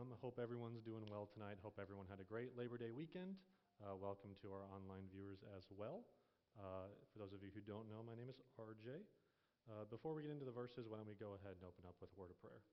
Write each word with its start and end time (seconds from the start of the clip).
Um, 0.00 0.16
hope 0.24 0.40
everyone's 0.40 0.80
doing 0.80 1.04
well 1.12 1.28
tonight. 1.28 1.60
Hope 1.60 1.76
everyone 1.76 2.08
had 2.08 2.24
a 2.24 2.28
great 2.32 2.56
Labor 2.56 2.80
Day 2.80 2.88
weekend. 2.88 3.36
Uh, 3.84 3.92
welcome 4.00 4.32
to 4.40 4.48
our 4.48 4.64
online 4.72 5.04
viewers 5.12 5.44
as 5.52 5.68
well. 5.76 6.08
Uh, 6.56 6.88
for 7.12 7.20
those 7.20 7.36
of 7.36 7.44
you 7.44 7.52
who 7.52 7.60
don't 7.60 7.84
know, 7.84 8.00
my 8.00 8.16
name 8.16 8.32
is 8.32 8.40
RJ. 8.56 9.04
Uh, 9.68 9.84
before 9.92 10.16
we 10.16 10.24
get 10.24 10.32
into 10.32 10.48
the 10.48 10.56
verses, 10.56 10.88
why 10.88 10.96
don't 10.96 11.04
we 11.04 11.20
go 11.20 11.36
ahead 11.36 11.52
and 11.52 11.68
open 11.68 11.84
up 11.84 12.00
with 12.00 12.08
a 12.08 12.16
word 12.16 12.32
of 12.32 12.40
prayer? 12.40 12.64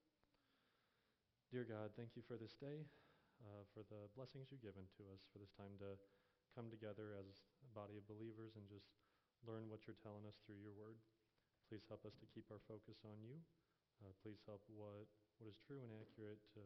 Dear 1.52 1.68
God, 1.68 1.92
thank 2.00 2.16
you 2.16 2.24
for 2.24 2.40
this 2.40 2.56
day, 2.56 2.88
uh, 3.44 3.68
for 3.76 3.84
the 3.92 4.08
blessings 4.16 4.48
you've 4.48 4.64
given 4.64 4.88
to 4.96 5.04
us, 5.12 5.28
for 5.28 5.44
this 5.44 5.52
time 5.52 5.76
to 5.84 6.00
come 6.56 6.72
together 6.72 7.12
as 7.20 7.44
a 7.60 7.70
body 7.76 8.00
of 8.00 8.08
believers 8.08 8.56
and 8.56 8.64
just 8.72 8.88
learn 9.44 9.68
what 9.68 9.84
you're 9.84 10.00
telling 10.00 10.24
us 10.24 10.40
through 10.48 10.64
your 10.64 10.80
word. 10.80 10.96
Please 11.68 11.84
help 11.92 12.08
us 12.08 12.16
to 12.24 12.26
keep 12.32 12.48
our 12.56 12.64
focus 12.72 13.04
on 13.04 13.20
you. 13.20 13.36
Uh, 14.00 14.16
please 14.24 14.40
help 14.48 14.64
what, 14.72 15.12
what 15.44 15.52
is 15.52 15.60
true 15.68 15.84
and 15.84 15.92
accurate 15.92 16.40
to 16.56 16.64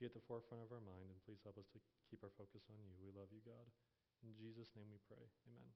be 0.00 0.08
at 0.08 0.16
the 0.16 0.24
forefront 0.24 0.64
of 0.64 0.72
our 0.72 0.80
mind, 0.80 1.12
and 1.12 1.20
please 1.28 1.44
help 1.44 1.60
us 1.60 1.68
to 1.76 1.78
keep 2.08 2.24
our 2.24 2.32
focus 2.40 2.64
on 2.72 2.80
you. 2.88 2.96
We 3.04 3.12
love 3.12 3.28
you, 3.28 3.44
God. 3.44 3.68
In 4.24 4.32
Jesus' 4.32 4.72
name 4.72 4.88
we 4.88 4.96
pray. 5.04 5.20
Amen. 5.44 5.70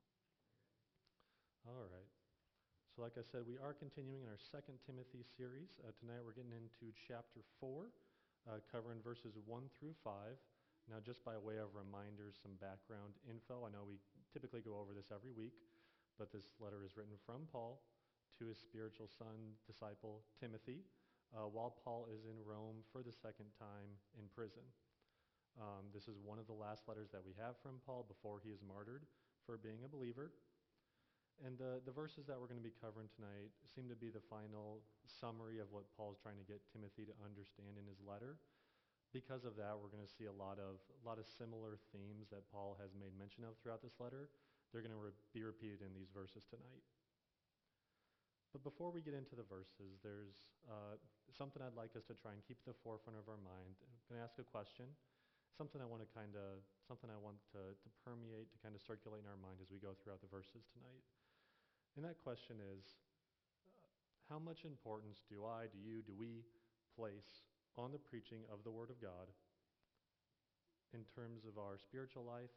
All 1.69 1.85
right. 1.93 2.09
So, 2.97 3.05
like 3.05 3.21
I 3.21 3.25
said, 3.29 3.45
we 3.45 3.61
are 3.61 3.77
continuing 3.77 4.25
in 4.25 4.33
our 4.33 4.41
Second 4.41 4.81
Timothy 4.89 5.29
series. 5.37 5.77
Uh, 5.85 5.93
tonight 6.01 6.25
we're 6.25 6.33
getting 6.33 6.57
into 6.57 6.89
chapter 6.97 7.45
4, 7.61 7.85
uh, 8.49 8.65
covering 8.73 9.05
verses 9.05 9.37
1 9.37 9.45
through 9.77 9.93
5. 10.01 10.41
Now, 10.89 11.05
just 11.05 11.21
by 11.21 11.37
way 11.37 11.61
of 11.61 11.77
reminders, 11.77 12.41
some 12.41 12.57
background 12.65 13.21
info. 13.29 13.69
I 13.69 13.73
know 13.77 13.85
we 13.85 14.01
typically 14.33 14.65
go 14.65 14.81
over 14.81 14.97
this 14.97 15.13
every 15.13 15.37
week, 15.37 15.57
but 16.17 16.33
this 16.33 16.49
letter 16.57 16.81
is 16.81 16.97
written 16.97 17.21
from 17.29 17.45
Paul 17.53 17.85
to 18.41 18.49
his 18.49 18.57
spiritual 18.57 19.09
son, 19.09 19.53
disciple, 19.69 20.25
Timothy, 20.41 20.81
uh, 21.33 21.49
while 21.49 21.73
Paul 21.83 22.07
is 22.13 22.29
in 22.29 22.37
Rome 22.45 22.85
for 22.93 23.01
the 23.01 23.15
second 23.15 23.49
time 23.57 23.97
in 24.21 24.29
prison. 24.35 24.67
Um, 25.57 25.87
this 25.95 26.11
is 26.11 26.19
one 26.19 26.43
of 26.43 26.51
the 26.51 26.57
last 26.57 26.85
letters 26.91 27.15
that 27.15 27.23
we 27.23 27.33
have 27.39 27.55
from 27.63 27.79
Paul 27.87 28.05
before 28.05 28.43
he 28.43 28.51
is 28.51 28.59
martyred 28.61 29.07
for 29.47 29.55
being 29.57 29.87
a 29.87 29.91
believer. 29.91 30.35
And 31.43 31.59
the, 31.59 31.83
the 31.83 31.95
verses 31.95 32.27
that 32.31 32.39
we're 32.39 32.51
going 32.51 32.63
to 32.63 32.65
be 32.65 32.75
covering 32.79 33.11
tonight 33.11 33.51
seem 33.67 33.91
to 33.91 33.99
be 33.99 34.11
the 34.11 34.23
final 34.23 34.83
summary 35.07 35.59
of 35.59 35.67
what 35.75 35.91
Paul's 35.99 36.19
trying 36.23 36.39
to 36.39 36.47
get 36.47 36.63
Timothy 36.71 37.07
to 37.11 37.15
understand 37.27 37.75
in 37.75 37.87
his 37.91 37.99
letter. 38.03 38.39
Because 39.11 39.47
of 39.47 39.55
that, 39.59 39.75
we're 39.79 39.91
going 39.91 40.03
to 40.03 40.11
see 40.11 40.27
a 40.27 40.35
lot 40.35 40.59
of, 40.59 40.83
a 40.91 41.03
lot 41.07 41.23
of 41.23 41.27
similar 41.27 41.79
themes 41.95 42.31
that 42.35 42.47
Paul 42.51 42.79
has 42.79 42.95
made 42.99 43.15
mention 43.15 43.47
of 43.47 43.59
throughout 43.59 43.83
this 43.83 43.99
letter. 44.03 44.31
They're 44.71 44.83
going 44.83 44.95
to 44.95 44.99
re- 44.99 45.23
be 45.35 45.47
repeated 45.47 45.83
in 45.87 45.95
these 45.95 46.11
verses 46.11 46.47
tonight. 46.51 46.83
But 48.55 48.63
before 48.63 48.95
we 48.95 49.03
get 49.03 49.19
into 49.19 49.35
the 49.35 49.43
verses, 49.51 49.99
there's 50.07 50.39
uh, 50.71 50.95
something 51.35 51.59
I'd 51.59 51.75
like 51.75 51.99
us 51.99 52.07
to 52.07 52.15
try 52.15 52.31
and 52.31 52.41
keep 52.47 52.63
at 52.63 52.71
the 52.71 52.79
forefront 52.87 53.19
of 53.19 53.27
our 53.27 53.43
mind. 53.43 53.75
I'm 53.83 53.99
going 54.07 54.23
to 54.23 54.27
ask 54.31 54.39
a 54.39 54.47
question, 54.47 54.87
something 55.59 55.83
I 55.83 55.91
want 55.91 56.07
to 56.07 56.11
kind 56.15 56.39
of, 56.39 56.63
something 56.87 57.11
I 57.11 57.19
want 57.19 57.43
to, 57.59 57.75
to 57.75 57.89
permeate, 58.07 58.55
to 58.55 58.59
kind 58.63 58.79
of 58.79 58.81
circulate 58.87 59.27
in 59.27 59.29
our 59.29 59.43
mind 59.43 59.59
as 59.59 59.75
we 59.75 59.83
go 59.83 59.99
throughout 59.99 60.23
the 60.23 60.31
verses 60.31 60.71
tonight. 60.71 61.03
And 61.99 62.07
that 62.07 62.23
question 62.23 62.63
is, 62.63 62.95
uh, 63.67 63.91
how 64.31 64.39
much 64.39 64.63
importance 64.63 65.27
do 65.27 65.43
I, 65.43 65.67
do 65.67 65.83
you, 65.83 66.07
do 66.07 66.15
we 66.15 66.47
place 66.95 67.43
on 67.75 67.91
the 67.91 67.99
preaching 67.99 68.47
of 68.55 68.63
the 68.63 68.71
Word 68.71 68.95
of 68.95 69.03
God 69.03 69.35
in 70.95 71.03
terms 71.11 71.43
of 71.43 71.59
our 71.59 71.75
spiritual 71.75 72.23
life 72.23 72.55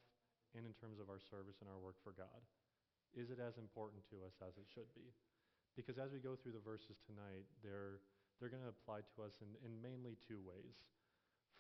and 0.54 0.62
in 0.62 0.78
terms 0.78 1.02
of 1.02 1.10
our 1.10 1.18
service 1.18 1.58
and 1.58 1.66
our 1.66 1.82
work 1.82 1.98
for 2.06 2.14
God? 2.14 2.46
Is 3.18 3.34
it 3.34 3.42
as 3.42 3.58
important 3.58 4.06
to 4.14 4.22
us 4.30 4.38
as 4.46 4.62
it 4.62 4.70
should 4.70 4.94
be? 4.94 5.10
Because 5.78 6.02
as 6.02 6.10
we 6.10 6.18
go 6.18 6.34
through 6.34 6.58
the 6.58 6.66
verses 6.66 6.98
tonight, 7.06 7.46
they're, 7.62 8.02
they're 8.42 8.50
going 8.50 8.66
to 8.66 8.74
apply 8.74 9.06
to 9.14 9.18
us 9.22 9.38
in, 9.46 9.54
in 9.62 9.78
mainly 9.78 10.18
two 10.26 10.42
ways. 10.42 10.82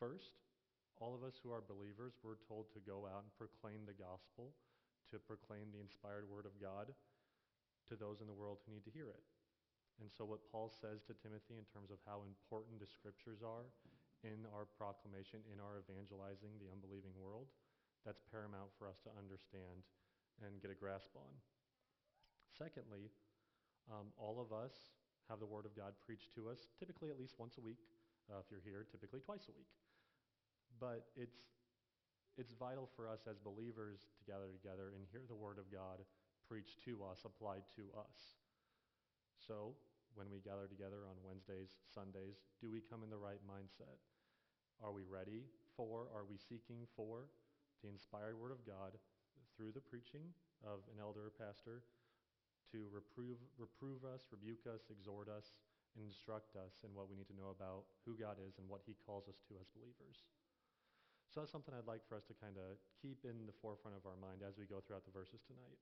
First, 0.01 0.41
all 0.97 1.13
of 1.13 1.21
us 1.21 1.37
who 1.37 1.53
are 1.53 1.61
believers, 1.61 2.17
we're 2.25 2.41
told 2.49 2.73
to 2.73 2.81
go 2.81 3.05
out 3.05 3.29
and 3.29 3.37
proclaim 3.37 3.85
the 3.85 3.93
gospel, 3.93 4.57
to 5.13 5.21
proclaim 5.21 5.69
the 5.69 5.79
inspired 5.79 6.25
word 6.25 6.49
of 6.49 6.57
God 6.57 6.89
to 7.87 7.93
those 7.93 8.19
in 8.19 8.27
the 8.27 8.35
world 8.35 8.57
who 8.65 8.73
need 8.73 8.83
to 8.89 8.97
hear 8.97 9.07
it. 9.13 9.21
And 10.01 10.09
so, 10.09 10.25
what 10.25 10.45
Paul 10.49 10.69
says 10.69 11.01
to 11.05 11.17
Timothy 11.17 11.57
in 11.57 11.65
terms 11.69 11.89
of 11.89 12.01
how 12.05 12.21
important 12.25 12.77
the 12.77 12.89
scriptures 12.89 13.41
are 13.41 13.65
in 14.21 14.45
our 14.53 14.65
proclamation, 14.65 15.41
in 15.49 15.61
our 15.61 15.81
evangelizing 15.81 16.57
the 16.57 16.69
unbelieving 16.69 17.13
world, 17.17 17.49
that's 18.05 18.21
paramount 18.29 18.69
for 18.77 18.85
us 18.85 19.01
to 19.05 19.13
understand 19.17 19.85
and 20.41 20.61
get 20.61 20.69
a 20.69 20.77
grasp 20.77 21.13
on. 21.17 21.33
Secondly, 22.53 23.09
um, 23.91 24.11
all 24.17 24.39
of 24.39 24.51
us 24.51 24.95
have 25.29 25.39
the 25.39 25.47
Word 25.47 25.65
of 25.65 25.75
God 25.75 25.95
preached 26.03 26.31
to 26.35 26.47
us, 26.47 26.67
typically 26.79 27.09
at 27.09 27.19
least 27.19 27.35
once 27.39 27.57
a 27.59 27.63
week. 27.63 27.79
Uh, 28.27 28.43
if 28.43 28.51
you're 28.51 28.63
here, 28.63 28.83
typically 28.91 29.23
twice 29.23 29.47
a 29.47 29.55
week. 29.55 29.71
But 30.83 31.07
it's, 31.15 31.47
it's 32.35 32.51
vital 32.51 32.91
for 32.95 33.07
us 33.07 33.23
as 33.23 33.39
believers 33.39 34.11
to 34.19 34.21
gather 34.27 34.51
together 34.51 34.91
and 34.91 35.07
hear 35.11 35.23
the 35.27 35.39
Word 35.39 35.59
of 35.59 35.71
God 35.71 36.03
preached 36.43 36.83
to 36.87 36.99
us, 37.07 37.23
applied 37.23 37.63
to 37.79 37.87
us. 37.95 38.35
So, 39.39 39.75
when 40.15 40.27
we 40.27 40.43
gather 40.43 40.67
together 40.67 41.07
on 41.07 41.15
Wednesdays, 41.23 41.71
Sundays, 41.87 42.43
do 42.59 42.67
we 42.67 42.83
come 42.83 43.03
in 43.03 43.11
the 43.11 43.19
right 43.19 43.39
mindset? 43.47 43.95
Are 44.83 44.91
we 44.91 45.07
ready 45.07 45.47
for, 45.75 46.11
are 46.11 46.27
we 46.27 46.35
seeking 46.35 46.83
for 46.95 47.31
the 47.79 47.87
inspired 47.87 48.35
Word 48.35 48.51
of 48.51 48.65
God 48.67 48.97
through 49.55 49.71
the 49.71 49.83
preaching 49.83 50.35
of 50.65 50.83
an 50.91 50.99
elder 50.99 51.31
or 51.31 51.33
pastor 51.37 51.85
to 52.71 52.87
reprove, 52.91 53.39
reprove 53.57 54.03
us, 54.03 54.27
rebuke 54.31 54.67
us, 54.67 54.87
exhort 54.91 55.27
us, 55.31 55.55
instruct 55.97 56.55
us 56.55 56.83
in 56.85 56.93
what 56.93 57.09
we 57.09 57.17
need 57.17 57.29
to 57.31 57.37
know 57.37 57.51
about 57.51 57.87
who 58.05 58.13
God 58.13 58.37
is 58.43 58.59
and 58.61 58.67
what 58.69 58.85
He 58.85 58.95
calls 59.05 59.25
us 59.27 59.39
to 59.49 59.57
as 59.57 59.67
believers. 59.73 60.27
So 61.31 61.43
that's 61.43 61.51
something 61.51 61.75
I'd 61.75 61.89
like 61.89 62.05
for 62.07 62.15
us 62.15 62.23
to 62.31 62.35
kind 62.37 62.55
of 62.55 62.79
keep 63.03 63.27
in 63.27 63.45
the 63.45 63.57
forefront 63.59 63.99
of 63.99 64.07
our 64.07 64.15
mind 64.17 64.41
as 64.45 64.55
we 64.55 64.69
go 64.69 64.79
throughout 64.79 65.03
the 65.03 65.15
verses 65.15 65.43
tonight. 65.43 65.79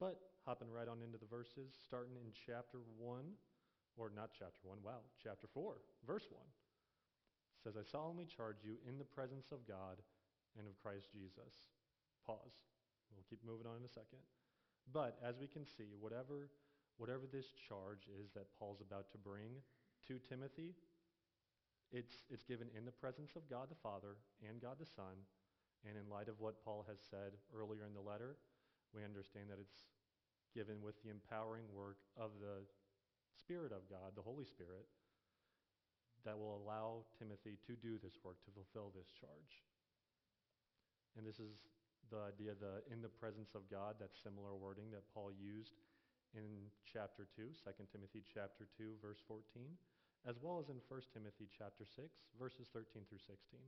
But 0.00 0.18
hopping 0.42 0.72
right 0.72 0.88
on 0.88 1.04
into 1.04 1.20
the 1.20 1.28
verses, 1.28 1.76
starting 1.76 2.16
in 2.18 2.32
chapter 2.34 2.82
1, 2.98 3.24
or 3.94 4.10
not 4.10 4.34
chapter 4.34 4.58
1, 4.66 4.82
wow, 4.82 5.06
chapter 5.22 5.46
4, 5.52 5.78
verse 6.02 6.26
1. 6.32 6.40
says, 7.62 7.78
I 7.78 7.86
solemnly 7.86 8.26
charge 8.26 8.64
you 8.66 8.76
in 8.88 8.98
the 8.98 9.06
presence 9.06 9.54
of 9.54 9.62
God 9.68 10.02
and 10.58 10.66
of 10.66 10.74
Christ 10.82 11.14
Jesus. 11.14 11.62
Pause. 12.26 12.58
We'll 13.14 13.28
keep 13.30 13.44
moving 13.46 13.70
on 13.70 13.78
in 13.78 13.86
a 13.86 13.92
second. 13.92 14.24
But 14.92 15.18
as 15.24 15.38
we 15.40 15.46
can 15.46 15.64
see, 15.64 15.96
whatever, 15.98 16.50
whatever 16.98 17.24
this 17.30 17.46
charge 17.68 18.06
is 18.20 18.30
that 18.34 18.52
Paul's 18.58 18.80
about 18.80 19.10
to 19.12 19.18
bring 19.18 19.62
to 20.08 20.18
Timothy, 20.28 20.74
it's, 21.92 22.26
it's 22.30 22.44
given 22.44 22.68
in 22.76 22.84
the 22.84 22.94
presence 22.94 23.32
of 23.36 23.48
God 23.48 23.70
the 23.70 23.78
Father 23.82 24.16
and 24.42 24.60
God 24.60 24.76
the 24.78 24.88
Son. 24.88 25.14
And 25.84 26.00
in 26.00 26.08
light 26.08 26.32
of 26.32 26.40
what 26.40 26.64
Paul 26.64 26.84
has 26.88 26.96
said 26.98 27.36
earlier 27.52 27.84
in 27.84 27.92
the 27.92 28.00
letter, 28.00 28.36
we 28.96 29.04
understand 29.04 29.52
that 29.52 29.60
it's 29.60 29.84
given 30.56 30.80
with 30.80 30.96
the 31.02 31.10
empowering 31.10 31.68
work 31.74 32.00
of 32.16 32.30
the 32.40 32.64
Spirit 33.36 33.74
of 33.74 33.84
God, 33.90 34.16
the 34.16 34.24
Holy 34.24 34.46
Spirit, 34.46 34.88
that 36.24 36.38
will 36.38 36.56
allow 36.64 37.04
Timothy 37.18 37.60
to 37.68 37.76
do 37.76 38.00
this 38.00 38.16
work, 38.24 38.40
to 38.48 38.54
fulfill 38.54 38.88
this 38.96 39.12
charge. 39.12 39.60
And 41.18 41.26
this 41.26 41.36
is 41.36 41.68
the 42.14 42.22
idea 42.22 42.54
the 42.54 42.86
in 42.94 43.02
the 43.02 43.10
presence 43.10 43.58
of 43.58 43.66
God, 43.66 43.98
that 43.98 44.14
similar 44.14 44.54
wording 44.54 44.94
that 44.94 45.02
Paul 45.10 45.34
used 45.34 45.74
in 46.38 46.70
chapter 46.86 47.26
2, 47.34 47.50
2 47.50 47.90
Timothy 47.90 48.22
chapter 48.22 48.70
2, 48.78 49.02
verse 49.02 49.18
14, 49.26 49.42
as 50.26 50.38
well 50.38 50.62
as 50.62 50.70
in 50.70 50.78
1 50.86 51.14
Timothy 51.14 51.50
chapter 51.50 51.82
6, 51.82 52.06
verses 52.38 52.70
13 52.70 53.02
through 53.10 53.22
16. 53.22 53.58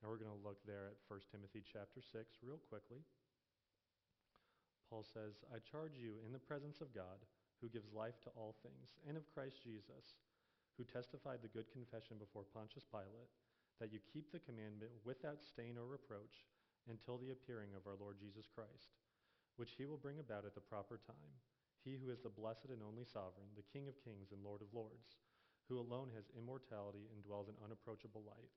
Now 0.00 0.12
we're 0.12 0.20
going 0.20 0.32
to 0.32 0.44
look 0.44 0.60
there 0.68 0.92
at 0.92 1.00
1 1.08 1.32
Timothy 1.32 1.64
chapter 1.64 2.04
6 2.04 2.44
real 2.44 2.60
quickly. 2.68 3.00
Paul 4.88 5.04
says, 5.04 5.40
I 5.48 5.60
charge 5.64 5.96
you 5.96 6.20
in 6.28 6.36
the 6.36 6.42
presence 6.42 6.84
of 6.84 6.92
God, 6.92 7.24
who 7.64 7.72
gives 7.72 7.96
life 7.96 8.20
to 8.28 8.34
all 8.36 8.56
things, 8.60 9.00
and 9.08 9.16
of 9.16 9.30
Christ 9.32 9.64
Jesus, 9.64 10.20
who 10.76 10.84
testified 10.84 11.40
the 11.40 11.52
good 11.52 11.68
confession 11.72 12.20
before 12.20 12.44
Pontius 12.44 12.84
Pilate, 12.84 13.32
that 13.80 13.92
you 13.92 14.00
keep 14.12 14.28
the 14.28 14.42
commandment 14.44 14.92
without 15.04 15.40
stain 15.40 15.80
or 15.80 15.88
reproach 15.88 16.44
until 16.90 17.18
the 17.18 17.30
appearing 17.30 17.74
of 17.76 17.86
our 17.86 17.98
Lord 17.98 18.18
Jesus 18.18 18.48
Christ, 18.50 18.96
which 19.56 19.74
he 19.76 19.86
will 19.86 20.00
bring 20.00 20.18
about 20.18 20.46
at 20.46 20.54
the 20.54 20.64
proper 20.64 20.98
time, 20.98 21.34
he 21.82 21.98
who 21.98 22.10
is 22.10 22.22
the 22.22 22.32
blessed 22.32 22.70
and 22.70 22.82
only 22.82 23.02
sovereign, 23.02 23.50
the 23.58 23.66
King 23.74 23.90
of 23.90 23.98
kings 24.02 24.30
and 24.30 24.42
Lord 24.42 24.62
of 24.62 24.70
lords, 24.70 25.18
who 25.66 25.78
alone 25.78 26.10
has 26.14 26.30
immortality 26.38 27.10
and 27.10 27.22
dwells 27.22 27.50
in 27.50 27.58
unapproachable 27.62 28.22
light, 28.22 28.54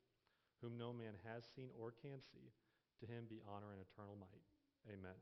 whom 0.61 0.77
no 0.77 0.93
man 0.93 1.17
has 1.25 1.45
seen 1.45 1.73
or 1.77 1.93
can 1.93 2.21
see, 2.21 2.53
to 3.01 3.09
him 3.09 3.25
be 3.29 3.43
honor 3.45 3.73
and 3.73 3.81
eternal 3.81 4.17
might. 4.17 4.45
Amen. 4.89 5.17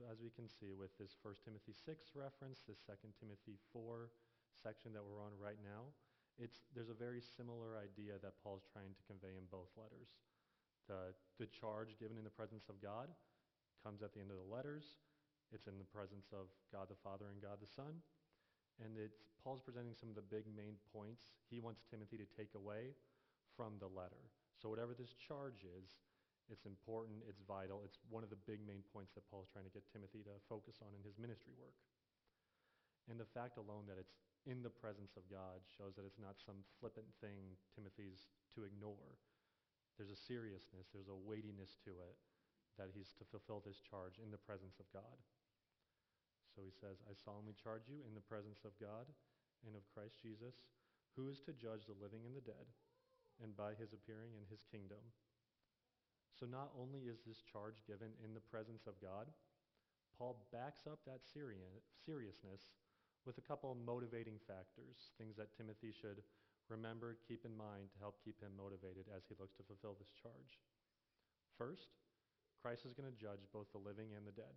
So 0.00 0.08
as 0.08 0.18
we 0.24 0.32
can 0.32 0.48
see 0.48 0.72
with 0.72 0.96
this 0.96 1.12
1 1.20 1.44
Timothy 1.44 1.76
6 1.76 2.16
reference, 2.16 2.64
this 2.64 2.80
2 2.88 2.96
Timothy 3.20 3.60
4 3.72 4.08
section 4.56 4.96
that 4.96 5.04
we're 5.04 5.20
on 5.20 5.36
right 5.36 5.60
now, 5.60 5.92
it's, 6.40 6.64
there's 6.72 6.88
a 6.88 6.96
very 6.96 7.20
similar 7.20 7.76
idea 7.76 8.16
that 8.24 8.40
Paul's 8.40 8.64
trying 8.72 8.96
to 8.96 9.04
convey 9.04 9.36
in 9.36 9.44
both 9.52 9.68
letters. 9.76 10.08
The, 10.90 11.14
the 11.38 11.46
charge 11.46 11.94
given 12.02 12.18
in 12.18 12.26
the 12.26 12.34
presence 12.34 12.66
of 12.66 12.82
God 12.82 13.06
comes 13.86 14.02
at 14.02 14.10
the 14.10 14.18
end 14.18 14.34
of 14.34 14.42
the 14.42 14.50
letters. 14.50 14.98
It's 15.54 15.70
in 15.70 15.78
the 15.78 15.86
presence 15.86 16.34
of 16.34 16.50
God 16.74 16.90
the 16.90 16.98
Father 16.98 17.30
and 17.30 17.38
God 17.38 17.62
the 17.62 17.70
Son. 17.70 18.02
And 18.82 18.98
it's 18.98 19.22
Paul's 19.38 19.62
presenting 19.62 19.94
some 19.94 20.10
of 20.10 20.18
the 20.18 20.26
big 20.26 20.50
main 20.50 20.74
points 20.90 21.30
he 21.46 21.62
wants 21.62 21.86
Timothy 21.86 22.18
to 22.18 22.26
take 22.34 22.58
away 22.58 22.98
from 23.54 23.78
the 23.78 23.86
letter. 23.86 24.34
So 24.58 24.66
whatever 24.66 24.98
this 24.98 25.14
charge 25.14 25.62
is, 25.62 26.02
it's 26.50 26.66
important, 26.66 27.22
it's 27.30 27.38
vital, 27.46 27.86
it's 27.86 28.02
one 28.10 28.26
of 28.26 28.32
the 28.34 28.42
big 28.50 28.58
main 28.66 28.82
points 28.90 29.14
that 29.14 29.22
Paul's 29.30 29.46
trying 29.46 29.70
to 29.70 29.74
get 29.74 29.86
Timothy 29.94 30.26
to 30.26 30.34
focus 30.50 30.82
on 30.82 30.90
in 30.98 31.06
his 31.06 31.14
ministry 31.22 31.54
work. 31.54 31.78
And 33.06 33.14
the 33.14 33.30
fact 33.30 33.62
alone 33.62 33.86
that 33.86 34.02
it's 34.02 34.18
in 34.42 34.66
the 34.66 34.74
presence 34.74 35.14
of 35.14 35.22
God 35.30 35.62
shows 35.70 35.94
that 35.94 36.02
it's 36.02 36.18
not 36.18 36.42
some 36.42 36.66
flippant 36.82 37.06
thing 37.22 37.54
Timothy's 37.78 38.26
to 38.58 38.66
ignore. 38.66 39.14
There's 40.00 40.16
a 40.16 40.16
seriousness, 40.16 40.88
there's 40.88 41.12
a 41.12 41.24
weightiness 41.28 41.76
to 41.84 41.92
it 42.00 42.16
that 42.80 42.88
he's 42.96 43.12
to 43.20 43.28
fulfill 43.28 43.60
this 43.60 43.84
charge 43.84 44.16
in 44.16 44.32
the 44.32 44.40
presence 44.40 44.80
of 44.80 44.88
God. 44.96 45.20
So 46.56 46.64
he 46.64 46.72
says, 46.72 47.04
I 47.04 47.12
solemnly 47.12 47.52
charge 47.52 47.84
you 47.84 48.00
in 48.08 48.16
the 48.16 48.24
presence 48.24 48.64
of 48.64 48.72
God 48.80 49.04
and 49.68 49.76
of 49.76 49.84
Christ 49.92 50.16
Jesus, 50.24 50.64
who 51.20 51.28
is 51.28 51.44
to 51.44 51.52
judge 51.52 51.84
the 51.84 52.00
living 52.00 52.24
and 52.24 52.32
the 52.32 52.40
dead, 52.40 52.64
and 53.44 53.52
by 53.52 53.76
his 53.76 53.92
appearing 53.92 54.32
in 54.40 54.48
his 54.48 54.64
kingdom. 54.72 55.04
So 56.32 56.48
not 56.48 56.72
only 56.80 57.04
is 57.04 57.20
this 57.20 57.44
charge 57.44 57.84
given 57.84 58.16
in 58.24 58.32
the 58.32 58.48
presence 58.48 58.88
of 58.88 58.96
God, 59.04 59.28
Paul 60.16 60.48
backs 60.48 60.88
up 60.88 61.04
that 61.04 61.28
seriousness 61.28 62.72
with 63.28 63.36
a 63.36 63.44
couple 63.44 63.68
of 63.68 63.84
motivating 63.84 64.40
factors, 64.48 65.12
things 65.20 65.36
that 65.36 65.52
Timothy 65.52 65.92
should 65.92 66.24
remember, 66.70 67.18
keep 67.26 67.44
in 67.44 67.52
mind 67.52 67.90
to 67.92 67.98
help 67.98 68.22
keep 68.22 68.38
him 68.38 68.54
motivated 68.54 69.10
as 69.10 69.26
he 69.26 69.34
looks 69.36 69.58
to 69.58 69.66
fulfill 69.66 69.98
this 69.98 70.14
charge. 70.14 70.62
First, 71.58 71.92
Christ 72.62 72.86
is 72.86 72.94
going 72.94 73.10
to 73.10 73.20
judge 73.20 73.44
both 73.50 73.68
the 73.74 73.82
living 73.82 74.14
and 74.14 74.24
the 74.24 74.32
dead. 74.32 74.54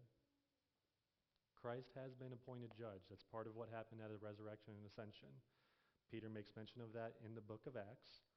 Christ 1.58 1.96
has 1.96 2.12
been 2.14 2.36
appointed 2.36 2.76
judge. 2.76 3.08
That's 3.08 3.24
part 3.24 3.48
of 3.48 3.56
what 3.56 3.72
happened 3.72 4.04
at 4.04 4.12
the 4.12 4.20
resurrection 4.20 4.76
and 4.76 4.84
ascension. 4.84 5.32
Peter 6.12 6.28
makes 6.28 6.54
mention 6.54 6.84
of 6.84 6.92
that 6.94 7.16
in 7.24 7.34
the 7.34 7.44
book 7.44 7.66
of 7.66 7.80
Acts. 7.80 8.28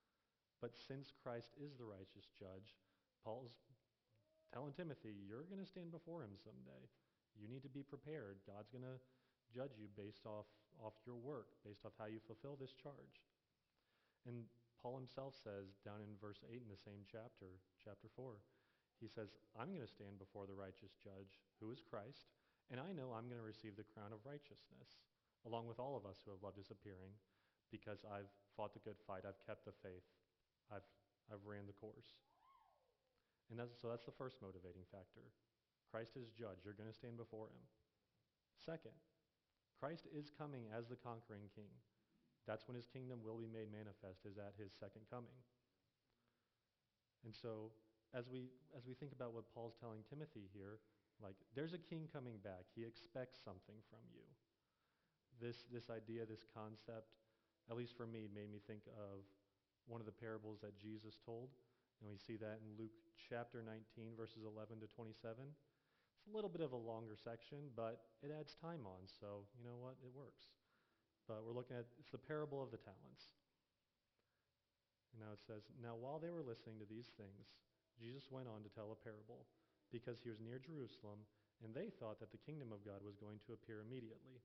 But 0.63 0.79
since 0.79 1.13
Christ 1.13 1.53
is 1.61 1.77
the 1.77 1.85
righteous 1.85 2.31
judge, 2.33 2.79
Paul's 3.21 3.59
telling 4.55 4.73
Timothy, 4.73 5.13
you're 5.27 5.45
going 5.51 5.61
to 5.61 5.69
stand 5.69 5.91
before 5.93 6.23
him 6.23 6.39
someday. 6.39 6.87
You 7.37 7.51
need 7.51 7.67
to 7.67 7.75
be 7.75 7.85
prepared. 7.85 8.41
God's 8.47 8.73
going 8.73 8.87
to 8.87 9.03
judge 9.53 9.77
you 9.77 9.91
based 9.99 10.25
off, 10.25 10.49
off 10.81 10.97
your 11.05 11.19
work, 11.19 11.53
based 11.67 11.85
off 11.85 11.99
how 11.99 12.07
you 12.07 12.23
fulfill 12.25 12.57
this 12.57 12.73
charge. 12.73 13.21
And 14.27 14.51
Paul 14.83 14.99
himself 14.99 15.39
says 15.39 15.79
down 15.87 16.03
in 16.03 16.19
verse 16.19 16.43
8 16.47 16.59
in 16.59 16.71
the 16.71 16.79
same 16.79 17.07
chapter, 17.07 17.63
chapter 17.79 18.11
4, 18.13 18.43
he 18.99 19.07
says, 19.07 19.35
I'm 19.55 19.71
going 19.71 19.85
to 19.85 19.91
stand 19.91 20.19
before 20.19 20.51
the 20.51 20.57
righteous 20.57 20.99
judge, 20.99 21.39
who 21.63 21.71
is 21.71 21.85
Christ, 21.85 22.29
and 22.73 22.83
I 22.83 22.91
know 22.91 23.15
I'm 23.15 23.31
going 23.31 23.41
to 23.41 23.47
receive 23.47 23.79
the 23.79 23.87
crown 23.87 24.11
of 24.11 24.25
righteousness, 24.27 24.99
along 25.47 25.71
with 25.71 25.79
all 25.79 25.95
of 25.95 26.09
us 26.09 26.19
who 26.25 26.35
have 26.35 26.43
loved 26.43 26.59
his 26.59 26.73
appearing, 26.73 27.15
because 27.71 28.03
I've 28.09 28.31
fought 28.57 28.75
the 28.75 28.83
good 28.83 28.99
fight, 29.07 29.29
I've 29.29 29.43
kept 29.45 29.69
the 29.69 29.77
faith, 29.85 30.07
I've, 30.73 30.87
I've 31.31 31.45
ran 31.47 31.69
the 31.69 31.77
course. 31.77 32.19
And 33.51 33.61
that's, 33.61 33.79
so 33.79 33.87
that's 33.87 34.09
the 34.09 34.17
first 34.17 34.43
motivating 34.43 34.83
factor. 34.91 35.23
Christ 35.91 36.19
is 36.19 36.35
judge. 36.35 36.67
You're 36.67 36.75
going 36.75 36.91
to 36.91 36.97
stand 36.97 37.15
before 37.15 37.47
him. 37.47 37.63
Second, 38.59 38.97
Christ 39.79 40.11
is 40.11 40.35
coming 40.35 40.67
as 40.75 40.89
the 40.89 40.99
conquering 40.99 41.47
king. 41.55 41.71
That's 42.47 42.67
when 42.71 42.79
his 42.79 42.87
kingdom 42.87 43.21
will 43.27 43.37
be 43.37 43.51
made 43.51 43.75
manifest, 43.75 44.23
is 44.23 44.39
at 44.39 44.55
his 44.55 44.71
second 44.71 45.03
coming. 45.11 45.35
And 47.27 47.35
so 47.35 47.75
as 48.15 48.31
we, 48.31 48.55
as 48.73 48.87
we 48.87 48.95
think 48.95 49.11
about 49.11 49.35
what 49.35 49.51
Paul's 49.51 49.75
telling 49.77 50.07
Timothy 50.07 50.47
here, 50.55 50.79
like 51.19 51.37
there's 51.59 51.75
a 51.75 51.83
king 51.83 52.07
coming 52.13 52.39
back. 52.45 52.71
He 52.75 52.85
expects 52.85 53.43
something 53.43 53.83
from 53.91 54.05
you. 54.15 54.23
This, 55.43 55.67
this 55.69 55.91
idea, 55.91 56.25
this 56.25 56.47
concept, 56.55 57.19
at 57.69 57.77
least 57.77 57.97
for 57.97 58.07
me, 58.07 58.31
made 58.31 58.49
me 58.49 58.63
think 58.63 58.87
of 58.95 59.27
one 59.91 60.01
of 60.01 60.07
the 60.07 60.15
parables 60.15 60.63
that 60.63 60.79
Jesus 60.79 61.19
told. 61.19 61.51
And 62.01 62.09
we 62.09 62.17
see 62.17 62.37
that 62.39 62.61
in 62.61 62.77
Luke 62.77 62.95
chapter 63.17 63.65
19, 63.65 64.17
verses 64.17 64.45
11 64.45 64.81
to 64.85 64.89
27. 64.93 65.45
It's 65.45 66.29
a 66.29 66.35
little 66.35 66.53
bit 66.53 66.65
of 66.65 66.73
a 66.73 66.81
longer 66.81 67.17
section, 67.17 67.73
but 67.75 68.01
it 68.23 68.33
adds 68.33 68.57
time 68.57 68.85
on. 68.85 69.09
So, 69.09 69.49
you 69.57 69.65
know 69.65 69.77
what? 69.81 69.97
It 70.05 70.13
works. 70.13 70.56
But 71.27 71.43
we're 71.43 71.59
looking 71.59 71.77
at 71.77 71.91
it's 71.99 72.15
the 72.15 72.23
parable 72.23 72.63
of 72.63 72.71
the 72.71 72.79
talents. 72.81 73.35
And 75.13 75.27
now 75.27 75.35
it 75.35 75.43
says, 75.43 75.67
Now 75.83 75.99
while 75.99 76.23
they 76.23 76.31
were 76.31 76.47
listening 76.47 76.79
to 76.79 76.89
these 76.89 77.11
things, 77.19 77.51
Jesus 77.99 78.31
went 78.31 78.47
on 78.47 78.63
to 78.63 78.71
tell 78.71 78.95
a 78.95 79.05
parable 79.05 79.47
because 79.91 80.21
he 80.23 80.31
was 80.31 80.43
near 80.43 80.59
Jerusalem, 80.61 81.25
and 81.65 81.73
they 81.73 81.89
thought 81.89 82.21
that 82.21 82.31
the 82.31 82.45
kingdom 82.45 82.71
of 82.71 82.85
God 82.85 83.01
was 83.01 83.17
going 83.17 83.41
to 83.47 83.57
appear 83.57 83.81
immediately. 83.81 84.45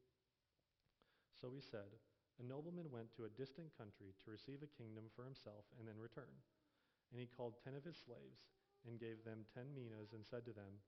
So 1.35 1.51
he 1.51 1.59
said, 1.59 1.91
A 2.39 2.45
nobleman 2.45 2.93
went 2.93 3.11
to 3.17 3.27
a 3.27 3.35
distant 3.35 3.73
country 3.75 4.15
to 4.23 4.31
receive 4.31 4.63
a 4.63 4.75
kingdom 4.79 5.09
for 5.11 5.25
himself 5.25 5.67
and 5.75 5.83
then 5.83 5.99
return. 5.99 6.31
And 7.11 7.19
he 7.19 7.27
called 7.27 7.59
ten 7.59 7.75
of 7.75 7.83
his 7.83 7.99
slaves 7.99 8.47
and 8.87 9.01
gave 9.01 9.21
them 9.27 9.43
ten 9.51 9.73
minas 9.75 10.15
and 10.15 10.23
said 10.23 10.47
to 10.47 10.55
them, 10.55 10.79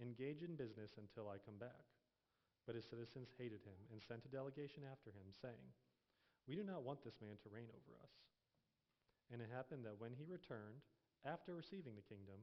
Engage 0.00 0.46
in 0.46 0.54
business 0.54 0.96
until 0.96 1.28
I 1.28 1.42
come 1.42 1.58
back. 1.58 1.84
But 2.66 2.78
his 2.78 2.86
citizens 2.86 3.34
hated 3.34 3.66
him 3.66 3.78
and 3.90 3.98
sent 3.98 4.24
a 4.24 4.30
delegation 4.30 4.86
after 4.86 5.10
him, 5.10 5.34
saying, 5.34 5.66
We 6.46 6.54
do 6.54 6.62
not 6.62 6.86
want 6.86 7.02
this 7.02 7.18
man 7.18 7.34
to 7.42 7.50
reign 7.50 7.70
over 7.74 7.98
us. 7.98 8.14
And 9.34 9.42
it 9.42 9.50
happened 9.50 9.82
that 9.82 9.98
when 9.98 10.14
he 10.14 10.28
returned, 10.28 10.84
after 11.26 11.54
receiving 11.54 11.98
the 11.98 12.06
kingdom, 12.06 12.38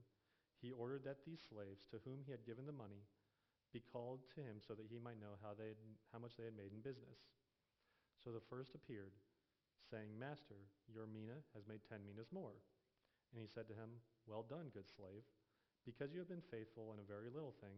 he 0.59 0.75
ordered 0.75 1.07
that 1.07 1.23
these 1.23 1.39
slaves 1.39 1.87
to 1.91 2.03
whom 2.03 2.19
he 2.23 2.31
had 2.35 2.43
given 2.43 2.67
the 2.67 2.75
money 2.75 3.07
be 3.71 3.79
called 3.79 4.25
to 4.33 4.41
him 4.41 4.59
so 4.59 4.73
that 4.73 4.89
he 4.89 4.99
might 4.99 5.21
know 5.21 5.37
how, 5.39 5.53
they 5.53 5.71
had, 5.71 5.81
how 6.11 6.19
much 6.19 6.35
they 6.35 6.47
had 6.47 6.57
made 6.57 6.73
in 6.73 6.81
business. 6.81 7.21
So 8.19 8.33
the 8.33 8.43
first 8.49 8.75
appeared, 8.75 9.15
saying, 9.87 10.11
Master, 10.17 10.59
your 10.89 11.07
mina 11.07 11.39
has 11.55 11.69
made 11.69 11.85
ten 11.85 12.03
minas 12.03 12.33
more. 12.33 12.59
And 13.31 13.39
he 13.39 13.47
said 13.47 13.69
to 13.69 13.77
him, 13.77 14.01
Well 14.25 14.43
done, 14.43 14.73
good 14.73 14.89
slave. 14.89 15.23
Because 15.85 16.11
you 16.11 16.19
have 16.19 16.29
been 16.29 16.43
faithful 16.51 16.91
in 16.91 16.99
a 16.99 17.07
very 17.07 17.31
little 17.31 17.55
thing, 17.61 17.77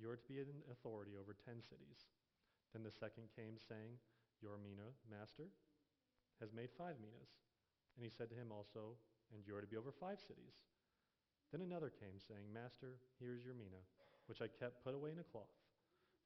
you 0.00 0.10
are 0.10 0.18
to 0.18 0.28
be 0.28 0.42
in 0.42 0.50
authority 0.70 1.14
over 1.14 1.34
ten 1.34 1.62
cities. 1.62 2.10
Then 2.74 2.82
the 2.82 2.94
second 2.94 3.30
came, 3.38 3.54
saying, 3.56 3.98
Your 4.42 4.58
mina, 4.58 4.90
master, 5.06 5.46
has 6.42 6.50
made 6.50 6.74
five 6.74 6.98
minas. 6.98 7.30
And 7.94 8.02
he 8.02 8.10
said 8.10 8.26
to 8.34 8.38
him 8.38 8.50
also, 8.50 8.98
and 9.30 9.46
you 9.46 9.54
are 9.54 9.62
to 9.62 9.70
be 9.70 9.78
over 9.78 9.94
five 9.94 10.18
cities. 10.18 10.66
Then 11.54 11.62
another 11.62 11.94
came, 11.94 12.18
saying, 12.18 12.50
Master, 12.50 12.98
here 13.22 13.38
is 13.38 13.46
your 13.46 13.54
mina, 13.54 13.78
which 14.26 14.42
I 14.42 14.50
kept 14.50 14.82
put 14.82 14.98
away 14.98 15.14
in 15.14 15.22
a 15.22 15.30
cloth. 15.30 15.54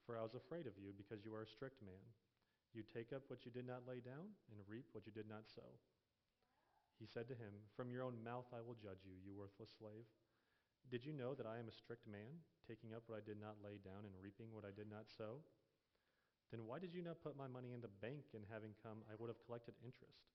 For 0.08 0.16
I 0.16 0.24
was 0.24 0.32
afraid 0.32 0.64
of 0.64 0.80
you, 0.80 0.96
because 0.96 1.20
you 1.20 1.36
are 1.36 1.44
a 1.44 1.54
strict 1.54 1.84
man. 1.84 2.00
You 2.72 2.80
take 2.80 3.12
up 3.12 3.28
what 3.28 3.44
you 3.44 3.52
did 3.52 3.68
not 3.68 3.84
lay 3.84 4.00
down, 4.00 4.32
and 4.48 4.64
reap 4.64 4.88
what 4.96 5.04
you 5.04 5.12
did 5.12 5.28
not 5.28 5.44
sow. 5.52 5.68
He 6.96 7.04
said 7.04 7.28
to 7.28 7.36
him, 7.36 7.52
From 7.76 7.92
your 7.92 8.02
own 8.08 8.16
mouth 8.24 8.48
I 8.56 8.64
will 8.64 8.80
judge 8.80 9.04
you, 9.04 9.14
you 9.20 9.36
worthless 9.36 9.76
slave. 9.76 10.08
Did 10.88 11.04
you 11.04 11.12
know 11.12 11.36
that 11.36 11.44
I 11.44 11.60
am 11.60 11.68
a 11.68 11.76
strict 11.76 12.08
man, 12.08 12.40
taking 12.64 12.96
up 12.96 13.04
what 13.04 13.20
I 13.20 13.24
did 13.24 13.36
not 13.36 13.60
lay 13.60 13.76
down 13.84 14.08
and 14.08 14.16
reaping 14.24 14.48
what 14.56 14.64
I 14.64 14.72
did 14.72 14.88
not 14.88 15.12
sow? 15.12 15.44
Then 16.48 16.64
why 16.64 16.80
did 16.80 16.96
you 16.96 17.04
not 17.04 17.20
put 17.20 17.36
my 17.36 17.44
money 17.44 17.76
in 17.76 17.84
the 17.84 17.92
bank, 18.00 18.32
and 18.32 18.48
having 18.48 18.72
come, 18.80 19.04
I 19.04 19.16
would 19.20 19.28
have 19.28 19.44
collected 19.44 19.76
interest? 19.84 20.32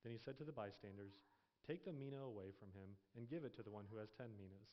Then 0.00 0.16
he 0.16 0.20
said 0.20 0.40
to 0.40 0.48
the 0.48 0.56
bystanders, 0.56 1.20
Take 1.68 1.84
the 1.84 1.92
mina 1.92 2.24
away 2.24 2.56
from 2.56 2.72
him 2.72 2.96
and 3.16 3.28
give 3.28 3.44
it 3.44 3.52
to 3.60 3.64
the 3.64 3.72
one 3.72 3.84
who 3.92 4.00
has 4.00 4.16
ten 4.16 4.32
minas. 4.40 4.72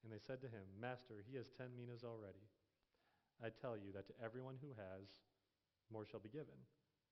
And 0.00 0.08
they 0.08 0.20
said 0.20 0.40
to 0.44 0.52
him, 0.52 0.64
Master, 0.80 1.20
he 1.28 1.36
has 1.36 1.52
ten 1.52 1.72
minas 1.76 2.04
already. 2.04 2.44
I 3.44 3.52
tell 3.52 3.76
you 3.76 3.92
that 3.92 4.08
to 4.08 4.16
everyone 4.20 4.56
who 4.64 4.72
has, 4.80 5.12
more 5.92 6.08
shall 6.08 6.24
be 6.24 6.32
given. 6.32 6.56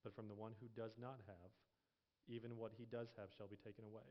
But 0.00 0.16
from 0.16 0.28
the 0.28 0.36
one 0.36 0.56
who 0.56 0.72
does 0.72 0.96
not 0.96 1.20
have, 1.28 1.52
even 2.28 2.56
what 2.56 2.72
he 2.76 2.88
does 2.88 3.12
have 3.20 3.28
shall 3.36 3.48
be 3.48 3.60
taken 3.60 3.84
away. 3.84 4.08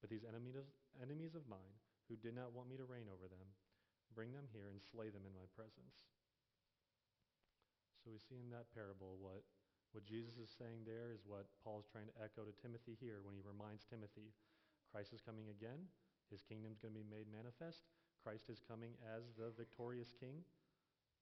But 0.00 0.12
these 0.12 0.26
enemies, 0.26 0.56
enemies 1.00 1.34
of 1.34 1.48
mine, 1.48 1.74
who 2.06 2.16
did 2.20 2.36
not 2.36 2.54
want 2.54 2.70
me 2.70 2.76
to 2.78 2.86
reign 2.86 3.10
over 3.10 3.26
them, 3.26 3.48
bring 4.14 4.30
them 4.30 4.46
here 4.52 4.70
and 4.70 4.78
slay 4.78 5.10
them 5.10 5.26
in 5.26 5.34
my 5.34 5.48
presence. 5.56 6.06
So 8.04 8.14
we 8.14 8.22
see 8.22 8.38
in 8.38 8.54
that 8.54 8.70
parable 8.70 9.18
what 9.18 9.42
what 9.94 10.04
Jesus 10.04 10.36
is 10.36 10.52
saying 10.52 10.84
there 10.84 11.08
is 11.08 11.24
what 11.24 11.48
Paul 11.64 11.80
is 11.80 11.88
trying 11.88 12.06
to 12.12 12.18
echo 12.20 12.44
to 12.44 12.52
Timothy 12.60 13.00
here 13.00 13.24
when 13.24 13.32
he 13.32 13.40
reminds 13.40 13.88
Timothy 13.88 14.36
Christ 14.92 15.12
is 15.12 15.24
coming 15.24 15.48
again. 15.50 15.88
His 16.30 16.42
kingdom 16.44 16.72
is 16.72 16.80
going 16.80 16.94
to 16.94 17.00
be 17.00 17.06
made 17.06 17.30
manifest. 17.30 17.86
Christ 18.22 18.50
is 18.50 18.64
coming 18.64 18.96
as 19.04 19.30
the 19.38 19.54
victorious 19.54 20.10
king. 20.16 20.42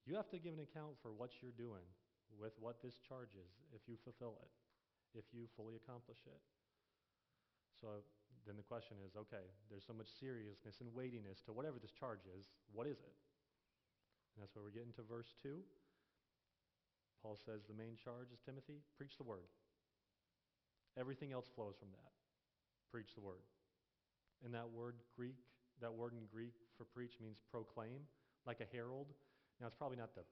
You 0.08 0.16
have 0.16 0.28
to 0.32 0.40
give 0.40 0.56
an 0.56 0.64
account 0.64 0.96
for 1.00 1.12
what 1.12 1.40
you're 1.40 1.56
doing 1.56 1.84
with 2.36 2.56
what 2.60 2.80
this 2.80 3.00
charge 3.00 3.36
is 3.36 3.52
if 3.72 3.84
you 3.88 3.96
fulfill 4.00 4.36
it, 4.40 4.52
if 5.16 5.24
you 5.32 5.48
fully 5.56 5.76
accomplish 5.76 6.20
it. 6.28 6.40
So 7.80 8.04
then 8.46 8.56
the 8.56 8.66
question 8.66 9.00
is 9.04 9.16
okay, 9.16 9.44
there's 9.68 9.86
so 9.86 9.96
much 9.96 10.08
seriousness 10.08 10.80
and 10.80 10.92
weightiness 10.92 11.40
to 11.48 11.52
whatever 11.52 11.80
this 11.80 11.92
charge 11.92 12.24
is. 12.28 12.52
What 12.72 12.86
is 12.86 13.00
it? 13.00 13.16
And 14.34 14.42
that's 14.42 14.54
where 14.54 14.64
we 14.64 14.74
get 14.74 14.86
into 14.86 15.02
verse 15.06 15.32
2. 15.42 15.62
Paul 17.22 17.40
says 17.40 17.64
the 17.64 17.76
main 17.76 17.96
charge 17.96 18.28
is 18.34 18.42
Timothy, 18.44 18.84
preach 18.98 19.16
the 19.16 19.24
word. 19.24 19.48
Everything 20.98 21.32
else 21.32 21.48
flows 21.48 21.74
from 21.80 21.88
that. 21.96 22.12
Preach 22.92 23.16
the 23.16 23.24
word. 23.24 23.42
And 24.44 24.52
that 24.52 24.68
word 24.68 25.00
Greek, 25.16 25.40
that 25.80 25.92
word 25.92 26.12
in 26.12 26.28
Greek 26.28 26.52
for 26.76 26.84
preach 26.84 27.16
means 27.22 27.40
proclaim, 27.50 28.04
like 28.46 28.60
a 28.60 28.68
herald. 28.70 29.08
Now 29.60 29.66
it's 29.66 29.74
probably 29.74 29.96
not 29.96 30.14
the 30.14 30.26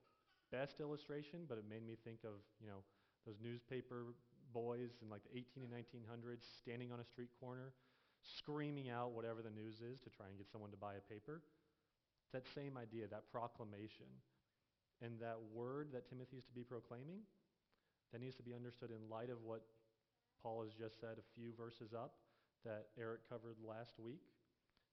best 0.52 0.78
illustration, 0.78 1.48
but 1.48 1.56
it 1.56 1.64
made 1.64 1.86
me 1.86 1.96
think 2.04 2.20
of, 2.28 2.44
you 2.60 2.68
know, 2.68 2.84
those 3.24 3.40
newspaper 3.42 4.12
boys 4.52 5.00
in 5.00 5.08
like 5.08 5.24
the 5.24 5.32
18 5.32 5.64
and 5.64 5.72
1900s 5.72 6.44
standing 6.60 6.92
on 6.92 7.00
a 7.00 7.06
street 7.08 7.32
corner, 7.40 7.72
screaming 8.22 8.90
out 8.90 9.12
whatever 9.12 9.42
the 9.42 9.50
news 9.50 9.82
is 9.82 10.00
to 10.00 10.10
try 10.10 10.26
and 10.26 10.38
get 10.38 10.50
someone 10.50 10.70
to 10.70 10.80
buy 10.80 10.94
a 10.94 11.04
paper. 11.10 11.42
That 12.32 12.46
same 12.54 12.78
idea, 12.78 13.06
that 13.10 13.28
proclamation, 13.30 14.08
and 15.02 15.18
that 15.20 15.36
word 15.52 15.90
that 15.92 16.08
Timothy 16.08 16.38
is 16.38 16.46
to 16.46 16.54
be 16.54 16.64
proclaiming, 16.64 17.26
that 18.12 18.22
needs 18.22 18.38
to 18.38 18.46
be 18.46 18.54
understood 18.54 18.94
in 18.94 19.10
light 19.10 19.28
of 19.28 19.42
what 19.42 19.66
Paul 20.40 20.62
has 20.62 20.72
just 20.72 21.02
said 21.02 21.18
a 21.18 21.26
few 21.34 21.52
verses 21.54 21.92
up 21.92 22.14
that 22.64 22.94
Eric 22.94 23.26
covered 23.28 23.58
last 23.62 23.98
week. 23.98 24.22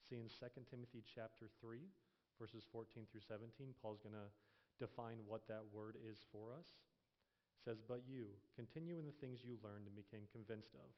See 0.09 0.17
in 0.17 0.27
2 0.27 0.50
Timothy 0.69 1.05
chapter 1.05 1.45
3, 1.62 1.86
verses 2.41 2.65
14 2.74 3.05
through 3.05 3.25
17, 3.29 3.77
Paul's 3.77 4.01
going 4.01 4.17
to 4.17 4.29
define 4.81 5.21
what 5.29 5.45
that 5.45 5.62
word 5.69 6.00
is 6.01 6.25
for 6.33 6.55
us. 6.55 6.65
It 6.65 7.62
says, 7.62 7.77
But 7.83 8.07
you, 8.09 8.31
continue 8.57 8.98
in 8.98 9.05
the 9.05 9.19
things 9.21 9.45
you 9.45 9.62
learned 9.62 9.86
and 9.86 9.93
became 9.93 10.25
convinced 10.33 10.74
of, 10.74 10.89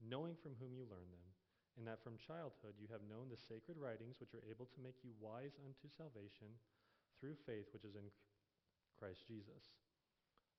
knowing 0.00 0.38
from 0.40 0.56
whom 0.56 0.72
you 0.72 0.88
learned 0.88 1.12
them, 1.12 1.26
and 1.76 1.84
that 1.84 2.00
from 2.00 2.16
childhood 2.16 2.76
you 2.80 2.88
have 2.88 3.04
known 3.04 3.28
the 3.28 3.38
sacred 3.38 3.76
writings 3.76 4.16
which 4.18 4.32
are 4.32 4.48
able 4.48 4.64
to 4.72 4.84
make 4.84 4.96
you 5.04 5.12
wise 5.20 5.60
unto 5.60 5.92
salvation 5.92 6.48
through 7.20 7.36
faith 7.44 7.68
which 7.72 7.84
is 7.84 7.96
in 7.96 8.08
Christ 8.96 9.28
Jesus. 9.28 9.76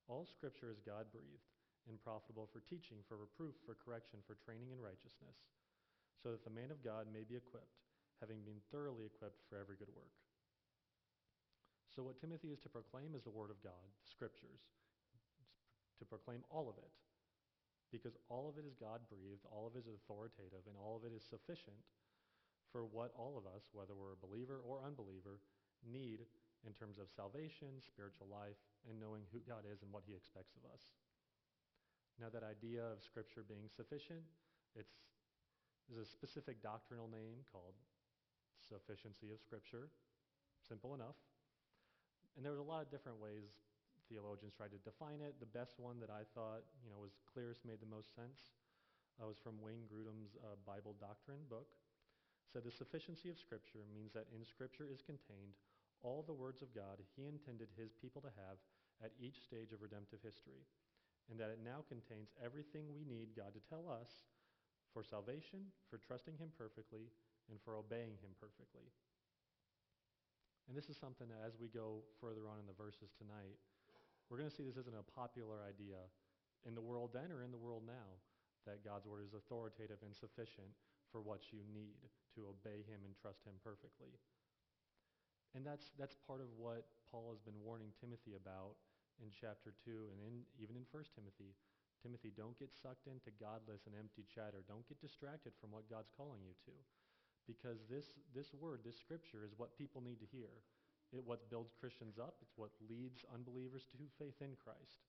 All 0.06 0.24
scripture 0.24 0.70
is 0.70 0.80
God 0.80 1.10
breathed 1.10 1.50
and 1.90 2.00
profitable 2.00 2.46
for 2.48 2.62
teaching, 2.64 3.02
for 3.04 3.18
reproof, 3.18 3.58
for 3.66 3.74
correction, 3.74 4.22
for 4.24 4.38
training 4.38 4.70
in 4.70 4.80
righteousness, 4.80 5.36
so 6.16 6.30
that 6.30 6.46
the 6.46 6.54
man 6.54 6.70
of 6.70 6.84
God 6.84 7.10
may 7.10 7.26
be 7.26 7.36
equipped, 7.36 7.82
having 8.22 8.44
been 8.46 8.62
thoroughly 8.70 9.08
equipped 9.08 9.42
for 9.48 9.58
every 9.58 9.76
good 9.76 9.90
work. 9.92 10.14
So, 11.88 12.04
what 12.04 12.20
Timothy 12.20 12.54
is 12.54 12.60
to 12.62 12.70
proclaim 12.70 13.16
is 13.16 13.24
the 13.24 13.34
Word 13.34 13.50
of 13.50 13.64
God, 13.64 13.84
the 14.04 14.12
Scriptures, 14.12 14.70
to 15.98 16.04
proclaim 16.04 16.44
all 16.52 16.68
of 16.68 16.78
it. 16.78 16.92
Because 17.88 18.16
all 18.28 18.48
of 18.48 18.60
it 18.60 18.68
is 18.68 18.76
God 18.76 19.00
breathed, 19.08 19.48
all 19.48 19.64
of 19.64 19.76
it 19.76 19.88
is 19.88 19.88
authoritative, 19.88 20.68
and 20.68 20.76
all 20.76 21.00
of 21.00 21.08
it 21.08 21.14
is 21.16 21.24
sufficient 21.24 21.80
for 22.68 22.84
what 22.84 23.16
all 23.16 23.40
of 23.40 23.48
us, 23.48 23.64
whether 23.72 23.96
we're 23.96 24.12
a 24.12 24.24
believer 24.24 24.60
or 24.60 24.84
unbeliever, 24.84 25.40
need 25.80 26.28
in 26.66 26.76
terms 26.76 27.00
of 27.00 27.08
salvation, 27.08 27.80
spiritual 27.80 28.28
life, 28.28 28.60
and 28.84 29.00
knowing 29.00 29.24
who 29.32 29.40
God 29.46 29.64
is 29.64 29.80
and 29.80 29.88
what 29.88 30.04
He 30.04 30.12
expects 30.12 30.52
of 30.58 30.68
us. 30.68 30.92
Now, 32.20 32.28
that 32.28 32.44
idea 32.44 32.82
of 32.84 33.00
Scripture 33.00 33.46
being 33.46 33.70
sufficient, 33.72 34.20
it's 34.74 34.92
there's 35.88 36.04
a 36.04 36.10
specific 36.10 36.60
doctrinal 36.60 37.08
name 37.08 37.40
called 37.48 37.72
sufficiency 38.60 39.32
of 39.32 39.40
Scripture. 39.40 39.88
Simple 40.60 40.92
enough. 40.92 41.16
And 42.36 42.44
there 42.44 42.52
was 42.52 42.60
a 42.60 42.66
lot 42.66 42.82
of 42.82 42.90
different 42.90 43.16
ways 43.16 43.48
theologians 44.08 44.56
tried 44.56 44.72
to 44.72 44.80
define 44.82 45.20
it. 45.20 45.36
The 45.38 45.48
best 45.48 45.76
one 45.76 46.00
that 46.00 46.10
I 46.10 46.24
thought 46.32 46.64
you 46.82 46.90
know 46.90 47.00
was 47.00 47.20
clearest, 47.28 47.64
made 47.68 47.80
the 47.80 47.88
most 47.88 48.16
sense, 48.16 48.56
uh, 49.20 49.28
was 49.28 49.38
from 49.38 49.60
Wayne 49.60 49.86
Grudem's 49.86 50.34
uh, 50.40 50.56
Bible 50.64 50.96
Doctrine 50.96 51.44
book. 51.46 51.68
Said 52.48 52.64
the 52.64 52.72
sufficiency 52.72 53.28
of 53.28 53.36
Scripture 53.36 53.84
means 53.92 54.16
that 54.16 54.32
in 54.32 54.40
Scripture 54.48 54.88
is 54.88 55.04
contained 55.04 55.52
all 56.00 56.24
the 56.24 56.36
words 56.36 56.64
of 56.64 56.72
God 56.72 57.02
He 57.12 57.28
intended 57.28 57.68
His 57.76 57.92
people 57.92 58.24
to 58.24 58.32
have 58.48 58.56
at 59.04 59.14
each 59.20 59.44
stage 59.44 59.70
of 59.76 59.84
redemptive 59.84 60.24
history, 60.24 60.64
and 61.30 61.38
that 61.38 61.52
it 61.52 61.60
now 61.62 61.84
contains 61.86 62.32
everything 62.40 62.88
we 62.90 63.04
need 63.04 63.36
God 63.36 63.52
to 63.54 63.62
tell 63.68 63.86
us 63.86 64.10
for 64.96 65.04
salvation, 65.04 65.68
for 65.92 66.00
trusting 66.00 66.40
Him 66.40 66.50
perfectly, 66.56 67.12
and 67.52 67.60
for 67.60 67.76
obeying 67.76 68.16
Him 68.24 68.32
perfectly. 68.40 68.88
And 70.68 70.76
this 70.76 70.92
is 70.92 71.00
something 71.00 71.28
that 71.32 71.44
as 71.44 71.56
we 71.56 71.72
go 71.72 72.04
further 72.20 72.44
on 72.44 72.60
in 72.60 72.68
the 72.68 72.76
verses 72.76 73.08
tonight, 73.16 73.56
we're 74.28 74.38
going 74.38 74.48
to 74.48 74.54
see 74.54 74.64
this 74.64 74.76
isn't 74.76 74.96
a 74.96 75.10
popular 75.16 75.64
idea 75.64 75.98
in 76.68 76.76
the 76.76 76.84
world 76.84 77.16
then 77.16 77.32
or 77.32 77.40
in 77.40 77.50
the 77.50 77.60
world 77.60 77.82
now, 77.88 78.20
that 78.68 78.84
God's 78.84 79.08
word 79.08 79.24
is 79.24 79.32
authoritative 79.32 80.04
and 80.04 80.12
sufficient 80.12 80.68
for 81.08 81.24
what 81.24 81.48
you 81.48 81.64
need 81.72 81.96
to 82.36 82.44
obey 82.52 82.84
him 82.84 83.00
and 83.08 83.16
trust 83.16 83.40
him 83.48 83.56
perfectly. 83.64 84.12
And 85.56 85.64
that's, 85.64 85.96
that's 85.96 86.20
part 86.28 86.44
of 86.44 86.52
what 86.60 86.84
Paul 87.08 87.32
has 87.32 87.40
been 87.40 87.56
warning 87.64 87.96
Timothy 87.96 88.36
about 88.36 88.76
in 89.24 89.32
chapter 89.32 89.72
2 89.88 90.12
and 90.12 90.20
in, 90.20 90.44
even 90.60 90.76
in 90.76 90.84
1 90.92 91.16
Timothy. 91.16 91.56
Timothy, 92.04 92.30
don't 92.36 92.60
get 92.60 92.76
sucked 92.76 93.08
into 93.08 93.32
godless 93.40 93.88
and 93.88 93.96
empty 93.96 94.28
chatter. 94.28 94.60
Don't 94.68 94.86
get 94.86 95.00
distracted 95.00 95.56
from 95.56 95.72
what 95.72 95.88
God's 95.88 96.12
calling 96.12 96.44
you 96.44 96.52
to 96.68 96.76
because 97.48 97.80
this, 97.88 98.12
this 98.36 98.52
word, 98.52 98.84
this 98.84 99.00
scripture, 99.00 99.42
is 99.42 99.56
what 99.56 99.74
people 99.80 100.04
need 100.04 100.20
to 100.20 100.28
hear. 100.28 100.52
It 101.12 101.24
what 101.24 101.48
builds 101.48 101.72
Christians 101.72 102.20
up. 102.20 102.36
It's 102.44 102.56
what 102.56 102.74
leads 102.84 103.24
unbelievers 103.32 103.88
to 103.92 103.96
faith 104.20 104.40
in 104.44 104.56
Christ. 104.60 105.00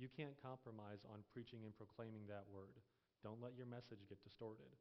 You 0.00 0.10
can't 0.10 0.34
compromise 0.40 1.06
on 1.06 1.22
preaching 1.30 1.62
and 1.62 1.76
proclaiming 1.76 2.26
that 2.26 2.48
word. 2.50 2.74
Don't 3.22 3.42
let 3.44 3.54
your 3.54 3.68
message 3.68 4.02
get 4.08 4.24
distorted. 4.24 4.72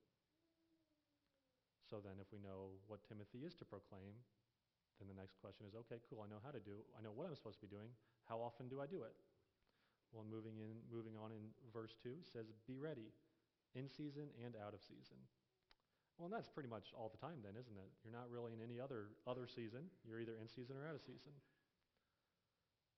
So 1.86 2.00
then, 2.00 2.22
if 2.22 2.30
we 2.32 2.40
know 2.40 2.78
what 2.88 3.04
Timothy 3.06 3.44
is 3.46 3.54
to 3.60 3.66
proclaim, 3.66 4.16
then 4.98 5.10
the 5.10 5.18
next 5.18 5.42
question 5.42 5.66
is 5.66 5.74
okay, 5.88 5.98
cool, 6.06 6.22
I 6.22 6.30
know 6.30 6.42
how 6.44 6.54
to 6.54 6.62
do 6.62 6.86
I 6.94 7.02
know 7.02 7.12
what 7.12 7.26
I'm 7.26 7.36
supposed 7.36 7.60
to 7.62 7.68
be 7.68 7.72
doing. 7.72 7.90
How 8.28 8.40
often 8.40 8.70
do 8.70 8.80
I 8.80 8.88
do 8.88 9.04
it? 9.04 9.18
Well, 10.14 10.26
moving, 10.26 10.58
in, 10.58 10.82
moving 10.90 11.14
on 11.22 11.30
in 11.30 11.54
verse 11.70 11.94
2 12.02 12.26
says, 12.26 12.50
Be 12.66 12.78
ready 12.78 13.14
in 13.78 13.86
season 13.86 14.34
and 14.42 14.58
out 14.58 14.74
of 14.74 14.82
season. 14.82 15.22
Well, 16.20 16.28
and 16.28 16.36
that's 16.36 16.52
pretty 16.52 16.68
much 16.68 16.92
all 16.92 17.08
the 17.08 17.22
time 17.24 17.40
then, 17.40 17.56
isn't 17.56 17.80
it? 17.80 17.90
You're 18.04 18.12
not 18.12 18.28
really 18.28 18.52
in 18.52 18.60
any 18.60 18.76
other 18.76 19.16
other 19.24 19.48
season. 19.48 19.88
You're 20.04 20.20
either 20.20 20.36
in 20.36 20.52
season 20.52 20.76
or 20.76 20.84
out 20.84 21.00
of 21.00 21.00
season. 21.00 21.32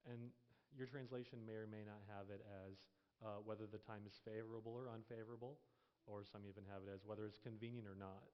And 0.09 0.33
your 0.73 0.89
translation 0.89 1.37
may 1.45 1.53
or 1.53 1.69
may 1.69 1.85
not 1.85 2.01
have 2.09 2.33
it 2.33 2.41
as 2.65 2.81
uh, 3.21 3.37
whether 3.45 3.69
the 3.69 3.77
time 3.77 4.09
is 4.09 4.17
favorable 4.25 4.73
or 4.73 4.89
unfavorable, 4.89 5.61
or 6.09 6.25
some 6.25 6.49
even 6.49 6.65
have 6.65 6.81
it 6.81 6.89
as 6.89 7.05
whether 7.05 7.29
it's 7.29 7.37
convenient 7.37 7.85
or 7.85 7.93
not. 7.93 8.25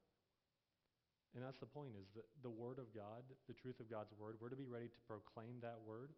And 1.36 1.44
that's 1.44 1.60
the 1.60 1.67
point 1.67 2.00
is 2.00 2.08
that 2.15 2.24
the 2.39 2.50
Word 2.50 2.79
of 2.79 2.88
God, 2.96 3.27
the 3.51 3.60
truth 3.60 3.84
of 3.84 3.91
God's 3.91 4.15
Word, 4.15 4.39
we're 4.39 4.56
to 4.56 4.56
be 4.56 4.72
ready 4.72 4.88
to 4.88 5.01
proclaim 5.03 5.60
that 5.67 5.84
Word 5.84 6.15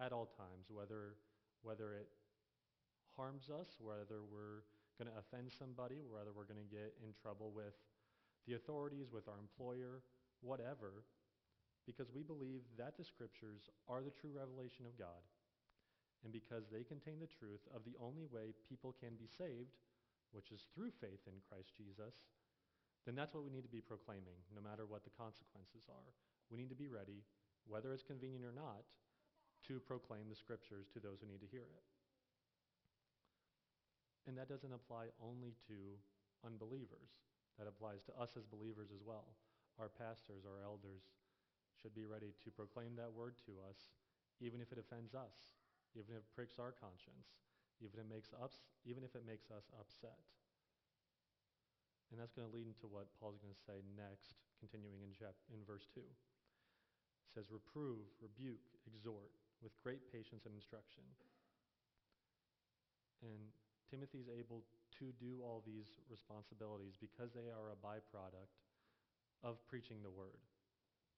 at 0.00 0.16
all 0.16 0.32
times, 0.40 0.72
whether, 0.72 1.20
whether 1.60 1.92
it 1.92 2.08
harms 3.12 3.52
us, 3.52 3.76
whether 3.76 4.24
we're 4.24 4.64
going 5.00 5.08
to 5.08 5.16
offend 5.16 5.48
somebody, 5.48 6.04
whether 6.04 6.28
we're 6.36 6.44
going 6.44 6.60
to 6.60 6.68
get 6.68 6.92
in 7.00 7.16
trouble 7.16 7.48
with 7.56 7.72
the 8.44 8.60
authorities, 8.60 9.08
with 9.08 9.24
our 9.32 9.40
employer, 9.40 10.04
whatever, 10.44 11.08
because 11.88 12.12
we 12.12 12.20
believe 12.20 12.60
that 12.76 13.00
the 13.00 13.08
scriptures 13.08 13.72
are 13.88 14.04
the 14.04 14.12
true 14.12 14.36
revelation 14.36 14.84
of 14.84 15.00
God. 15.00 15.24
And 16.20 16.28
because 16.28 16.68
they 16.68 16.84
contain 16.84 17.16
the 17.16 17.32
truth 17.40 17.64
of 17.72 17.80
the 17.88 17.96
only 17.96 18.28
way 18.28 18.52
people 18.68 18.92
can 18.92 19.16
be 19.16 19.24
saved, 19.24 19.80
which 20.36 20.52
is 20.52 20.68
through 20.76 20.92
faith 21.00 21.24
in 21.24 21.40
Christ 21.48 21.72
Jesus, 21.72 22.28
then 23.08 23.16
that's 23.16 23.32
what 23.32 23.40
we 23.40 23.48
need 23.48 23.64
to 23.64 23.72
be 23.72 23.80
proclaiming, 23.80 24.36
no 24.52 24.60
matter 24.60 24.84
what 24.84 25.08
the 25.08 25.16
consequences 25.16 25.88
are. 25.88 26.12
We 26.52 26.60
need 26.60 26.68
to 26.68 26.76
be 26.76 26.92
ready, 26.92 27.24
whether 27.64 27.96
it's 27.96 28.04
convenient 28.04 28.44
or 28.44 28.52
not, 28.52 28.84
to 29.72 29.80
proclaim 29.80 30.28
the 30.28 30.36
scriptures 30.36 30.92
to 30.92 31.00
those 31.00 31.24
who 31.24 31.32
need 31.32 31.40
to 31.40 31.48
hear 31.48 31.64
it. 31.64 31.84
And 34.28 34.36
that 34.36 34.48
doesn't 34.48 34.72
apply 34.72 35.12
only 35.20 35.56
to 35.68 35.96
unbelievers. 36.44 37.20
That 37.58 37.68
applies 37.68 38.04
to 38.08 38.16
us 38.16 38.36
as 38.36 38.48
believers 38.48 38.88
as 38.92 39.04
well. 39.04 39.36
Our 39.76 39.92
pastors, 39.92 40.44
our 40.44 40.60
elders, 40.64 41.04
should 41.76 41.96
be 41.96 42.04
ready 42.04 42.36
to 42.44 42.52
proclaim 42.52 42.96
that 42.96 43.12
word 43.12 43.40
to 43.48 43.56
us, 43.64 43.92
even 44.40 44.60
if 44.60 44.72
it 44.72 44.80
offends 44.80 45.16
us, 45.16 45.56
even 45.96 46.16
if 46.16 46.24
it 46.24 46.36
pricks 46.36 46.60
our 46.60 46.72
conscience, 46.72 47.40
even 47.80 48.00
if 48.00 48.04
it 48.04 48.12
makes 48.12 48.32
us, 48.36 48.60
even 48.84 49.04
if 49.04 49.16
it 49.16 49.24
makes 49.24 49.48
us 49.48 49.68
upset. 49.76 50.20
And 52.12 52.18
that's 52.18 52.34
going 52.34 52.48
to 52.48 52.52
lead 52.52 52.66
into 52.66 52.90
what 52.90 53.08
Paul's 53.16 53.38
going 53.38 53.54
to 53.54 53.64
say 53.64 53.80
next, 53.94 54.34
continuing 54.58 55.00
in, 55.06 55.14
chap- 55.14 55.38
in 55.54 55.62
verse 55.62 55.86
2. 55.94 56.02
It 56.02 57.30
says, 57.30 57.46
Reprove, 57.48 58.02
rebuke, 58.18 58.66
exhort 58.84 59.30
with 59.62 59.76
great 59.78 60.02
patience 60.10 60.44
and 60.44 60.56
instruction. 60.56 61.06
And 63.22 63.52
Timothy's 63.90 64.30
able 64.30 64.62
to 65.02 65.10
do 65.18 65.42
all 65.42 65.66
these 65.66 65.98
responsibilities 66.06 66.94
because 66.94 67.34
they 67.34 67.50
are 67.50 67.74
a 67.74 67.82
byproduct 67.82 68.54
of 69.42 69.58
preaching 69.66 69.98
the 70.06 70.14
word. 70.14 70.38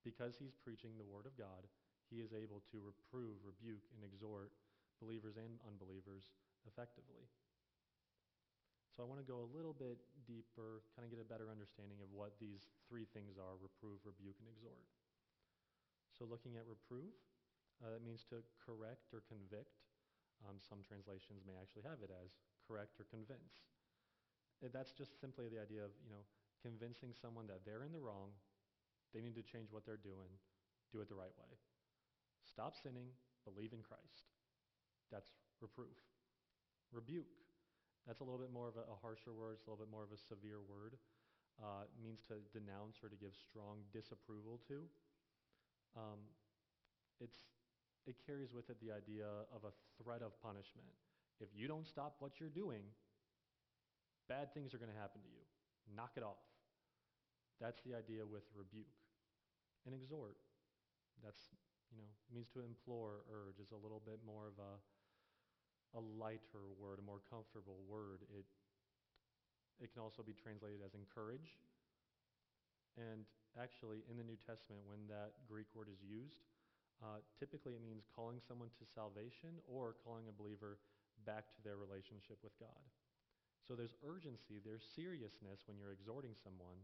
Because 0.03 0.35
he's 0.41 0.57
preaching 0.57 0.97
the 0.97 1.07
word 1.07 1.29
of 1.29 1.37
God, 1.37 1.69
he 2.09 2.25
is 2.25 2.33
able 2.33 2.65
to 2.73 2.81
reprove, 2.81 3.39
rebuke, 3.45 3.85
and 3.95 4.03
exhort 4.03 4.51
believers 4.99 5.37
and 5.37 5.61
unbelievers 5.69 6.33
effectively. 6.67 7.29
So 8.93 9.01
I 9.01 9.09
want 9.09 9.25
to 9.25 9.29
go 9.29 9.41
a 9.41 9.53
little 9.57 9.73
bit 9.73 9.97
deeper, 10.29 10.85
kind 10.93 11.09
of 11.09 11.11
get 11.11 11.17
a 11.17 11.25
better 11.25 11.49
understanding 11.49 11.97
of 12.05 12.13
what 12.13 12.37
these 12.37 12.69
three 12.85 13.09
things 13.17 13.41
are 13.41 13.57
reprove, 13.57 14.05
rebuke, 14.05 14.37
and 14.37 14.53
exhort. 14.53 14.85
So 16.13 16.29
looking 16.29 16.61
at 16.61 16.69
reprove, 16.69 17.17
uh, 17.81 17.89
that 17.89 18.05
means 18.05 18.29
to 18.29 18.45
correct 18.61 19.11
or 19.17 19.25
convict. 19.25 19.81
Um, 20.45 20.61
some 20.61 20.85
translations 20.85 21.47
may 21.49 21.57
actually 21.57 21.89
have 21.89 22.05
it 22.05 22.13
as 22.13 22.37
correct 22.73 22.97
or 22.97 23.05
convince. 23.13 23.69
Uh, 24.65 24.73
that's 24.73 24.97
just 24.97 25.21
simply 25.21 25.53
the 25.53 25.61
idea 25.61 25.85
of, 25.85 25.93
you 26.01 26.09
know, 26.09 26.25
convincing 26.65 27.13
someone 27.13 27.45
that 27.53 27.69
they're 27.69 27.85
in 27.85 27.93
the 27.93 28.01
wrong, 28.01 28.33
they 29.13 29.21
need 29.21 29.37
to 29.37 29.45
change 29.45 29.69
what 29.69 29.85
they're 29.85 30.01
doing, 30.01 30.33
do 30.89 31.05
it 31.05 31.13
the 31.13 31.19
right 31.19 31.37
way. 31.37 31.53
Stop 32.49 32.73
sinning, 32.73 33.13
believe 33.45 33.77
in 33.77 33.85
Christ. 33.85 34.33
That's 35.13 35.37
reproof. 35.61 36.01
Rebuke. 36.89 37.29
That's 38.09 38.25
a 38.25 38.25
little 38.25 38.41
bit 38.41 38.49
more 38.49 38.73
of 38.73 38.81
a, 38.81 38.89
a 38.89 38.97
harsher 39.05 39.37
word. 39.37 39.61
It's 39.61 39.69
a 39.69 39.71
little 39.71 39.85
bit 39.85 39.93
more 39.93 40.03
of 40.03 40.17
a 40.17 40.19
severe 40.19 40.65
word. 40.65 40.97
Uh, 41.61 41.85
means 42.01 42.25
to 42.33 42.41
denounce 42.57 43.05
or 43.05 43.13
to 43.13 43.19
give 43.21 43.37
strong 43.37 43.85
disapproval 43.93 44.57
to. 44.67 44.89
Um, 45.93 46.25
it's, 47.21 47.37
it 48.09 48.17
carries 48.25 48.57
with 48.57 48.73
it 48.73 48.81
the 48.81 48.89
idea 48.89 49.29
of 49.53 49.69
a 49.69 49.73
threat 50.01 50.25
of 50.25 50.33
punishment. 50.41 50.89
If 51.43 51.51
you 51.59 51.67
don't 51.67 51.87
stop 51.87 52.23
what 52.23 52.39
you're 52.39 52.55
doing, 52.55 52.87
bad 54.31 54.55
things 54.55 54.71
are 54.73 54.79
going 54.79 54.95
to 54.95 55.01
happen 55.03 55.19
to 55.27 55.29
you. 55.29 55.43
Knock 55.91 56.15
it 56.15 56.23
off. 56.23 56.39
That's 57.59 57.83
the 57.83 57.99
idea 57.99 58.23
with 58.23 58.47
rebuke. 58.55 58.95
And 59.83 59.91
exhort. 59.91 60.39
That's, 61.19 61.51
you 61.91 61.99
know, 61.99 62.07
means 62.31 62.47
to 62.55 62.63
implore, 62.63 63.27
urge 63.27 63.59
is 63.59 63.75
a 63.75 63.81
little 63.83 63.99
bit 63.99 64.23
more 64.23 64.47
of 64.47 64.55
a, 64.63 64.79
a 65.99 66.03
lighter 66.23 66.71
word, 66.79 67.03
a 67.03 67.05
more 67.05 67.19
comfortable 67.27 67.83
word. 67.91 68.23
It, 68.31 68.47
it 69.83 69.91
can 69.91 69.99
also 69.99 70.23
be 70.23 70.39
translated 70.39 70.79
as 70.87 70.95
encourage. 70.95 71.59
And 72.95 73.27
actually, 73.59 74.07
in 74.07 74.15
the 74.15 74.23
New 74.23 74.39
Testament, 74.39 74.87
when 74.87 75.11
that 75.11 75.35
Greek 75.51 75.67
word 75.75 75.91
is 75.91 75.99
used, 75.99 76.47
uh, 77.03 77.19
typically 77.35 77.75
it 77.75 77.83
means 77.83 78.07
calling 78.15 78.39
someone 78.39 78.71
to 78.79 78.87
salvation 78.87 79.59
or 79.67 79.99
calling 80.07 80.31
a 80.31 80.35
believer 80.35 80.79
back 81.25 81.51
to 81.55 81.61
their 81.63 81.79
relationship 81.79 82.39
with 82.43 82.55
God. 82.59 82.83
So 83.63 83.79
there's 83.79 83.95
urgency, 84.03 84.59
there's 84.59 84.83
seriousness 84.83 85.65
when 85.71 85.79
you're 85.79 85.95
exhorting 85.95 86.35
someone, 86.35 86.83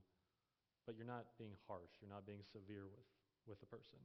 but 0.86 0.94
you're 0.94 1.08
not 1.08 1.34
being 1.36 1.58
harsh, 1.66 1.98
you're 1.98 2.12
not 2.12 2.24
being 2.24 2.46
severe 2.46 2.86
with, 2.86 3.08
with 3.44 3.58
the 3.58 3.68
person. 3.68 3.98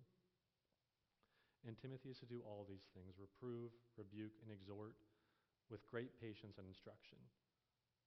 And 1.64 1.80
Timothy 1.80 2.12
is 2.12 2.20
to 2.20 2.28
do 2.28 2.44
all 2.44 2.68
these 2.68 2.92
things 2.92 3.16
reprove, 3.16 3.72
rebuke, 3.96 4.36
and 4.44 4.52
exhort 4.52 5.00
with 5.72 5.88
great 5.88 6.12
patience 6.20 6.60
and 6.60 6.68
instruction. 6.68 7.22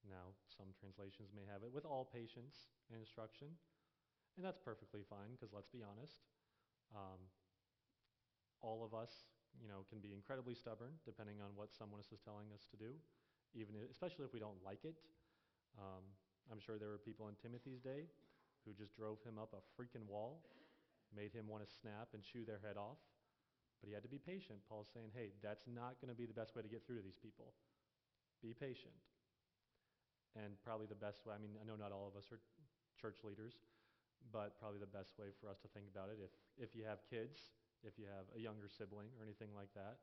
Now, 0.05 0.37
some 0.53 0.69
translations 0.77 1.33
may 1.33 1.47
have 1.49 1.65
it 1.65 1.73
with 1.73 1.83
all 1.83 2.05
patience 2.05 2.69
and 2.91 3.01
instruction, 3.01 3.49
and 4.37 4.45
that's 4.45 4.61
perfectly 4.61 5.01
fine 5.09 5.33
because 5.33 5.55
let's 5.55 5.73
be 5.73 5.81
honest, 5.81 6.21
um, 6.93 7.17
all 8.61 8.85
of 8.85 8.93
us, 8.93 9.25
you 9.57 9.67
know, 9.67 9.87
can 9.89 9.99
be 9.99 10.13
incredibly 10.13 10.53
stubborn 10.53 10.95
depending 11.03 11.41
on 11.41 11.55
what 11.55 11.73
someone 11.73 11.99
is 12.01 12.07
telling 12.21 12.51
us 12.53 12.67
to 12.71 12.77
do, 12.77 12.93
even 13.55 13.75
if, 13.75 13.89
especially 13.89 14.25
if 14.25 14.33
we 14.33 14.41
don't 14.41 14.59
like 14.63 14.83
it. 14.83 14.95
Um, 15.77 16.03
I'm 16.51 16.59
sure 16.59 16.79
there 16.79 16.91
were 16.91 17.01
people 17.01 17.27
in 17.27 17.35
Timothy's 17.37 17.83
day 17.83 18.07
who 18.63 18.71
just 18.75 18.95
drove 18.95 19.19
him 19.23 19.39
up 19.39 19.55
a 19.55 19.61
freaking 19.75 20.07
wall, 20.07 20.43
made 21.15 21.31
him 21.31 21.47
want 21.47 21.63
to 21.63 21.69
snap 21.69 22.11
and 22.11 22.23
chew 22.23 22.43
their 22.43 22.59
head 22.59 22.75
off. 22.75 22.99
But 23.79 23.87
he 23.87 23.93
had 23.93 24.01
to 24.03 24.11
be 24.11 24.17
patient. 24.17 24.59
Paul's 24.65 24.89
saying, 24.89 25.13
hey, 25.13 25.37
that's 25.39 25.69
not 25.69 26.01
going 26.01 26.09
to 26.09 26.17
be 26.17 26.25
the 26.25 26.33
best 26.33 26.57
way 26.57 26.65
to 26.65 26.71
get 26.71 26.81
through 26.83 26.97
to 26.97 27.05
these 27.05 27.19
people. 27.19 27.53
Be 28.41 28.51
patient. 28.57 28.95
And 30.33 30.57
probably 30.65 30.89
the 30.89 30.97
best 30.97 31.25
way, 31.25 31.37
I 31.37 31.41
mean, 31.41 31.53
I 31.61 31.65
know 31.65 31.77
not 31.77 31.93
all 31.93 32.09
of 32.09 32.17
us 32.17 32.29
are 32.33 32.41
church 32.97 33.21
leaders, 33.21 33.61
but 34.33 34.57
probably 34.57 34.81
the 34.81 34.89
best 34.89 35.13
way 35.21 35.29
for 35.37 35.47
us 35.47 35.61
to 35.61 35.69
think 35.71 35.85
about 35.93 36.09
it, 36.09 36.17
if, 36.17 36.33
if 36.57 36.73
you 36.73 36.83
have 36.83 37.05
kids, 37.05 37.53
if 37.83 37.97
you 37.97 38.05
have 38.05 38.25
a 38.35 38.39
younger 38.39 38.69
sibling 38.69 39.09
or 39.17 39.23
anything 39.23 39.49
like 39.55 39.73
that, 39.75 39.97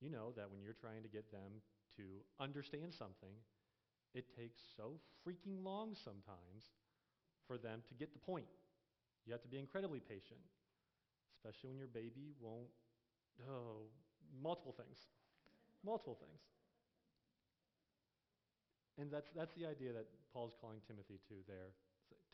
you 0.00 0.08
know 0.08 0.32
that 0.36 0.50
when 0.50 0.62
you're 0.62 0.78
trying 0.78 1.02
to 1.02 1.08
get 1.08 1.30
them 1.30 1.60
to 1.96 2.02
understand 2.40 2.94
something, 2.94 3.34
it 4.14 4.24
takes 4.36 4.60
so 4.76 4.96
freaking 5.26 5.62
long 5.62 5.94
sometimes 5.94 6.72
for 7.46 7.58
them 7.58 7.82
to 7.88 7.94
get 7.94 8.12
the 8.12 8.18
point. 8.18 8.48
You 9.26 9.32
have 9.32 9.42
to 9.42 9.48
be 9.48 9.58
incredibly 9.58 10.00
patient, 10.00 10.40
especially 11.36 11.68
when 11.68 11.78
your 11.78 11.92
baby 11.92 12.32
won't, 12.40 12.72
oh, 13.48 13.90
multiple 14.42 14.72
things. 14.72 14.98
multiple 15.84 16.16
things. 16.20 16.40
And 18.98 19.08
that's, 19.10 19.30
that's 19.32 19.54
the 19.56 19.64
idea 19.64 19.92
that 19.92 20.06
Paul's 20.32 20.52
calling 20.60 20.80
Timothy 20.84 21.20
to 21.28 21.34
there. 21.48 21.72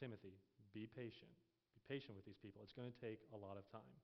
Timothy, 0.01 0.35
be 0.75 0.87
patient. 0.91 1.31
Be 1.75 1.81
patient 1.87 2.17
with 2.19 2.27
these 2.27 2.39
people. 2.43 2.61
It's 2.63 2.75
going 2.75 2.91
to 2.91 3.01
take 3.01 3.23
a 3.33 3.39
lot 3.39 3.55
of 3.55 3.65
time. 3.71 3.95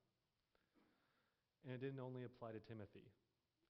And 1.63 1.71
it 1.71 1.79
didn't 1.79 2.03
only 2.03 2.27
apply 2.27 2.51
to 2.51 2.59
Timothy. 2.59 3.07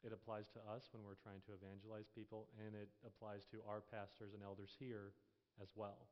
It 0.03 0.11
applies 0.11 0.49
to 0.57 0.61
us 0.67 0.89
when 0.91 1.05
we're 1.05 1.21
trying 1.21 1.39
to 1.47 1.55
evangelize 1.55 2.09
people, 2.11 2.51
and 2.59 2.75
it 2.75 2.89
applies 3.07 3.47
to 3.55 3.63
our 3.63 3.79
pastors 3.79 4.33
and 4.33 4.43
elders 4.43 4.75
here 4.75 5.15
as 5.61 5.69
well. 5.77 6.09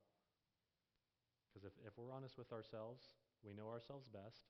Because 1.52 1.67
if, 1.67 1.76
if 1.84 1.98
we're 2.00 2.13
honest 2.13 2.38
with 2.38 2.54
ourselves, 2.56 3.04
we 3.44 3.52
know 3.52 3.67
ourselves 3.67 4.08
best. 4.08 4.48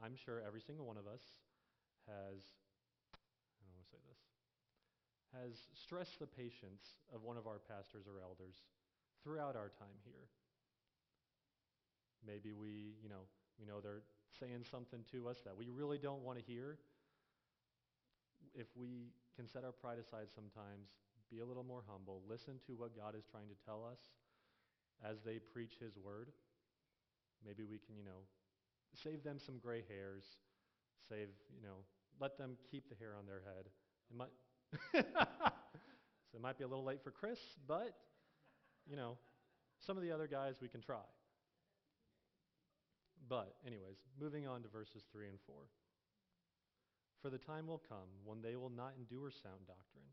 I'm 0.00 0.16
sure 0.16 0.40
every 0.40 0.62
single 0.62 0.86
one 0.86 0.96
of 0.96 1.04
us 1.04 1.20
has, 2.08 2.40
I 3.12 3.60
don't 3.60 3.74
want 3.74 3.84
to 3.84 3.92
say 3.92 4.00
this, 4.08 4.22
has 5.36 5.52
stressed 5.76 6.16
the 6.22 6.30
patience 6.30 6.96
of 7.12 7.26
one 7.26 7.36
of 7.36 7.44
our 7.44 7.60
pastors 7.60 8.08
or 8.08 8.22
elders 8.24 8.64
throughout 9.20 9.58
our 9.58 9.68
time 9.68 9.98
here. 10.06 10.24
Maybe 12.24 12.56
we, 12.56 12.96
you 13.02 13.12
know, 13.12 13.28
we 13.60 13.66
know 13.66 13.84
they're 13.84 14.06
saying 14.38 14.64
something 14.70 15.00
to 15.12 15.28
us 15.28 15.38
that 15.44 15.56
we 15.56 15.68
really 15.70 15.98
don't 15.98 16.22
want 16.22 16.38
to 16.38 16.44
hear. 16.44 16.78
If 18.54 18.66
we 18.76 19.12
can 19.36 19.46
set 19.46 19.64
our 19.64 19.72
pride 19.72 19.98
aside 19.98 20.28
sometimes, 20.34 20.88
be 21.30 21.40
a 21.40 21.46
little 21.46 21.64
more 21.64 21.82
humble, 21.86 22.22
listen 22.28 22.54
to 22.66 22.72
what 22.72 22.96
God 22.96 23.14
is 23.14 23.24
trying 23.30 23.48
to 23.48 23.58
tell 23.66 23.84
us 23.84 23.98
as 25.04 25.18
they 25.24 25.38
preach 25.38 25.74
his 25.80 25.96
word, 25.96 26.28
maybe 27.44 27.64
we 27.64 27.78
can, 27.78 27.96
you 27.96 28.04
know, 28.04 28.24
save 28.94 29.22
them 29.22 29.38
some 29.38 29.58
gray 29.58 29.84
hairs, 29.88 30.24
save, 31.08 31.28
you 31.54 31.62
know, 31.62 31.84
let 32.20 32.38
them 32.38 32.56
keep 32.70 32.88
the 32.88 32.96
hair 32.96 33.14
on 33.18 33.26
their 33.26 33.42
head. 33.44 33.66
It 34.10 34.16
might 34.16 34.32
so 34.92 36.34
it 36.34 36.40
might 36.40 36.58
be 36.58 36.64
a 36.64 36.68
little 36.68 36.84
late 36.84 37.02
for 37.02 37.10
Chris, 37.10 37.38
but, 37.66 37.94
you 38.88 38.96
know, 38.96 39.16
some 39.80 39.96
of 39.96 40.02
the 40.02 40.12
other 40.12 40.26
guys 40.26 40.56
we 40.60 40.68
can 40.68 40.80
try. 40.80 41.04
But, 43.26 43.56
anyways, 43.66 43.98
moving 44.20 44.46
on 44.46 44.62
to 44.62 44.68
verses 44.68 45.04
3 45.10 45.28
and 45.28 45.40
4. 45.46 45.56
For 47.20 47.30
the 47.30 47.40
time 47.40 47.66
will 47.66 47.82
come 47.82 48.08
when 48.24 48.42
they 48.42 48.54
will 48.54 48.70
not 48.70 48.94
endure 48.94 49.30
sound 49.30 49.66
doctrine, 49.66 50.12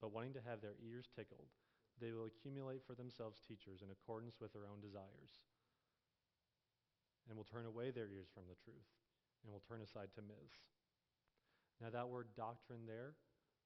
but 0.00 0.12
wanting 0.12 0.34
to 0.34 0.44
have 0.44 0.60
their 0.60 0.76
ears 0.84 1.08
tickled, 1.16 1.48
they 2.00 2.12
will 2.12 2.26
accumulate 2.26 2.84
for 2.84 2.94
themselves 2.94 3.40
teachers 3.40 3.80
in 3.80 3.88
accordance 3.90 4.36
with 4.40 4.52
their 4.52 4.68
own 4.68 4.82
desires, 4.82 5.40
and 7.28 7.38
will 7.38 7.48
turn 7.48 7.64
away 7.64 7.90
their 7.90 8.10
ears 8.12 8.28
from 8.34 8.44
the 8.44 8.60
truth, 8.60 8.90
and 9.42 9.52
will 9.52 9.64
turn 9.64 9.80
aside 9.80 10.12
to 10.14 10.22
myths. 10.22 10.68
Now, 11.80 11.88
that 11.90 12.10
word 12.10 12.28
doctrine 12.36 12.84
there 12.86 13.16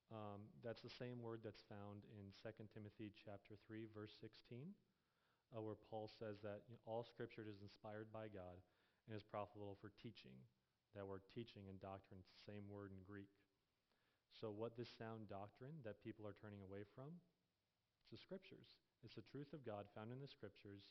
um, 0.09 0.49
that's 0.65 0.81
the 0.81 0.93
same 0.93 1.21
word 1.21 1.45
that's 1.45 1.61
found 1.69 2.09
in 2.17 2.33
2 2.41 2.49
Timothy 2.73 3.13
chapter 3.13 3.61
3, 3.69 3.93
verse 3.93 4.17
16, 4.17 4.73
uh, 5.53 5.61
where 5.61 5.79
Paul 5.89 6.09
says 6.09 6.41
that 6.45 6.65
you 6.69 6.77
know, 6.77 6.83
all 6.85 7.05
Scripture 7.05 7.47
is 7.49 7.61
inspired 7.65 8.13
by 8.13 8.29
God 8.29 8.61
and 9.07 9.17
is 9.17 9.25
profitable 9.25 9.77
for 9.81 9.93
teaching. 9.97 10.35
That 10.97 11.09
word 11.09 11.25
teaching 11.33 11.69
and 11.69 11.77
doctrine, 11.81 12.25
same 12.49 12.65
word 12.69 12.93
in 12.93 13.01
Greek. 13.05 13.31
So 14.33 14.53
what 14.53 14.77
this 14.77 14.93
sound 14.93 15.29
doctrine 15.29 15.81
that 15.85 16.05
people 16.05 16.25
are 16.29 16.37
turning 16.37 16.61
away 16.65 16.85
from? 16.97 17.13
It's 18.01 18.13
the 18.13 18.21
Scriptures. 18.21 18.79
It's 19.05 19.17
the 19.17 19.27
truth 19.27 19.53
of 19.53 19.67
God 19.67 19.89
found 19.93 20.13
in 20.13 20.21
the 20.21 20.31
Scriptures 20.31 20.85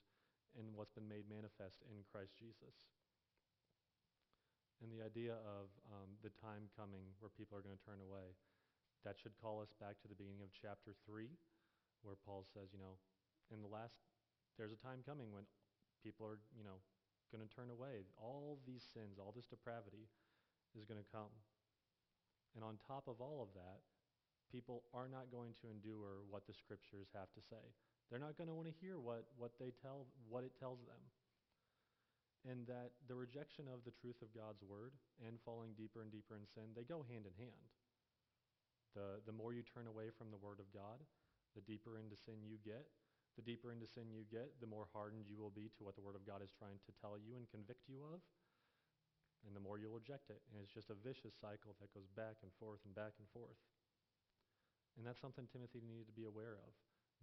and 0.56 0.74
what's 0.74 0.94
been 0.94 1.10
made 1.10 1.30
manifest 1.30 1.84
in 1.90 2.06
Christ 2.10 2.34
Jesus. 2.38 2.90
And 4.82 4.94
the 4.94 5.02
idea 5.02 5.38
of 5.42 5.74
um, 5.90 6.10
the 6.22 6.34
time 6.38 6.70
coming 6.78 7.10
where 7.18 7.34
people 7.34 7.58
are 7.58 7.66
going 7.66 7.78
to 7.78 7.88
turn 7.88 8.02
away. 8.02 8.38
That 9.06 9.18
should 9.18 9.38
call 9.38 9.62
us 9.62 9.74
back 9.82 9.98
to 10.02 10.10
the 10.10 10.18
beginning 10.18 10.46
of 10.46 10.54
chapter 10.54 10.94
3, 11.06 11.30
where 12.06 12.18
Paul 12.18 12.46
says, 12.46 12.70
you 12.74 12.82
know, 12.82 12.98
in 13.50 13.64
the 13.64 13.72
last, 13.72 13.98
there's 14.58 14.74
a 14.74 14.82
time 14.82 15.06
coming 15.06 15.30
when 15.32 15.46
people 16.02 16.26
are, 16.26 16.42
you 16.58 16.66
know, 16.66 16.82
going 17.30 17.46
to 17.46 17.52
turn 17.54 17.70
away. 17.70 18.10
All 18.18 18.60
these 18.66 18.84
sins, 18.84 19.22
all 19.22 19.34
this 19.34 19.48
depravity 19.48 20.10
is 20.74 20.86
going 20.86 21.00
to 21.00 21.14
come. 21.14 21.32
And 22.58 22.66
on 22.66 22.82
top 22.82 23.06
of 23.06 23.22
all 23.22 23.46
of 23.46 23.54
that, 23.54 23.86
people 24.50 24.84
are 24.94 25.08
not 25.08 25.30
going 25.30 25.54
to 25.62 25.70
endure 25.70 26.24
what 26.32 26.48
the 26.48 26.56
scriptures 26.56 27.12
have 27.14 27.30
to 27.36 27.44
say. 27.44 27.62
They're 28.08 28.24
not 28.24 28.40
going 28.40 28.48
to 28.48 28.56
want 28.56 28.72
to 28.72 28.80
hear 28.80 28.98
what, 28.98 29.28
what 29.36 29.60
they 29.60 29.76
tell, 29.84 30.08
what 30.32 30.48
it 30.48 30.56
tells 30.56 30.80
them. 30.88 31.04
And 32.48 32.64
that 32.72 32.96
the 33.12 33.20
rejection 33.20 33.68
of 33.68 33.84
the 33.84 33.92
truth 33.92 34.24
of 34.24 34.32
God's 34.32 34.64
word 34.64 34.96
and 35.20 35.36
falling 35.44 35.76
deeper 35.76 36.00
and 36.00 36.08
deeper 36.08 36.40
in 36.40 36.48
sin, 36.48 36.72
they 36.72 36.88
go 36.88 37.04
hand 37.04 37.28
in 37.28 37.36
hand. 37.36 37.68
The, 38.96 39.20
the 39.28 39.36
more 39.36 39.52
you 39.52 39.68
turn 39.68 39.86
away 39.86 40.10
from 40.16 40.32
the 40.32 40.40
Word 40.40 40.64
of 40.64 40.72
God, 40.72 41.04
the 41.54 41.66
deeper 41.68 42.00
into 42.00 42.16
sin 42.16 42.42
you 42.42 42.56
get. 42.64 42.88
The 43.38 43.46
deeper 43.46 43.70
into 43.70 43.86
sin 43.86 44.10
you 44.10 44.26
get, 44.28 44.58
the 44.58 44.70
more 44.70 44.90
hardened 44.90 45.30
you 45.30 45.38
will 45.38 45.54
be 45.54 45.70
to 45.78 45.86
what 45.86 45.94
the 45.94 46.02
Word 46.02 46.18
of 46.18 46.26
God 46.26 46.42
is 46.42 46.50
trying 46.58 46.82
to 46.90 46.92
tell 46.98 47.22
you 47.22 47.38
and 47.38 47.46
convict 47.54 47.86
you 47.86 48.02
of. 48.10 48.20
And 49.46 49.54
the 49.54 49.62
more 49.62 49.78
you'll 49.78 49.94
reject 49.94 50.34
it. 50.34 50.42
And 50.50 50.58
it's 50.58 50.74
just 50.74 50.90
a 50.90 50.98
vicious 50.98 51.38
cycle 51.38 51.78
that 51.78 51.94
goes 51.94 52.10
back 52.18 52.42
and 52.42 52.50
forth 52.58 52.82
and 52.84 52.98
back 52.98 53.14
and 53.22 53.30
forth. 53.30 53.62
And 54.98 55.06
that's 55.06 55.22
something 55.22 55.46
Timothy 55.46 55.86
needed 55.86 56.10
to 56.10 56.18
be 56.18 56.26
aware 56.26 56.58
of. 56.58 56.74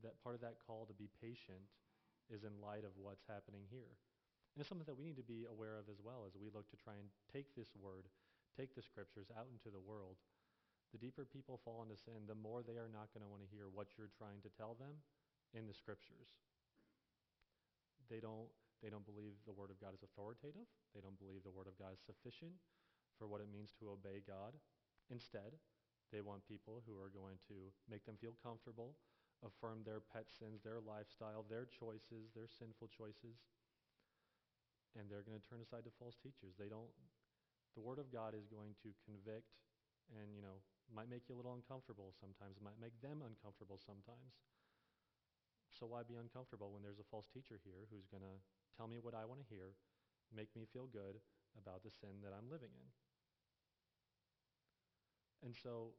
That 0.06 0.22
part 0.22 0.38
of 0.38 0.42
that 0.46 0.62
call 0.62 0.86
to 0.86 0.94
be 0.94 1.10
patient 1.18 1.66
is 2.30 2.46
in 2.46 2.62
light 2.62 2.86
of 2.86 2.94
what's 2.94 3.26
happening 3.26 3.66
here. 3.66 3.98
And 4.54 4.62
it's 4.62 4.70
something 4.70 4.86
that 4.86 4.94
we 4.94 5.02
need 5.02 5.18
to 5.18 5.26
be 5.26 5.50
aware 5.50 5.74
of 5.74 5.90
as 5.90 5.98
well 5.98 6.22
as 6.22 6.38
we 6.38 6.54
look 6.54 6.70
to 6.70 6.78
try 6.78 6.94
and 6.94 7.10
take 7.34 7.50
this 7.58 7.74
word 7.74 8.06
take 8.54 8.74
the 8.78 8.86
scriptures 8.86 9.34
out 9.34 9.50
into 9.50 9.68
the 9.74 9.82
world, 9.82 10.14
the 10.94 11.02
deeper 11.02 11.26
people 11.26 11.58
fall 11.66 11.82
into 11.82 11.98
sin, 11.98 12.22
the 12.30 12.38
more 12.38 12.62
they 12.62 12.78
are 12.78 12.90
not 12.90 13.10
going 13.10 13.26
to 13.26 13.30
want 13.30 13.42
to 13.42 13.50
hear 13.50 13.66
what 13.66 13.90
you're 13.98 14.14
trying 14.14 14.38
to 14.46 14.54
tell 14.54 14.78
them 14.78 14.94
in 15.54 15.70
the 15.70 15.74
scriptures. 15.74 16.28
They 18.10 18.20
don't, 18.20 18.50
they 18.82 18.90
don't 18.90 19.06
believe 19.06 19.38
the 19.48 19.56
Word 19.56 19.70
of 19.72 19.80
God 19.80 19.96
is 19.96 20.04
authoritative. 20.04 20.68
They 20.92 21.00
don't 21.00 21.16
believe 21.16 21.46
the 21.46 21.54
Word 21.54 21.70
of 21.70 21.78
God 21.80 21.96
is 21.96 22.02
sufficient 22.04 22.52
for 23.16 23.30
what 23.30 23.40
it 23.40 23.48
means 23.48 23.72
to 23.80 23.94
obey 23.94 24.20
God. 24.20 24.52
Instead, 25.08 25.56
they 26.12 26.20
want 26.20 26.44
people 26.44 26.84
who 26.84 26.98
are 27.00 27.14
going 27.14 27.40
to 27.48 27.72
make 27.88 28.04
them 28.04 28.18
feel 28.20 28.36
comfortable, 28.42 28.98
affirm 29.40 29.86
their 29.86 30.02
pet 30.02 30.28
sins, 30.28 30.60
their 30.60 30.82
lifestyle, 30.82 31.46
their 31.46 31.64
choices, 31.70 32.34
their 32.34 32.50
sinful 32.50 32.90
choices, 32.92 33.40
and 34.94 35.10
they're 35.10 35.26
going 35.26 35.38
to 35.38 35.48
turn 35.48 35.64
aside 35.64 35.82
to 35.88 35.92
false 35.98 36.14
teachers. 36.20 36.54
They 36.54 36.70
don't 36.70 36.90
the 37.74 37.82
word 37.82 37.98
of 37.98 38.10
God 38.14 38.38
is 38.38 38.46
going 38.46 38.78
to 38.86 38.94
convict 39.02 39.50
and, 40.14 40.30
you 40.30 40.42
know, 40.42 40.62
might 40.94 41.10
make 41.10 41.26
you 41.26 41.34
a 41.34 41.38
little 41.38 41.58
uncomfortable 41.58 42.14
sometimes, 42.14 42.62
might 42.62 42.78
make 42.78 42.94
them 43.02 43.18
uncomfortable 43.26 43.82
sometimes. 43.82 44.38
So 45.84 45.92
why 45.92 46.00
be 46.00 46.16
uncomfortable 46.16 46.72
when 46.72 46.80
there's 46.80 46.96
a 46.96 47.12
false 47.12 47.28
teacher 47.28 47.60
here 47.60 47.84
who's 47.92 48.08
going 48.08 48.24
to 48.24 48.40
tell 48.72 48.88
me 48.88 49.04
what 49.04 49.12
I 49.12 49.28
want 49.28 49.44
to 49.44 49.52
hear, 49.52 49.76
make 50.32 50.48
me 50.56 50.64
feel 50.64 50.88
good 50.88 51.20
about 51.60 51.84
the 51.84 51.92
sin 51.92 52.24
that 52.24 52.32
I'm 52.32 52.48
living 52.48 52.72
in? 52.72 52.88
And 55.44 55.52
so, 55.52 55.92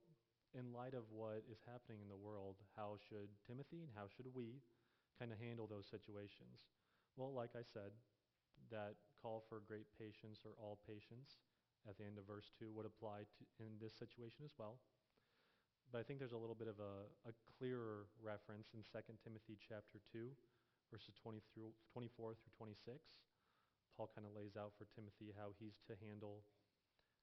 in 0.57 0.73
light 0.73 0.97
of 0.97 1.05
what 1.13 1.45
is 1.45 1.61
happening 1.69 2.01
in 2.01 2.09
the 2.09 2.17
world, 2.17 2.57
how 2.73 2.97
should 2.97 3.29
Timothy 3.45 3.85
and 3.85 3.93
how 3.93 4.09
should 4.09 4.25
we 4.33 4.65
kind 5.21 5.29
of 5.29 5.37
handle 5.37 5.69
those 5.69 5.85
situations? 5.85 6.65
Well, 7.13 7.29
like 7.29 7.53
I 7.53 7.61
said, 7.61 7.93
that 8.73 8.97
call 9.21 9.45
for 9.45 9.61
great 9.69 9.85
patience 10.01 10.41
or 10.49 10.57
all 10.57 10.81
patience 10.89 11.45
at 11.85 12.01
the 12.01 12.09
end 12.09 12.17
of 12.17 12.25
verse 12.25 12.49
2 12.57 12.73
would 12.73 12.89
apply 12.89 13.29
in 13.61 13.77
this 13.77 13.93
situation 13.93 14.49
as 14.49 14.57
well. 14.57 14.81
But 15.91 16.01
I 16.01 16.03
think 16.03 16.19
there's 16.19 16.35
a 16.35 16.39
little 16.39 16.57
bit 16.57 16.67
of 16.67 16.81
a, 16.81 17.07
a 17.29 17.33
clearer 17.57 18.09
reference 18.19 18.73
in 18.73 18.81
2 18.81 18.99
Timothy 19.21 19.55
chapter 19.61 20.01
2, 20.11 20.27
verses 20.91 21.13
20 21.21 21.39
through, 21.53 21.71
24 21.93 22.35
through 22.35 22.55
26. 22.57 22.99
Paul 23.95 24.11
kind 24.11 24.27
of 24.27 24.35
lays 24.35 24.59
out 24.59 24.75
for 24.75 24.83
Timothy 24.91 25.31
how 25.31 25.55
he's 25.55 25.79
to 25.87 25.95
handle, 26.03 26.43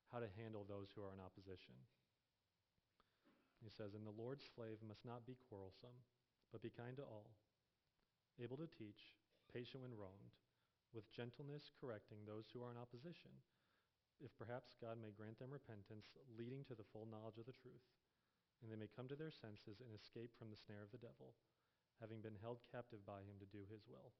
how 0.09 0.25
to 0.25 0.31
handle 0.41 0.65
those 0.65 0.89
who 0.95 1.05
are 1.05 1.13
in 1.13 1.21
opposition. 1.21 1.77
He 3.61 3.69
says, 3.69 3.93
And 3.93 4.09
the 4.09 4.17
Lord's 4.17 4.49
slave 4.49 4.81
must 4.81 5.05
not 5.05 5.29
be 5.29 5.39
quarrelsome, 5.47 5.95
but 6.51 6.65
be 6.65 6.73
kind 6.73 6.97
to 6.97 7.05
all, 7.07 7.31
able 8.41 8.57
to 8.57 8.67
teach, 8.67 9.15
patient 9.53 9.85
when 9.85 9.95
wronged, 9.95 10.33
with 10.97 11.13
gentleness 11.13 11.69
correcting 11.77 12.25
those 12.25 12.49
who 12.51 12.65
are 12.65 12.73
in 12.73 12.81
opposition, 12.81 13.33
if 14.21 14.33
perhaps 14.37 14.77
God 14.81 14.97
may 14.97 15.13
grant 15.13 15.39
them 15.39 15.53
repentance, 15.53 16.09
leading 16.37 16.65
to 16.69 16.75
the 16.75 16.87
full 16.93 17.09
knowledge 17.09 17.37
of 17.37 17.47
the 17.47 17.57
truth, 17.57 17.85
and 18.63 18.71
they 18.71 18.79
may 18.79 18.89
come 18.89 19.11
to 19.11 19.19
their 19.19 19.35
senses 19.35 19.83
and 19.83 19.91
escape 19.91 20.31
from 20.39 20.55
the 20.55 20.63
snare 20.63 20.87
of 20.87 20.95
the 20.95 21.03
devil, 21.03 21.35
having 21.99 22.23
been 22.23 22.39
held 22.39 22.63
captive 22.71 23.03
by 23.03 23.27
him 23.27 23.37
to 23.43 23.51
do 23.51 23.67
his 23.67 23.83
will. 23.91 24.15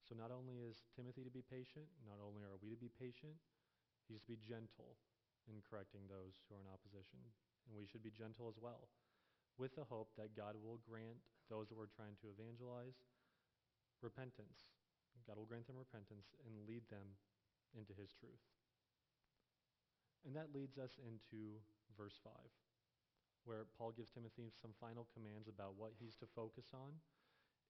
So 0.00 0.16
not 0.16 0.32
only 0.32 0.64
is 0.64 0.88
Timothy 0.96 1.22
to 1.26 1.34
be 1.34 1.44
patient, 1.44 1.86
not 2.08 2.22
only 2.22 2.46
are 2.46 2.56
we 2.62 2.72
to 2.72 2.78
be 2.78 2.92
patient, 2.92 3.36
he's 4.08 4.22
to 4.24 4.32
be 4.32 4.40
gentle 4.40 4.96
in 5.50 5.60
correcting 5.66 6.08
those 6.08 6.40
who 6.46 6.56
are 6.56 6.62
in 6.62 6.70
opposition 6.70 7.20
and 7.66 7.74
we 7.74 7.86
should 7.86 8.02
be 8.02 8.14
gentle 8.14 8.46
as 8.46 8.58
well, 8.62 8.86
with 9.58 9.74
the 9.74 9.86
hope 9.86 10.14
that 10.14 10.38
God 10.38 10.54
will 10.54 10.78
grant 10.86 11.18
those 11.50 11.66
that 11.68 11.78
we're 11.78 11.90
trying 11.90 12.14
to 12.22 12.30
evangelize 12.30 12.94
repentance. 14.02 14.70
God 15.26 15.38
will 15.38 15.50
grant 15.50 15.66
them 15.66 15.78
repentance 15.78 16.30
and 16.46 16.54
lead 16.70 16.86
them 16.86 17.18
into 17.74 17.90
his 17.98 18.14
truth. 18.14 18.42
And 20.22 20.34
that 20.38 20.54
leads 20.54 20.78
us 20.78 20.98
into 21.02 21.58
verse 21.98 22.18
5, 22.22 22.30
where 23.46 23.70
Paul 23.78 23.94
gives 23.94 24.10
Timothy 24.10 24.50
some 24.50 24.74
final 24.76 25.06
commands 25.14 25.46
about 25.46 25.78
what 25.78 25.94
he's 25.96 26.18
to 26.18 26.26
focus 26.26 26.74
on, 26.74 26.98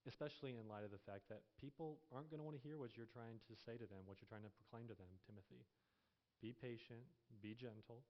especially 0.09 0.57
in 0.57 0.65
light 0.67 0.83
of 0.83 0.91
the 0.91 1.05
fact 1.05 1.29
that 1.29 1.45
people 1.61 2.01
aren't 2.09 2.33
going 2.33 2.41
to 2.41 2.47
want 2.47 2.57
to 2.57 2.65
hear 2.65 2.81
what 2.81 2.97
you're 2.97 3.09
trying 3.09 3.37
to 3.45 3.53
say 3.53 3.77
to 3.77 3.87
them, 3.87 4.03
what 4.09 4.17
you're 4.17 4.29
trying 4.29 4.45
to 4.45 4.57
proclaim 4.57 4.89
to 4.89 4.97
them, 4.97 5.09
Timothy. 5.23 5.63
Be 6.41 6.53
patient, 6.53 7.05
be 7.41 7.53
gentle, 7.53 8.01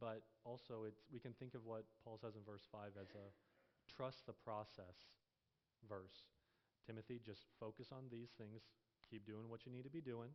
but 0.00 0.24
also 0.44 0.88
it's, 0.88 1.04
we 1.12 1.20
can 1.20 1.36
think 1.36 1.52
of 1.52 1.64
what 1.68 1.84
Paul 2.04 2.16
says 2.16 2.36
in 2.36 2.44
verse 2.44 2.64
5 2.72 2.96
as 2.96 3.12
a 3.12 3.26
trust 3.88 4.24
the 4.24 4.36
process 4.36 5.12
verse. 5.88 6.32
Timothy, 6.86 7.20
just 7.22 7.46
focus 7.60 7.92
on 7.92 8.10
these 8.10 8.34
things. 8.38 8.66
Keep 9.10 9.26
doing 9.26 9.48
what 9.48 9.66
you 9.66 9.72
need 9.72 9.84
to 9.84 9.92
be 9.92 10.00
doing. 10.00 10.30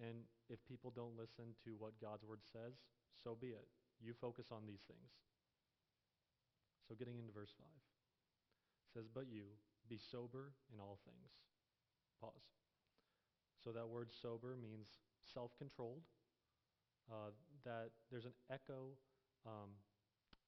And 0.00 0.24
if 0.48 0.58
people 0.64 0.92
don't 0.94 1.18
listen 1.18 1.54
to 1.64 1.76
what 1.78 2.00
God's 2.00 2.24
word 2.24 2.40
says, 2.42 2.74
so 3.22 3.36
be 3.38 3.54
it. 3.54 3.68
You 4.02 4.12
focus 4.18 4.50
on 4.50 4.66
these 4.66 4.82
things. 4.90 5.14
So 6.88 6.98
getting 6.98 7.18
into 7.18 7.32
verse 7.32 7.54
5. 7.56 7.64
It 7.64 8.90
says, 8.92 9.06
But 9.06 9.30
you, 9.30 9.54
be 9.88 9.96
sober 9.96 10.52
in 10.74 10.82
all 10.82 10.98
things. 11.06 11.30
Pause. 12.20 12.50
So 13.62 13.70
that 13.70 13.86
word 13.86 14.10
sober 14.10 14.58
means 14.58 14.98
self-controlled 15.22 16.02
uh, 17.10 17.30
that 17.64 17.94
there's 18.10 18.26
an 18.26 18.34
echo 18.50 18.98
um, 19.46 19.70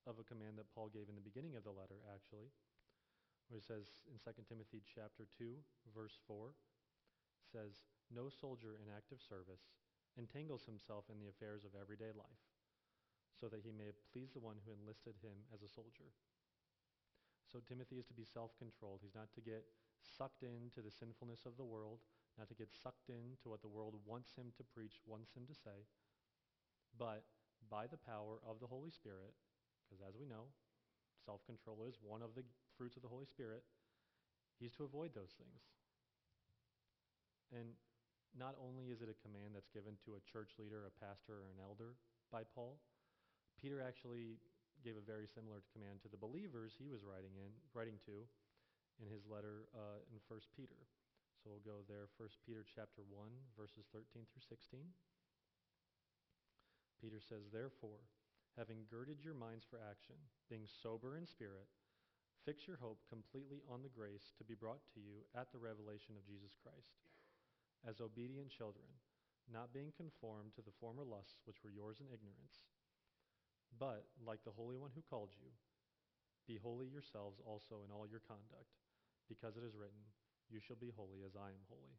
of 0.06 0.18
a 0.18 0.26
command 0.26 0.58
that 0.58 0.70
Paul 0.74 0.90
gave 0.90 1.08
in 1.08 1.14
the 1.14 1.24
beginning 1.24 1.54
of 1.54 1.64
the 1.64 1.74
letter, 1.74 2.02
actually, 2.10 2.50
where 3.48 3.58
he 3.58 3.64
says 3.64 4.02
in 4.10 4.18
2 4.18 4.34
Timothy 4.46 4.82
chapter 4.82 5.30
2, 5.38 5.54
verse 5.94 6.18
4, 6.26 6.54
says, 7.50 7.86
No 8.10 8.28
soldier 8.28 8.76
in 8.78 8.90
active 8.90 9.22
service 9.22 9.62
entangles 10.18 10.66
himself 10.66 11.06
in 11.10 11.18
the 11.18 11.30
affairs 11.30 11.64
of 11.64 11.74
everyday 11.74 12.14
life, 12.14 12.42
so 13.34 13.50
that 13.50 13.62
he 13.62 13.74
may 13.74 13.90
please 14.14 14.30
the 14.32 14.42
one 14.42 14.56
who 14.62 14.72
enlisted 14.72 15.18
him 15.20 15.34
as 15.50 15.62
a 15.62 15.70
soldier. 15.70 16.08
So 17.50 17.60
Timothy 17.62 17.98
is 17.98 18.06
to 18.10 18.16
be 18.16 18.24
self-controlled. 18.24 19.02
He's 19.02 19.14
not 19.14 19.30
to 19.34 19.42
get 19.44 19.62
sucked 20.02 20.42
into 20.42 20.82
the 20.82 20.90
sinfulness 20.90 21.46
of 21.46 21.56
the 21.56 21.66
world, 21.66 22.02
not 22.38 22.48
to 22.50 22.58
get 22.58 22.72
sucked 22.72 23.08
into 23.08 23.46
what 23.50 23.62
the 23.62 23.70
world 23.70 23.94
wants 24.02 24.34
him 24.34 24.50
to 24.58 24.64
preach, 24.64 24.98
wants 25.06 25.34
him 25.34 25.46
to 25.46 25.54
say, 25.54 25.86
but 26.98 27.24
by 27.70 27.86
the 27.86 28.00
power 28.00 28.38
of 28.46 28.60
the 28.60 28.70
Holy 28.70 28.90
Spirit, 28.90 29.34
because 29.86 30.02
as 30.02 30.18
we 30.18 30.26
know, 30.26 30.50
self 31.24 31.44
control 31.46 31.86
is 31.88 31.96
one 32.02 32.22
of 32.22 32.34
the 32.34 32.44
fruits 32.76 32.96
of 32.96 33.02
the 33.02 33.10
Holy 33.12 33.26
Spirit, 33.26 33.62
he's 34.58 34.74
to 34.76 34.84
avoid 34.84 35.14
those 35.14 35.34
things. 35.38 35.62
And 37.54 37.74
not 38.34 38.58
only 38.58 38.90
is 38.90 38.98
it 39.00 39.08
a 39.08 39.22
command 39.22 39.54
that's 39.54 39.70
given 39.70 39.94
to 40.04 40.18
a 40.18 40.24
church 40.26 40.58
leader, 40.58 40.86
a 40.86 40.94
pastor, 40.98 41.46
or 41.46 41.50
an 41.54 41.62
elder 41.62 41.94
by 42.34 42.42
Paul, 42.42 42.82
Peter 43.64 43.80
actually 43.80 44.36
gave 44.84 45.00
a 45.00 45.08
very 45.08 45.24
similar 45.24 45.64
command 45.72 45.96
to 46.04 46.12
the 46.12 46.20
believers 46.20 46.76
he 46.76 46.84
was 46.84 47.00
writing 47.00 47.32
in, 47.40 47.48
writing 47.72 47.96
to 48.04 48.28
in 49.00 49.08
his 49.08 49.24
letter 49.24 49.64
uh, 49.72 50.04
in 50.12 50.20
1 50.28 50.36
Peter. 50.52 50.76
So 51.40 51.48
we'll 51.48 51.64
go 51.64 51.80
there, 51.88 52.12
1 52.20 52.28
Peter 52.44 52.60
chapter 52.60 53.00
1, 53.08 53.24
verses 53.56 53.88
13 53.88 54.28
through 54.28 54.44
16. 54.44 54.84
Peter 57.00 57.16
says, 57.24 57.48
Therefore, 57.48 58.04
having 58.60 58.84
girded 58.84 59.24
your 59.24 59.32
minds 59.32 59.64
for 59.64 59.80
action, 59.80 60.20
being 60.52 60.68
sober 60.68 61.16
in 61.16 61.24
spirit, 61.24 61.64
fix 62.44 62.68
your 62.68 62.76
hope 62.76 63.00
completely 63.08 63.64
on 63.72 63.80
the 63.80 63.96
grace 63.96 64.36
to 64.36 64.44
be 64.44 64.52
brought 64.52 64.84
to 64.92 65.00
you 65.00 65.24
at 65.32 65.48
the 65.56 65.60
revelation 65.60 66.20
of 66.20 66.28
Jesus 66.28 66.52
Christ. 66.60 67.00
As 67.80 68.04
obedient 68.04 68.52
children, 68.52 68.92
not 69.48 69.72
being 69.72 69.96
conformed 69.96 70.52
to 70.52 70.64
the 70.64 70.76
former 70.84 71.04
lusts 71.04 71.40
which 71.48 71.64
were 71.64 71.72
yours 71.72 72.04
in 72.04 72.12
ignorance, 72.12 72.60
but, 73.78 74.06
like 74.22 74.44
the 74.44 74.54
Holy 74.54 74.76
One 74.76 74.90
who 74.94 75.02
called 75.02 75.30
you, 75.38 75.50
be 76.46 76.60
holy 76.60 76.86
yourselves 76.86 77.40
also 77.44 77.82
in 77.82 77.90
all 77.90 78.06
your 78.06 78.20
conduct, 78.24 78.70
because 79.28 79.56
it 79.56 79.64
is 79.64 79.74
written, 79.74 80.04
You 80.52 80.60
shall 80.60 80.76
be 80.76 80.92
holy 80.92 81.24
as 81.24 81.34
I 81.34 81.48
am 81.48 81.64
holy. 81.68 81.96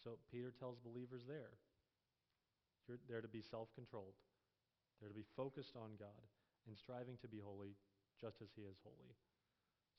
So 0.00 0.16
Peter 0.32 0.54
tells 0.54 0.80
believers 0.80 1.28
there 1.28 1.60
you're 2.90 2.98
there 3.06 3.22
to 3.22 3.30
be 3.30 3.38
self 3.38 3.70
controlled, 3.78 4.18
they're 4.98 5.12
to 5.12 5.14
be 5.14 5.30
focused 5.38 5.78
on 5.78 5.94
God 5.94 6.26
and 6.66 6.74
striving 6.74 7.14
to 7.22 7.30
be 7.30 7.38
holy 7.38 7.78
just 8.18 8.42
as 8.42 8.50
He 8.58 8.66
is 8.66 8.82
holy. 8.82 9.14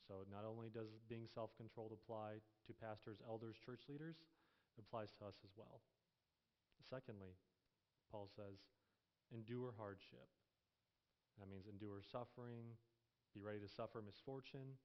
So 0.03 0.27
not 0.27 0.43
only 0.43 0.67
does 0.67 0.91
being 1.07 1.23
self 1.31 1.55
controlled 1.55 1.95
apply 1.95 2.43
to 2.67 2.71
pastors, 2.75 3.23
elders, 3.23 3.55
church 3.63 3.87
leaders, 3.87 4.19
it 4.75 4.83
applies 4.83 5.15
to 5.19 5.31
us 5.31 5.39
as 5.47 5.55
well. 5.55 5.79
Secondly, 6.83 7.31
Paul 8.11 8.27
says, 8.27 8.59
endure 9.33 9.73
hardship. 9.79 10.27
That 11.39 11.49
means 11.49 11.65
endure 11.65 12.03
suffering, 12.03 12.75
be 13.33 13.41
ready 13.41 13.59
to 13.59 13.71
suffer 13.71 14.03
misfortune. 14.03 14.77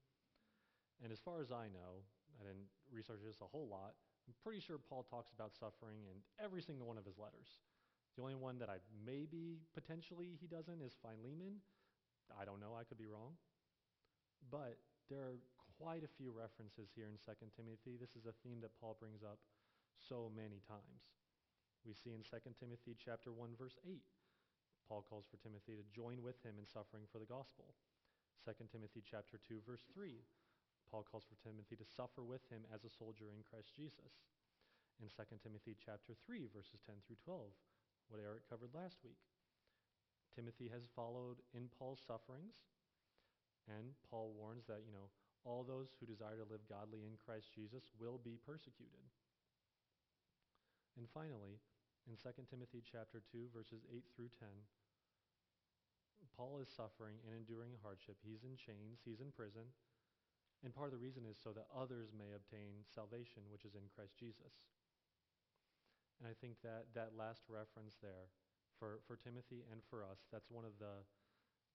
And 1.02 1.12
as 1.12 1.20
far 1.20 1.42
as 1.42 1.52
I 1.52 1.68
know, 1.68 2.06
I 2.40 2.46
didn't 2.46 2.70
research 2.88 3.20
this 3.26 3.42
a 3.42 3.50
whole 3.50 3.68
lot, 3.68 3.98
I'm 4.26 4.34
pretty 4.42 4.58
sure 4.58 4.78
Paul 4.78 5.06
talks 5.06 5.30
about 5.30 5.54
suffering 5.54 6.02
in 6.10 6.18
every 6.42 6.58
single 6.58 6.86
one 6.86 6.98
of 6.98 7.06
his 7.06 7.14
letters. 7.14 7.62
The 8.18 8.26
only 8.26 8.34
one 8.34 8.58
that 8.58 8.66
I 8.66 8.82
maybe 9.04 9.62
potentially 9.70 10.34
he 10.40 10.50
doesn't 10.50 10.82
is 10.82 10.98
Philemon. 10.98 11.62
I 12.34 12.42
don't 12.42 12.58
know, 12.58 12.74
I 12.74 12.82
could 12.82 12.98
be 12.98 13.06
wrong. 13.06 13.38
But 14.50 14.82
there 15.06 15.22
are 15.22 15.38
quite 15.78 16.02
a 16.02 16.10
few 16.10 16.34
references 16.34 16.90
here 16.90 17.06
in 17.06 17.20
2 17.22 17.38
Timothy. 17.54 17.94
This 17.94 18.18
is 18.18 18.26
a 18.26 18.34
theme 18.42 18.58
that 18.66 18.74
Paul 18.82 18.98
brings 18.98 19.22
up 19.22 19.38
so 19.94 20.32
many 20.34 20.58
times. 20.66 21.06
We 21.86 21.94
see 21.94 22.10
in 22.10 22.26
2 22.26 22.34
Timothy 22.58 22.98
chapter 22.98 23.30
1 23.30 23.54
verse 23.54 23.78
8, 23.86 24.02
Paul 24.86 25.02
calls 25.02 25.26
for 25.26 25.36
Timothy 25.42 25.74
to 25.74 25.94
join 25.94 26.22
with 26.22 26.38
him 26.46 26.56
in 26.56 26.66
suffering 26.66 27.10
for 27.10 27.18
the 27.18 27.28
gospel. 27.28 27.74
2 28.46 28.54
Timothy 28.70 29.02
chapter 29.02 29.42
2 29.42 29.66
verse 29.66 29.82
3, 29.90 30.22
Paul 30.86 31.02
calls 31.02 31.26
for 31.26 31.34
Timothy 31.42 31.74
to 31.74 31.92
suffer 31.98 32.22
with 32.22 32.46
him 32.46 32.62
as 32.70 32.86
a 32.86 32.94
soldier 32.94 33.34
in 33.34 33.42
Christ 33.42 33.74
Jesus. 33.74 34.22
In 35.02 35.10
2 35.10 35.26
Timothy 35.42 35.74
chapter 35.74 36.14
3 36.14 36.46
verses 36.54 36.78
10 36.86 37.02
through 37.02 37.18
12, 37.26 37.50
what 38.08 38.22
Eric 38.22 38.46
covered 38.46 38.70
last 38.70 39.02
week. 39.02 39.18
Timothy 40.38 40.70
has 40.70 40.86
followed 40.94 41.42
in 41.56 41.72
Paul's 41.74 42.04
sufferings, 42.06 42.54
and 43.66 43.98
Paul 44.06 44.30
warns 44.36 44.68
that, 44.70 44.86
you 44.86 44.92
know, 44.94 45.10
all 45.42 45.64
those 45.64 45.90
who 45.98 46.06
desire 46.06 46.38
to 46.38 46.46
live 46.46 46.62
godly 46.68 47.02
in 47.06 47.18
Christ 47.18 47.50
Jesus 47.54 47.88
will 47.98 48.20
be 48.22 48.38
persecuted. 48.46 49.10
And 50.98 51.06
finally, 51.10 51.58
in 52.06 52.14
2 52.14 52.30
Timothy 52.46 52.82
chapter 52.86 53.18
2 53.34 53.50
verses 53.50 53.82
8 53.90 54.06
through 54.14 54.30
10, 54.38 54.46
Paul 56.38 56.62
is 56.62 56.70
suffering 56.70 57.18
and 57.26 57.34
enduring 57.34 57.74
hardship. 57.82 58.16
He's 58.22 58.46
in 58.46 58.54
chains, 58.54 59.02
he's 59.02 59.20
in 59.20 59.34
prison, 59.34 59.74
and 60.62 60.70
part 60.74 60.88
of 60.88 60.94
the 60.94 61.02
reason 61.02 61.26
is 61.26 61.36
so 61.36 61.50
that 61.52 61.68
others 61.74 62.14
may 62.14 62.32
obtain 62.32 62.86
salvation 62.86 63.44
which 63.50 63.66
is 63.66 63.74
in 63.74 63.90
Christ 63.90 64.14
Jesus. 64.16 64.54
And 66.22 66.24
I 66.24 66.34
think 66.38 66.62
that 66.64 66.88
that 66.96 67.18
last 67.18 67.44
reference 67.50 68.00
there 68.00 68.32
for, 68.80 69.04
for 69.04 69.20
Timothy 69.20 69.66
and 69.68 69.84
for 69.84 70.00
us, 70.00 70.24
that's 70.32 70.48
one 70.48 70.64
of 70.64 70.78
the, 70.80 71.04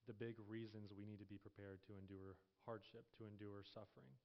the 0.09 0.17
big 0.17 0.39
reasons 0.49 0.93
we 0.93 1.05
need 1.05 1.21
to 1.21 1.29
be 1.29 1.37
prepared 1.37 1.83
to 1.85 1.97
endure 1.97 2.39
hardship, 2.65 3.05
to 3.21 3.27
endure 3.29 3.61
suffering. 3.61 4.15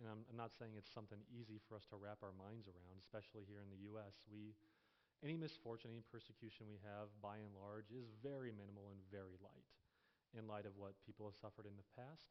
And 0.00 0.08
I'm, 0.08 0.24
I'm 0.32 0.40
not 0.40 0.56
saying 0.56 0.76
it's 0.76 0.92
something 0.92 1.20
easy 1.28 1.60
for 1.60 1.76
us 1.76 1.84
to 1.92 2.00
wrap 2.00 2.24
our 2.24 2.32
minds 2.32 2.68
around, 2.68 2.96
especially 2.96 3.44
here 3.44 3.60
in 3.60 3.68
the 3.68 3.84
U.S. 3.92 4.24
We, 4.32 4.56
any 5.20 5.36
misfortune, 5.36 5.92
any 5.92 6.04
persecution 6.08 6.64
we 6.64 6.80
have, 6.80 7.12
by 7.20 7.36
and 7.36 7.52
large, 7.52 7.92
is 7.92 8.08
very 8.24 8.52
minimal 8.52 8.88
and 8.88 9.00
very 9.12 9.36
light 9.44 9.68
in 10.32 10.46
light 10.46 10.64
of 10.64 10.78
what 10.78 10.94
people 11.02 11.26
have 11.26 11.36
suffered 11.36 11.66
in 11.66 11.74
the 11.74 11.90
past 11.98 12.30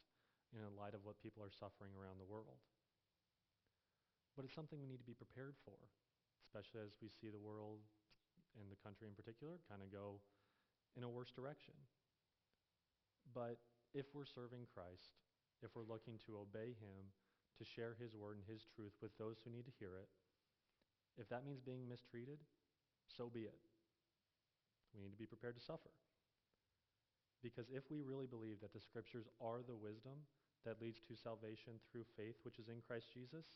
and 0.55 0.63
in 0.63 0.71
light 0.73 0.95
of 0.95 1.03
what 1.05 1.19
people 1.21 1.43
are 1.43 1.53
suffering 1.53 1.93
around 1.93 2.17
the 2.17 2.25
world. 2.25 2.57
But 4.33 4.47
it's 4.47 4.55
something 4.55 4.79
we 4.79 4.89
need 4.89 5.03
to 5.03 5.09
be 5.09 5.17
prepared 5.17 5.59
for, 5.67 5.75
especially 6.47 6.81
as 6.81 6.95
we 7.03 7.11
see 7.11 7.29
the 7.29 7.41
world 7.41 7.83
and 8.57 8.71
the 8.71 8.79
country 8.81 9.05
in 9.05 9.13
particular 9.13 9.61
kind 9.67 9.83
of 9.83 9.91
go 9.93 10.17
in 10.97 11.05
a 11.05 11.11
worse 11.11 11.29
direction. 11.29 11.75
But 13.35 13.61
if 13.93 14.09
we're 14.15 14.25
serving 14.25 14.65
Christ, 14.73 15.13
if 15.61 15.75
we're 15.75 15.85
looking 15.85 16.17
to 16.25 16.41
obey 16.41 16.73
Him, 16.79 17.13
to 17.59 17.67
share 17.67 17.99
His 17.99 18.15
word 18.15 18.39
and 18.39 18.47
His 18.47 18.63
truth 18.63 18.95
with 19.03 19.13
those 19.19 19.37
who 19.43 19.51
need 19.51 19.67
to 19.67 19.75
hear 19.77 19.99
it, 19.99 20.09
if 21.19 21.27
that 21.29 21.43
means 21.43 21.59
being 21.59 21.83
mistreated, 21.85 22.39
so 23.09 23.29
be 23.29 23.49
it. 23.49 23.59
We 24.95 25.01
need 25.01 25.13
to 25.13 25.21
be 25.21 25.29
prepared 25.29 25.55
to 25.55 25.63
suffer. 25.63 25.93
Because 27.41 27.71
if 27.71 27.87
we 27.87 28.03
really 28.03 28.27
believe 28.27 28.59
that 28.59 28.73
the 28.73 28.83
scriptures 28.83 29.29
are 29.39 29.63
the 29.63 29.77
wisdom 29.77 30.27
that 30.67 30.81
leads 30.81 30.99
to 31.07 31.15
salvation 31.15 31.79
through 31.87 32.03
faith, 32.19 32.35
which 32.43 32.59
is 32.59 32.67
in 32.67 32.83
Christ 32.83 33.07
Jesus, 33.13 33.47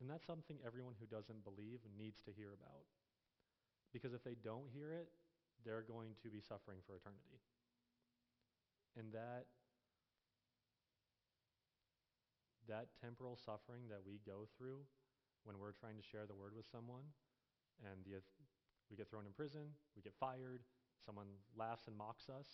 then 0.00 0.10
that's 0.10 0.26
something 0.26 0.58
everyone 0.60 0.98
who 0.98 1.06
doesn't 1.06 1.46
believe 1.46 1.80
needs 1.94 2.20
to 2.26 2.34
hear 2.34 2.50
about. 2.52 2.84
Because 3.94 4.12
if 4.12 4.26
they 4.26 4.34
don't 4.42 4.66
hear 4.74 4.90
it, 4.90 5.08
they're 5.64 5.86
going 5.86 6.18
to 6.20 6.28
be 6.28 6.42
suffering 6.42 6.82
for 6.84 6.98
eternity. 6.98 7.40
And 8.98 9.12
that 9.12 9.46
that 12.66 12.90
temporal 12.98 13.38
suffering 13.38 13.86
that 13.86 14.02
we 14.02 14.18
go 14.26 14.50
through 14.58 14.82
when 15.46 15.54
we're 15.62 15.70
trying 15.70 15.94
to 15.94 16.02
share 16.02 16.26
the 16.26 16.34
word 16.34 16.50
with 16.50 16.66
someone 16.66 17.06
and 17.86 18.02
the, 18.02 18.18
we 18.90 18.96
get 18.96 19.10
thrown 19.10 19.26
in 19.26 19.32
prison, 19.32 19.74
we 19.96 20.02
get 20.02 20.14
fired, 20.18 20.62
someone 21.04 21.26
laughs 21.56 21.86
and 21.86 21.96
mocks 21.96 22.28
us, 22.28 22.46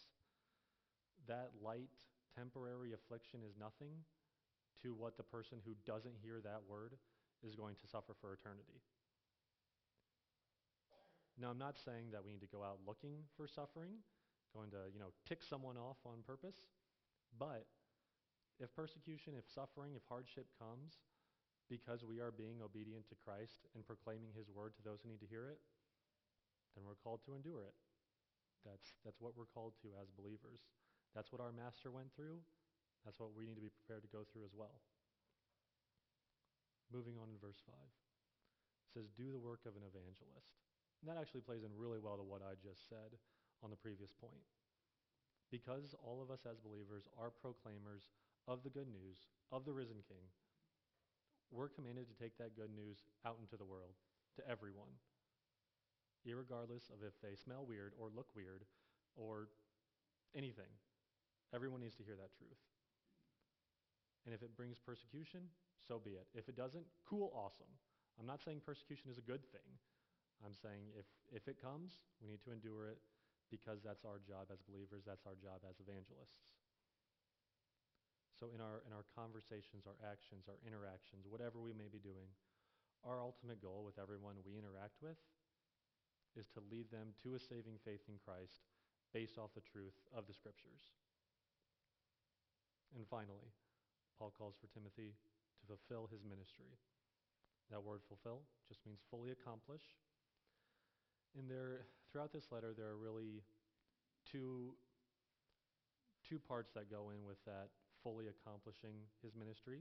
that 1.29 1.51
light 1.63 1.93
temporary 2.37 2.93
affliction 2.93 3.41
is 3.47 3.55
nothing 3.59 3.93
to 4.83 4.95
what 4.95 5.17
the 5.17 5.23
person 5.23 5.59
who 5.65 5.73
doesn't 5.87 6.17
hear 6.23 6.41
that 6.43 6.63
word 6.69 6.95
is 7.47 7.55
going 7.55 7.77
to 7.77 7.87
suffer 7.87 8.15
for 8.21 8.33
eternity. 8.33 8.81
Now, 11.39 11.51
I'm 11.51 11.59
not 11.59 11.79
saying 11.79 12.13
that 12.13 12.25
we 12.25 12.33
need 12.33 12.45
to 12.45 12.53
go 12.53 12.63
out 12.63 12.79
looking 12.87 13.25
for 13.37 13.49
suffering, 13.49 14.03
going 14.55 14.71
to, 14.71 14.93
you 14.93 15.01
know, 15.01 15.13
tick 15.27 15.43
someone 15.43 15.77
off 15.77 15.97
on 16.05 16.21
purpose, 16.27 16.57
but 17.39 17.65
if 18.61 18.75
persecution, 18.77 19.33
if 19.39 19.49
suffering, 19.49 19.97
if 19.97 20.03
hardship 20.09 20.47
comes 20.61 21.01
because 21.71 22.05
we 22.05 22.21
are 22.21 22.31
being 22.31 22.61
obedient 22.61 23.09
to 23.09 23.17
Christ 23.17 23.65
and 23.75 23.87
proclaiming 23.87 24.31
his 24.37 24.53
word 24.53 24.77
to 24.77 24.83
those 24.85 25.01
who 25.01 25.09
need 25.09 25.25
to 25.25 25.31
hear 25.31 25.49
it, 25.49 25.59
then 26.75 26.85
we're 26.85 27.01
called 27.01 27.21
to 27.29 27.37
endure 27.37 27.63
it. 27.65 27.77
That's, 28.65 28.95
that's 29.03 29.21
what 29.21 29.35
we're 29.35 29.51
called 29.51 29.75
to 29.83 29.93
as 29.99 30.15
believers. 30.15 30.63
That's 31.13 31.31
what 31.35 31.43
our 31.43 31.53
master 31.53 31.91
went 31.91 32.15
through. 32.15 32.41
That's 33.05 33.19
what 33.19 33.35
we 33.35 33.45
need 33.45 33.59
to 33.59 33.65
be 33.65 33.75
prepared 33.83 34.07
to 34.07 34.15
go 34.15 34.23
through 34.23 34.47
as 34.47 34.55
well. 34.55 34.81
Moving 36.95 37.19
on 37.19 37.29
in 37.33 37.43
verse 37.43 37.59
5. 37.67 37.75
It 37.75 38.91
says, 38.95 39.11
Do 39.13 39.33
the 39.35 39.43
work 39.43 39.67
of 39.67 39.75
an 39.75 39.85
evangelist. 39.85 40.63
And 41.03 41.11
that 41.11 41.19
actually 41.19 41.43
plays 41.43 41.67
in 41.67 41.75
really 41.75 41.99
well 41.99 42.15
to 42.15 42.23
what 42.23 42.47
I 42.47 42.55
just 42.63 42.87
said 42.87 43.19
on 43.65 43.75
the 43.75 43.81
previous 43.81 44.15
point. 44.15 44.47
Because 45.51 45.99
all 45.99 46.23
of 46.23 46.31
us 46.31 46.47
as 46.47 46.63
believers 46.63 47.11
are 47.19 47.35
proclaimers 47.35 48.15
of 48.47 48.63
the 48.63 48.73
good 48.73 48.89
news, 48.89 49.27
of 49.51 49.67
the 49.67 49.75
risen 49.75 50.01
King, 50.07 50.23
we're 51.51 51.69
commanded 51.69 52.09
to 52.09 52.17
take 52.17 52.39
that 52.39 52.57
good 52.57 52.73
news 52.73 53.05
out 53.27 53.37
into 53.43 53.59
the 53.59 53.69
world, 53.69 53.99
to 54.39 54.43
everyone, 54.49 54.97
regardless 56.31 56.87
of 56.95 57.03
if 57.03 57.19
they 57.19 57.35
smell 57.35 57.67
weird 57.67 57.99
or 57.99 58.15
look 58.15 58.31
weird 58.39 58.63
or 59.19 59.51
anything. 60.39 60.71
Everyone 61.51 61.83
needs 61.83 61.99
to 61.99 62.07
hear 62.07 62.15
that 62.17 62.31
truth. 62.39 62.63
And 64.25 64.31
if 64.31 64.47
it 64.47 64.55
brings 64.55 64.79
persecution, 64.79 65.51
so 65.83 65.99
be 65.99 66.15
it. 66.15 66.31
If 66.39 66.47
it 66.47 66.55
doesn't, 66.55 66.87
cool, 67.03 67.35
awesome. 67.35 67.75
I'm 68.17 68.31
not 68.31 68.39
saying 68.39 68.63
persecution 68.63 69.11
is 69.11 69.19
a 69.19 69.27
good 69.27 69.43
thing. 69.51 69.67
I'm 70.47 70.55
saying 70.55 70.95
if, 70.95 71.07
if 71.35 71.51
it 71.51 71.59
comes, 71.59 71.99
we 72.23 72.31
need 72.31 72.43
to 72.47 72.55
endure 72.55 72.87
it 72.87 73.03
because 73.51 73.83
that's 73.83 74.07
our 74.07 74.23
job 74.23 74.49
as 74.55 74.63
believers, 74.63 75.03
that's 75.03 75.27
our 75.27 75.37
job 75.37 75.67
as 75.67 75.83
evangelists. 75.83 76.39
So 78.39 78.49
in 78.55 78.63
our, 78.63 78.83
in 78.89 78.95
our 78.95 79.07
conversations, 79.13 79.85
our 79.87 79.99
actions, 80.03 80.49
our 80.49 80.59
interactions, 80.65 81.29
whatever 81.29 81.61
we 81.61 81.77
may 81.77 81.87
be 81.91 82.03
doing, 82.03 82.31
our 83.05 83.19
ultimate 83.19 83.61
goal 83.63 83.83
with 83.83 83.99
everyone 83.99 84.39
we 84.47 84.55
interact 84.55 85.03
with 85.03 85.19
is 86.37 86.49
to 86.57 86.65
lead 86.71 86.91
them 86.91 87.15
to 87.23 87.35
a 87.35 87.41
saving 87.41 87.77
faith 87.85 88.05
in 88.09 88.17
Christ 88.21 88.65
based 89.13 89.37
off 89.37 89.55
the 89.55 89.65
truth 89.65 89.97
of 90.17 90.27
the 90.27 90.35
Scriptures. 90.35 90.93
And 92.97 93.05
finally, 93.09 93.53
Paul 94.19 94.33
calls 94.37 94.57
for 94.61 94.69
Timothy 94.69 95.17
to 95.61 95.65
fulfill 95.67 96.09
his 96.09 96.25
ministry. 96.25 96.73
That 97.71 97.81
word 97.81 98.05
fulfill 98.05 98.45
just 98.69 98.85
means 98.85 99.01
fully 99.09 99.33
accomplish. 99.33 99.83
And 101.37 101.49
there, 101.49 101.89
throughout 102.13 102.33
this 102.33 102.53
letter, 102.53 102.77
there 102.77 102.93
are 102.93 103.01
really 103.01 103.41
two, 104.29 104.77
two 106.29 106.37
parts 106.37 106.73
that 106.77 106.93
go 106.93 107.09
in 107.09 107.25
with 107.25 107.41
that 107.49 107.73
fully 108.05 108.29
accomplishing 108.29 109.09
his 109.25 109.33
ministry. 109.33 109.81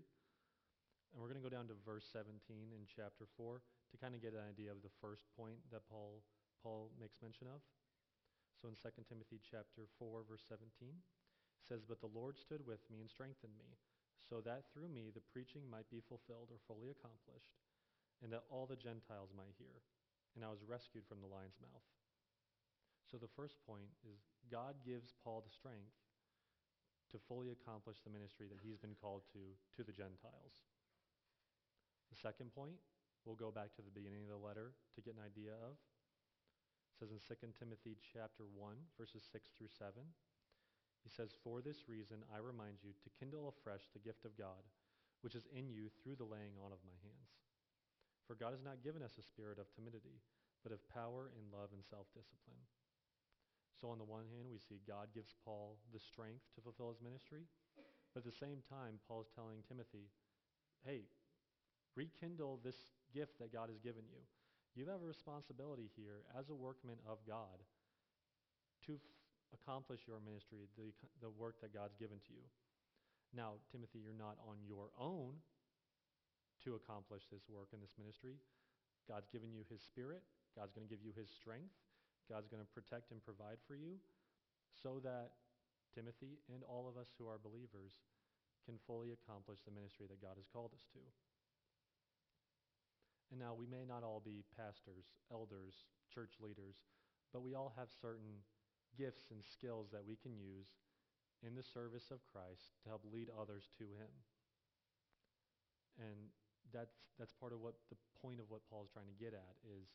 And 1.11 1.19
we're 1.19 1.27
going 1.27 1.41
to 1.41 1.43
go 1.43 1.51
down 1.51 1.67
to 1.67 1.75
verse 1.83 2.07
17 2.07 2.31
in 2.71 2.87
chapter 2.87 3.27
4 3.35 3.59
to 3.59 3.95
kind 3.99 4.15
of 4.15 4.23
get 4.23 4.31
an 4.31 4.47
idea 4.47 4.71
of 4.71 4.79
the 4.79 4.93
first 5.03 5.27
point 5.35 5.59
that 5.75 5.83
Paul, 5.91 6.23
Paul 6.61 6.93
makes 7.01 7.21
mention 7.21 7.49
of. 7.49 7.61
So 8.61 8.69
in 8.69 8.77
2 8.77 8.93
Timothy 9.09 9.41
chapter 9.41 9.89
4, 9.97 10.21
verse 10.29 10.45
17, 10.45 10.93
says, 11.65 11.81
But 11.81 12.01
the 12.01 12.13
Lord 12.13 12.37
stood 12.37 12.61
with 12.65 12.85
me 12.93 13.01
and 13.01 13.09
strengthened 13.09 13.57
me, 13.57 13.77
so 14.21 14.41
that 14.45 14.69
through 14.69 14.89
me 14.89 15.09
the 15.09 15.25
preaching 15.33 15.65
might 15.65 15.89
be 15.89 16.05
fulfilled 16.05 16.53
or 16.53 16.61
fully 16.69 16.93
accomplished, 16.93 17.57
and 18.21 18.29
that 18.29 18.45
all 18.53 18.69
the 18.69 18.77
Gentiles 18.77 19.33
might 19.33 19.57
hear. 19.57 19.81
And 20.37 20.45
I 20.45 20.53
was 20.53 20.63
rescued 20.63 21.09
from 21.09 21.19
the 21.19 21.31
lion's 21.31 21.57
mouth. 21.59 21.87
So 23.09 23.17
the 23.17 23.33
first 23.35 23.59
point 23.67 23.91
is 24.07 24.23
God 24.47 24.79
gives 24.85 25.11
Paul 25.25 25.43
the 25.43 25.51
strength 25.51 25.97
to 27.11 27.19
fully 27.27 27.51
accomplish 27.51 27.99
the 27.99 28.13
ministry 28.13 28.47
that 28.47 28.63
he's 28.63 28.79
been 28.79 28.95
called 28.95 29.27
to 29.35 29.41
to 29.75 29.83
the 29.83 29.91
Gentiles. 29.91 30.63
The 32.07 32.19
second 32.23 32.55
point, 32.55 32.79
we'll 33.27 33.39
go 33.39 33.51
back 33.51 33.75
to 33.75 33.83
the 33.83 33.91
beginning 33.91 34.23
of 34.23 34.31
the 34.31 34.39
letter 34.39 34.71
to 34.95 35.03
get 35.03 35.15
an 35.15 35.23
idea 35.23 35.51
of. 35.59 35.75
Says 37.01 37.09
in 37.09 37.25
2 37.25 37.33
Timothy 37.57 37.97
chapter 37.97 38.45
1, 38.45 38.77
verses 38.93 39.25
6 39.33 39.57
through 39.57 39.73
7. 39.73 40.05
He 41.01 41.09
says, 41.09 41.33
For 41.33 41.57
this 41.57 41.89
reason 41.89 42.21
I 42.29 42.37
remind 42.37 42.85
you 42.85 42.93
to 42.93 43.17
kindle 43.17 43.49
afresh 43.49 43.89
the 43.89 44.05
gift 44.05 44.21
of 44.21 44.37
God, 44.37 44.61
which 45.25 45.33
is 45.33 45.49
in 45.49 45.65
you 45.65 45.89
through 45.89 46.21
the 46.21 46.29
laying 46.29 46.53
on 46.61 46.69
of 46.69 46.85
my 46.85 46.93
hands. 47.01 47.41
For 48.29 48.37
God 48.37 48.53
has 48.53 48.61
not 48.61 48.85
given 48.85 49.01
us 49.01 49.17
a 49.17 49.25
spirit 49.25 49.57
of 49.57 49.65
timidity, 49.73 50.21
but 50.61 50.69
of 50.69 50.85
power 50.93 51.33
and 51.33 51.49
love 51.49 51.73
and 51.73 51.81
self 51.81 52.05
discipline. 52.13 52.61
So, 53.73 53.89
on 53.89 53.97
the 53.97 54.05
one 54.05 54.29
hand, 54.29 54.53
we 54.53 54.61
see 54.61 54.85
God 54.85 55.09
gives 55.09 55.33
Paul 55.41 55.81
the 55.89 55.97
strength 55.97 56.53
to 56.53 56.61
fulfill 56.61 56.93
his 56.93 57.01
ministry, 57.01 57.49
but 58.13 58.21
at 58.21 58.29
the 58.29 58.37
same 58.45 58.61
time, 58.69 59.01
Paul 59.09 59.25
is 59.25 59.33
telling 59.33 59.65
Timothy, 59.65 60.05
hey, 60.85 61.09
rekindle 61.97 62.61
this 62.61 62.93
gift 63.09 63.41
that 63.41 63.49
God 63.49 63.73
has 63.73 63.81
given 63.81 64.05
you. 64.05 64.21
You 64.75 64.87
have 64.87 65.03
a 65.03 65.07
responsibility 65.07 65.91
here 65.99 66.23
as 66.31 66.47
a 66.47 66.55
workman 66.55 66.99
of 67.03 67.19
God 67.27 67.59
to 68.87 68.95
f- 68.95 69.03
accomplish 69.51 70.07
your 70.07 70.23
ministry, 70.23 70.63
the, 70.79 70.95
the 71.19 71.29
work 71.29 71.59
that 71.59 71.75
God's 71.75 71.99
given 71.99 72.23
to 72.23 72.31
you. 72.31 72.47
Now, 73.35 73.59
Timothy, 73.67 73.99
you're 73.99 74.15
not 74.15 74.39
on 74.47 74.63
your 74.63 74.91
own 74.95 75.39
to 76.63 76.79
accomplish 76.79 77.27
this 77.27 77.43
work 77.51 77.75
in 77.75 77.83
this 77.83 77.99
ministry. 77.99 78.39
God's 79.11 79.27
given 79.27 79.51
you 79.51 79.67
his 79.67 79.83
spirit. 79.83 80.23
God's 80.55 80.71
going 80.71 80.87
to 80.87 80.91
give 80.91 81.03
you 81.03 81.11
his 81.15 81.27
strength. 81.27 81.75
God's 82.31 82.47
going 82.47 82.63
to 82.63 82.71
protect 82.71 83.11
and 83.11 83.19
provide 83.19 83.59
for 83.67 83.75
you 83.75 83.99
so 84.71 85.03
that 85.03 85.35
Timothy 85.91 86.39
and 86.47 86.63
all 86.63 86.87
of 86.87 86.95
us 86.95 87.11
who 87.19 87.27
are 87.27 87.39
believers 87.41 87.99
can 88.63 88.79
fully 88.87 89.11
accomplish 89.11 89.59
the 89.67 89.73
ministry 89.73 90.07
that 90.07 90.23
God 90.23 90.39
has 90.39 90.47
called 90.47 90.71
us 90.71 90.85
to. 90.95 91.03
And 93.31 93.39
now 93.39 93.55
we 93.55 93.65
may 93.65 93.87
not 93.87 94.03
all 94.03 94.21
be 94.23 94.43
pastors, 94.59 95.07
elders, 95.31 95.87
church 96.11 96.35
leaders, 96.43 96.75
but 97.31 97.41
we 97.41 97.55
all 97.55 97.71
have 97.79 97.87
certain 98.03 98.43
gifts 98.99 99.31
and 99.31 99.39
skills 99.39 99.87
that 99.95 100.03
we 100.03 100.19
can 100.19 100.35
use 100.35 100.67
in 101.39 101.55
the 101.55 101.63
service 101.63 102.11
of 102.11 102.19
Christ 102.27 102.75
to 102.83 102.91
help 102.91 103.07
lead 103.07 103.31
others 103.31 103.71
to 103.79 103.87
him. 103.87 104.11
And 105.95 106.27
that's 106.75 106.95
that's 107.19 107.31
part 107.35 107.55
of 107.55 107.63
what 107.63 107.75
the 107.87 107.99
point 108.19 108.39
of 108.39 108.51
what 108.51 108.67
Paul's 108.67 108.91
trying 108.91 109.07
to 109.07 109.17
get 109.17 109.31
at 109.31 109.55
is 109.63 109.87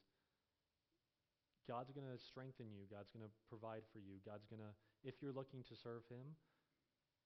God's 1.68 1.90
going 1.90 2.06
to 2.06 2.20
strengthen 2.20 2.70
you. 2.70 2.86
God's 2.88 3.10
going 3.10 3.24
to 3.24 3.32
provide 3.48 3.82
for 3.90 3.98
you. 3.98 4.22
God's 4.24 4.46
going 4.48 4.64
to 4.64 4.72
if 5.04 5.20
you're 5.20 5.34
looking 5.34 5.60
to 5.68 5.74
serve 5.76 6.08
him, 6.08 6.36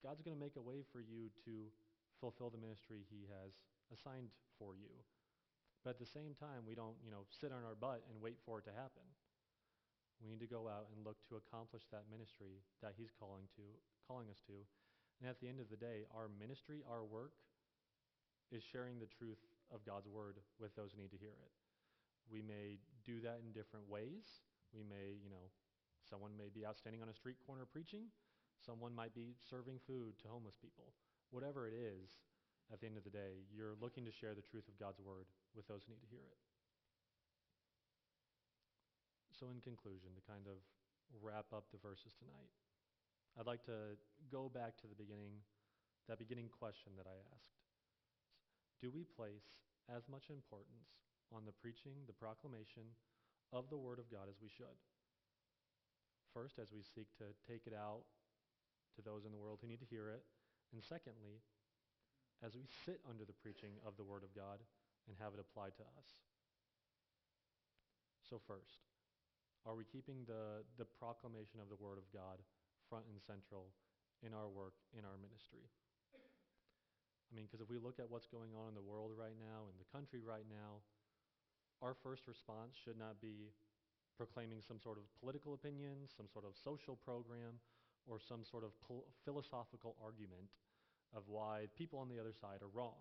God's 0.02 0.22
going 0.26 0.34
to 0.34 0.42
make 0.42 0.58
a 0.58 0.64
way 0.64 0.82
for 0.90 0.98
you 0.98 1.30
to 1.46 1.70
fulfill 2.18 2.50
the 2.50 2.60
ministry 2.60 3.06
he 3.08 3.30
has 3.30 3.54
assigned 3.94 4.34
for 4.58 4.74
you. 4.74 4.90
But 5.84 5.96
at 5.96 6.02
the 6.02 6.08
same 6.08 6.36
time, 6.36 6.68
we 6.68 6.76
don't, 6.76 6.96
you 7.00 7.10
know, 7.10 7.24
sit 7.32 7.52
on 7.52 7.64
our 7.64 7.74
butt 7.74 8.04
and 8.12 8.20
wait 8.20 8.36
for 8.44 8.60
it 8.60 8.68
to 8.68 8.74
happen. 8.76 9.06
We 10.20 10.28
need 10.28 10.44
to 10.44 10.50
go 10.50 10.68
out 10.68 10.92
and 10.92 11.00
look 11.00 11.16
to 11.32 11.40
accomplish 11.40 11.88
that 11.88 12.12
ministry 12.12 12.60
that 12.84 12.92
he's 13.00 13.08
calling 13.16 13.48
to 13.56 13.64
calling 14.04 14.28
us 14.28 14.44
to. 14.50 14.60
And 15.20 15.28
at 15.28 15.40
the 15.40 15.48
end 15.48 15.60
of 15.60 15.72
the 15.72 15.80
day, 15.80 16.04
our 16.12 16.28
ministry, 16.28 16.84
our 16.84 17.04
work 17.04 17.32
is 18.52 18.60
sharing 18.60 19.00
the 19.00 19.08
truth 19.08 19.40
of 19.72 19.86
God's 19.86 20.08
word 20.08 20.36
with 20.58 20.74
those 20.76 20.92
who 20.92 21.00
need 21.00 21.14
to 21.16 21.20
hear 21.20 21.32
it. 21.40 21.52
We 22.28 22.42
may 22.42 22.82
do 23.04 23.20
that 23.24 23.40
in 23.40 23.56
different 23.56 23.88
ways. 23.88 24.44
We 24.76 24.84
may, 24.84 25.16
you 25.22 25.30
know, 25.30 25.48
someone 26.04 26.36
may 26.36 26.52
be 26.52 26.66
out 26.66 26.76
standing 26.76 27.00
on 27.00 27.08
a 27.08 27.16
street 27.16 27.40
corner 27.46 27.64
preaching. 27.64 28.12
Someone 28.60 28.94
might 28.94 29.14
be 29.14 29.36
serving 29.48 29.80
food 29.86 30.20
to 30.20 30.28
homeless 30.28 30.58
people. 30.60 30.92
Whatever 31.30 31.66
it 31.66 31.74
is, 31.74 32.12
at 32.72 32.78
the 32.78 32.87
end 32.87 32.96
of 32.96 33.04
the 33.04 33.12
day, 33.12 33.42
you're 33.50 33.74
looking 33.83 34.06
to 34.06 34.14
share 34.14 34.35
the 34.35 34.46
truth 34.46 34.70
of 34.70 34.78
God's 34.78 35.02
word 35.02 35.26
with 35.59 35.66
those 35.66 35.83
who 35.83 35.90
need 35.90 36.02
to 36.06 36.11
hear 36.11 36.22
it. 36.22 36.38
So, 39.35 39.50
in 39.50 39.59
conclusion, 39.59 40.14
to 40.14 40.22
kind 40.22 40.46
of 40.46 40.62
wrap 41.18 41.50
up 41.50 41.66
the 41.74 41.83
verses 41.83 42.14
tonight, 42.14 42.52
I'd 43.35 43.48
like 43.48 43.64
to 43.66 43.98
go 44.30 44.52
back 44.52 44.76
to 44.83 44.87
the 44.87 44.98
beginning, 44.98 45.42
that 46.06 46.20
beginning 46.20 46.50
question 46.50 46.94
that 46.98 47.11
I 47.11 47.16
asked. 47.35 47.56
Do 48.78 48.90
we 48.90 49.02
place 49.02 49.64
as 49.90 50.06
much 50.06 50.30
importance 50.30 51.02
on 51.35 51.48
the 51.48 51.56
preaching, 51.56 52.06
the 52.06 52.16
proclamation 52.16 52.94
of 53.50 53.66
the 53.70 53.80
Word 53.80 53.98
of 53.98 54.11
God 54.11 54.30
as 54.30 54.38
we 54.38 54.50
should? 54.50 54.78
First, 56.30 56.62
as 56.62 56.70
we 56.70 56.87
seek 56.87 57.11
to 57.18 57.35
take 57.42 57.66
it 57.66 57.74
out 57.74 58.06
to 58.94 59.02
those 59.02 59.26
in 59.26 59.33
the 59.33 59.38
world 59.38 59.59
who 59.61 59.68
need 59.68 59.83
to 59.83 59.90
hear 59.90 60.11
it. 60.11 60.22
And 60.72 60.83
secondly, 60.83 61.42
as 62.40 62.57
we 62.57 62.64
sit 62.85 63.00
under 63.05 63.24
the 63.29 63.37
preaching 63.44 63.76
of 63.85 63.96
the 64.00 64.07
Word 64.07 64.24
of 64.24 64.33
God 64.33 64.61
and 65.09 65.16
have 65.20 65.37
it 65.37 65.40
applied 65.40 65.76
to 65.76 65.87
us. 66.00 66.09
So, 68.24 68.40
first, 68.48 68.81
are 69.68 69.76
we 69.76 69.85
keeping 69.85 70.24
the, 70.24 70.64
the 70.81 70.88
proclamation 70.88 71.61
of 71.61 71.68
the 71.68 71.76
Word 71.76 72.00
of 72.00 72.09
God 72.14 72.40
front 72.88 73.05
and 73.12 73.20
central 73.20 73.72
in 74.24 74.33
our 74.33 74.48
work, 74.48 74.79
in 74.96 75.05
our 75.05 75.20
ministry? 75.20 75.68
I 77.29 77.31
mean, 77.37 77.46
because 77.46 77.62
if 77.62 77.70
we 77.70 77.79
look 77.79 78.03
at 78.03 78.11
what's 78.11 78.26
going 78.26 78.57
on 78.57 78.72
in 78.72 78.76
the 78.79 78.83
world 78.83 79.14
right 79.14 79.37
now, 79.38 79.70
in 79.70 79.76
the 79.79 79.87
country 79.92 80.18
right 80.18 80.46
now, 80.48 80.83
our 81.79 81.94
first 82.03 82.26
response 82.26 82.74
should 82.74 82.98
not 82.98 83.22
be 83.22 83.53
proclaiming 84.18 84.61
some 84.61 84.83
sort 84.83 84.98
of 84.98 85.07
political 85.22 85.55
opinion, 85.55 86.11
some 86.11 86.26
sort 86.26 86.44
of 86.44 86.59
social 86.59 86.98
program, 86.98 87.61
or 88.09 88.18
some 88.18 88.42
sort 88.42 88.64
of 88.64 88.74
philosophical 89.24 89.94
argument 90.03 90.50
of 91.14 91.26
why 91.26 91.66
people 91.76 91.98
on 91.98 92.08
the 92.08 92.20
other 92.20 92.34
side 92.34 92.62
are 92.62 92.72
wrong. 92.72 92.98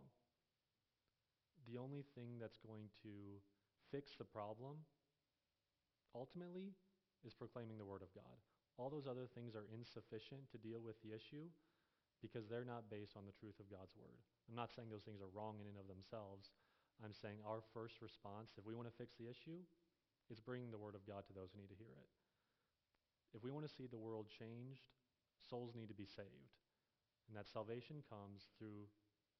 The 1.70 1.78
only 1.78 2.02
thing 2.16 2.42
that's 2.42 2.58
going 2.66 2.90
to 3.06 3.38
fix 3.92 4.18
the 4.18 4.26
problem 4.26 4.82
ultimately 6.16 6.74
is 7.26 7.38
proclaiming 7.38 7.78
the 7.78 7.86
Word 7.86 8.02
of 8.02 8.14
God. 8.16 8.38
All 8.80 8.90
those 8.90 9.06
other 9.06 9.28
things 9.28 9.54
are 9.54 9.68
insufficient 9.70 10.50
to 10.50 10.58
deal 10.58 10.80
with 10.80 10.98
the 11.04 11.14
issue 11.14 11.52
because 12.24 12.48
they're 12.48 12.68
not 12.68 12.90
based 12.90 13.14
on 13.20 13.28
the 13.28 13.36
truth 13.36 13.60
of 13.60 13.70
God's 13.70 13.94
Word. 14.00 14.18
I'm 14.48 14.58
not 14.58 14.72
saying 14.72 14.90
those 14.90 15.06
things 15.06 15.22
are 15.22 15.32
wrong 15.36 15.60
in 15.60 15.68
and 15.68 15.78
of 15.78 15.92
themselves. 15.92 16.56
I'm 17.04 17.16
saying 17.16 17.40
our 17.46 17.64
first 17.72 18.02
response, 18.02 18.56
if 18.58 18.66
we 18.66 18.76
want 18.76 18.90
to 18.90 19.00
fix 19.00 19.16
the 19.16 19.30
issue, 19.30 19.64
is 20.28 20.40
bringing 20.40 20.72
the 20.72 20.82
Word 20.82 20.96
of 20.96 21.08
God 21.08 21.24
to 21.28 21.36
those 21.36 21.52
who 21.54 21.62
need 21.62 21.72
to 21.72 21.80
hear 21.80 21.94
it. 21.94 22.10
If 23.36 23.44
we 23.44 23.52
want 23.52 23.68
to 23.68 23.72
see 23.72 23.86
the 23.86 24.02
world 24.02 24.28
changed, 24.28 24.90
souls 25.44 25.76
need 25.76 25.88
to 25.90 25.98
be 25.98 26.10
saved. 26.10 26.58
And 27.30 27.38
that 27.38 27.46
salvation 27.46 28.02
comes 28.10 28.50
through 28.58 28.90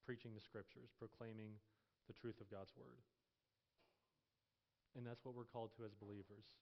preaching 0.06 0.30
the 0.30 0.40
Scriptures, 0.40 0.94
proclaiming 0.94 1.58
the 2.06 2.14
truth 2.14 2.38
of 2.38 2.46
God's 2.46 2.70
Word. 2.78 3.02
And 4.94 5.02
that's 5.02 5.26
what 5.26 5.34
we're 5.34 5.50
called 5.50 5.74
to 5.74 5.82
as 5.82 5.94
believers, 5.98 6.54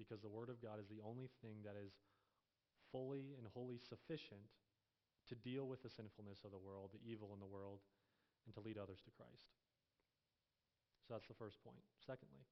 because 0.00 0.24
the 0.24 0.32
Word 0.32 0.48
of 0.48 0.64
God 0.64 0.80
is 0.80 0.88
the 0.88 1.04
only 1.04 1.28
thing 1.44 1.60
that 1.68 1.76
is 1.76 1.92
fully 2.92 3.36
and 3.36 3.44
wholly 3.52 3.76
sufficient 3.76 4.48
to 5.28 5.36
deal 5.36 5.68
with 5.68 5.84
the 5.84 5.92
sinfulness 5.92 6.42
of 6.44 6.50
the 6.50 6.60
world, 6.60 6.90
the 6.96 7.04
evil 7.04 7.30
in 7.36 7.40
the 7.40 7.48
world, 7.48 7.84
and 8.48 8.56
to 8.56 8.64
lead 8.64 8.80
others 8.80 9.04
to 9.04 9.14
Christ. 9.14 9.52
So 11.04 11.12
that's 11.12 11.28
the 11.28 11.36
first 11.36 11.60
point. 11.60 11.84
Secondly, 12.00 12.44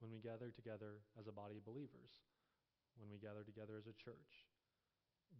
when 0.00 0.10
we 0.10 0.18
gather 0.18 0.50
together 0.50 1.04
as 1.14 1.28
a 1.28 1.36
body 1.36 1.60
of 1.60 1.68
believers, 1.68 2.24
when 2.98 3.08
we 3.08 3.20
gather 3.20 3.44
together 3.44 3.78
as 3.78 3.86
a 3.86 3.96
church, 3.96 4.48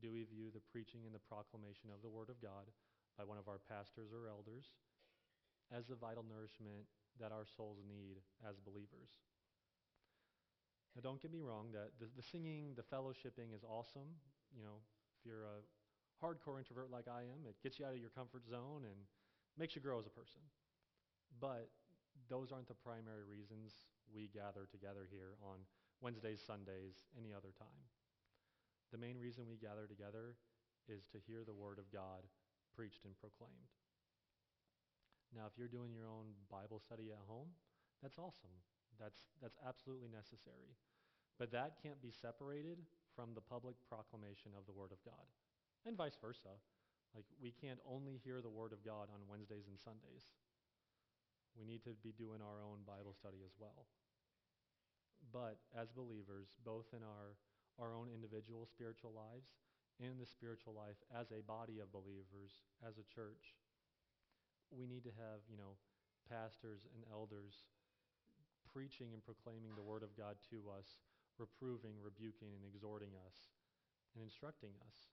do 0.00 0.10
we 0.10 0.24
view 0.24 0.48
the 0.48 0.64
preaching 0.72 1.04
and 1.04 1.14
the 1.14 1.28
proclamation 1.28 1.92
of 1.92 2.00
the 2.00 2.10
Word 2.10 2.30
of 2.30 2.40
God 2.40 2.70
by 3.18 3.24
one 3.24 3.36
of 3.36 3.48
our 3.48 3.60
pastors 3.60 4.14
or 4.14 4.28
elders 4.30 4.72
as 5.68 5.86
the 5.86 5.96
vital 5.96 6.24
nourishment 6.24 6.88
that 7.20 7.32
our 7.32 7.44
souls 7.44 7.80
need 7.84 8.20
as 8.44 8.60
believers. 8.60 9.20
Now, 10.96 11.00
don't 11.00 11.20
get 11.20 11.32
me 11.32 11.40
wrong, 11.40 11.72
that 11.72 11.96
the, 12.00 12.08
the 12.16 12.24
singing, 12.24 12.76
the 12.76 12.84
fellowshipping 12.84 13.56
is 13.56 13.64
awesome. 13.64 14.12
You 14.52 14.64
know, 14.64 14.84
if 15.16 15.24
you're 15.24 15.48
a 15.48 15.64
hardcore 16.20 16.60
introvert 16.60 16.92
like 16.92 17.08
I 17.08 17.24
am, 17.24 17.48
it 17.48 17.56
gets 17.64 17.80
you 17.80 17.88
out 17.88 17.96
of 17.96 18.00
your 18.00 18.12
comfort 18.12 18.44
zone 18.44 18.84
and 18.84 19.00
makes 19.56 19.74
you 19.74 19.80
grow 19.80 19.98
as 19.98 20.06
a 20.06 20.12
person. 20.12 20.44
But 21.40 21.72
those 22.28 22.52
aren't 22.52 22.68
the 22.68 22.76
primary 22.76 23.24
reasons 23.24 23.72
we 24.12 24.28
gather 24.28 24.68
together 24.68 25.08
here 25.08 25.40
on 25.40 25.64
Wednesdays, 26.04 26.44
Sundays, 26.44 27.08
any 27.16 27.32
other 27.32 27.56
time. 27.56 27.80
The 28.92 29.00
main 29.00 29.16
reason 29.16 29.48
we 29.48 29.56
gather 29.56 29.88
together 29.88 30.36
is 30.86 31.08
to 31.10 31.18
hear 31.24 31.42
the 31.42 31.56
Word 31.56 31.80
of 31.80 31.88
God 31.88 32.28
preached 32.76 33.08
and 33.08 33.16
proclaimed. 33.16 33.72
Now, 35.32 35.48
if 35.48 35.56
you're 35.56 35.72
doing 35.72 35.96
your 35.96 36.12
own 36.12 36.36
Bible 36.52 36.76
study 36.76 37.08
at 37.08 37.24
home, 37.24 37.48
that's 38.04 38.20
awesome. 38.20 38.52
That's, 39.00 39.24
that's 39.40 39.56
absolutely 39.64 40.12
necessary. 40.12 40.76
But 41.40 41.50
that 41.56 41.80
can't 41.80 42.04
be 42.04 42.12
separated 42.12 42.84
from 43.16 43.32
the 43.32 43.40
public 43.40 43.80
proclamation 43.88 44.52
of 44.52 44.68
the 44.68 44.76
Word 44.76 44.92
of 44.92 45.00
God, 45.04 45.24
and 45.88 45.96
vice 45.96 46.16
versa. 46.20 46.52
Like, 47.16 47.24
we 47.40 47.52
can't 47.52 47.80
only 47.84 48.20
hear 48.24 48.40
the 48.40 48.52
Word 48.52 48.72
of 48.72 48.84
God 48.84 49.08
on 49.12 49.28
Wednesdays 49.28 49.68
and 49.68 49.80
Sundays. 49.80 50.32
We 51.56 51.64
need 51.64 51.84
to 51.84 51.92
be 52.00 52.12
doing 52.16 52.40
our 52.40 52.64
own 52.64 52.84
Bible 52.88 53.12
study 53.12 53.44
as 53.44 53.52
well. 53.60 53.84
But 55.32 55.60
as 55.76 55.92
believers, 55.92 56.48
both 56.64 56.88
in 56.96 57.04
our, 57.04 57.36
our 57.80 57.94
own 57.94 58.08
individual 58.12 58.66
spiritual 58.68 59.12
lives 59.12 59.54
and 60.00 60.18
the 60.18 60.26
spiritual 60.26 60.72
life 60.72 60.98
as 61.12 61.30
a 61.30 61.44
body 61.44 61.78
of 61.78 61.92
believers, 61.92 62.64
as 62.82 62.98
a 62.98 63.06
church, 63.06 63.56
we 64.72 64.88
need 64.88 65.04
to 65.04 65.14
have, 65.14 65.44
you 65.46 65.56
know, 65.56 65.76
pastors 66.26 66.88
and 66.96 67.04
elders 67.12 67.68
preaching 68.72 69.12
and 69.12 69.20
proclaiming 69.20 69.76
the 69.76 69.84
word 69.84 70.00
of 70.00 70.16
God 70.16 70.40
to 70.48 70.64
us, 70.72 70.96
reproving, 71.36 72.00
rebuking, 72.00 72.56
and 72.56 72.64
exhorting 72.64 73.12
us, 73.28 73.52
and 74.16 74.24
instructing 74.24 74.72
us. 74.88 75.12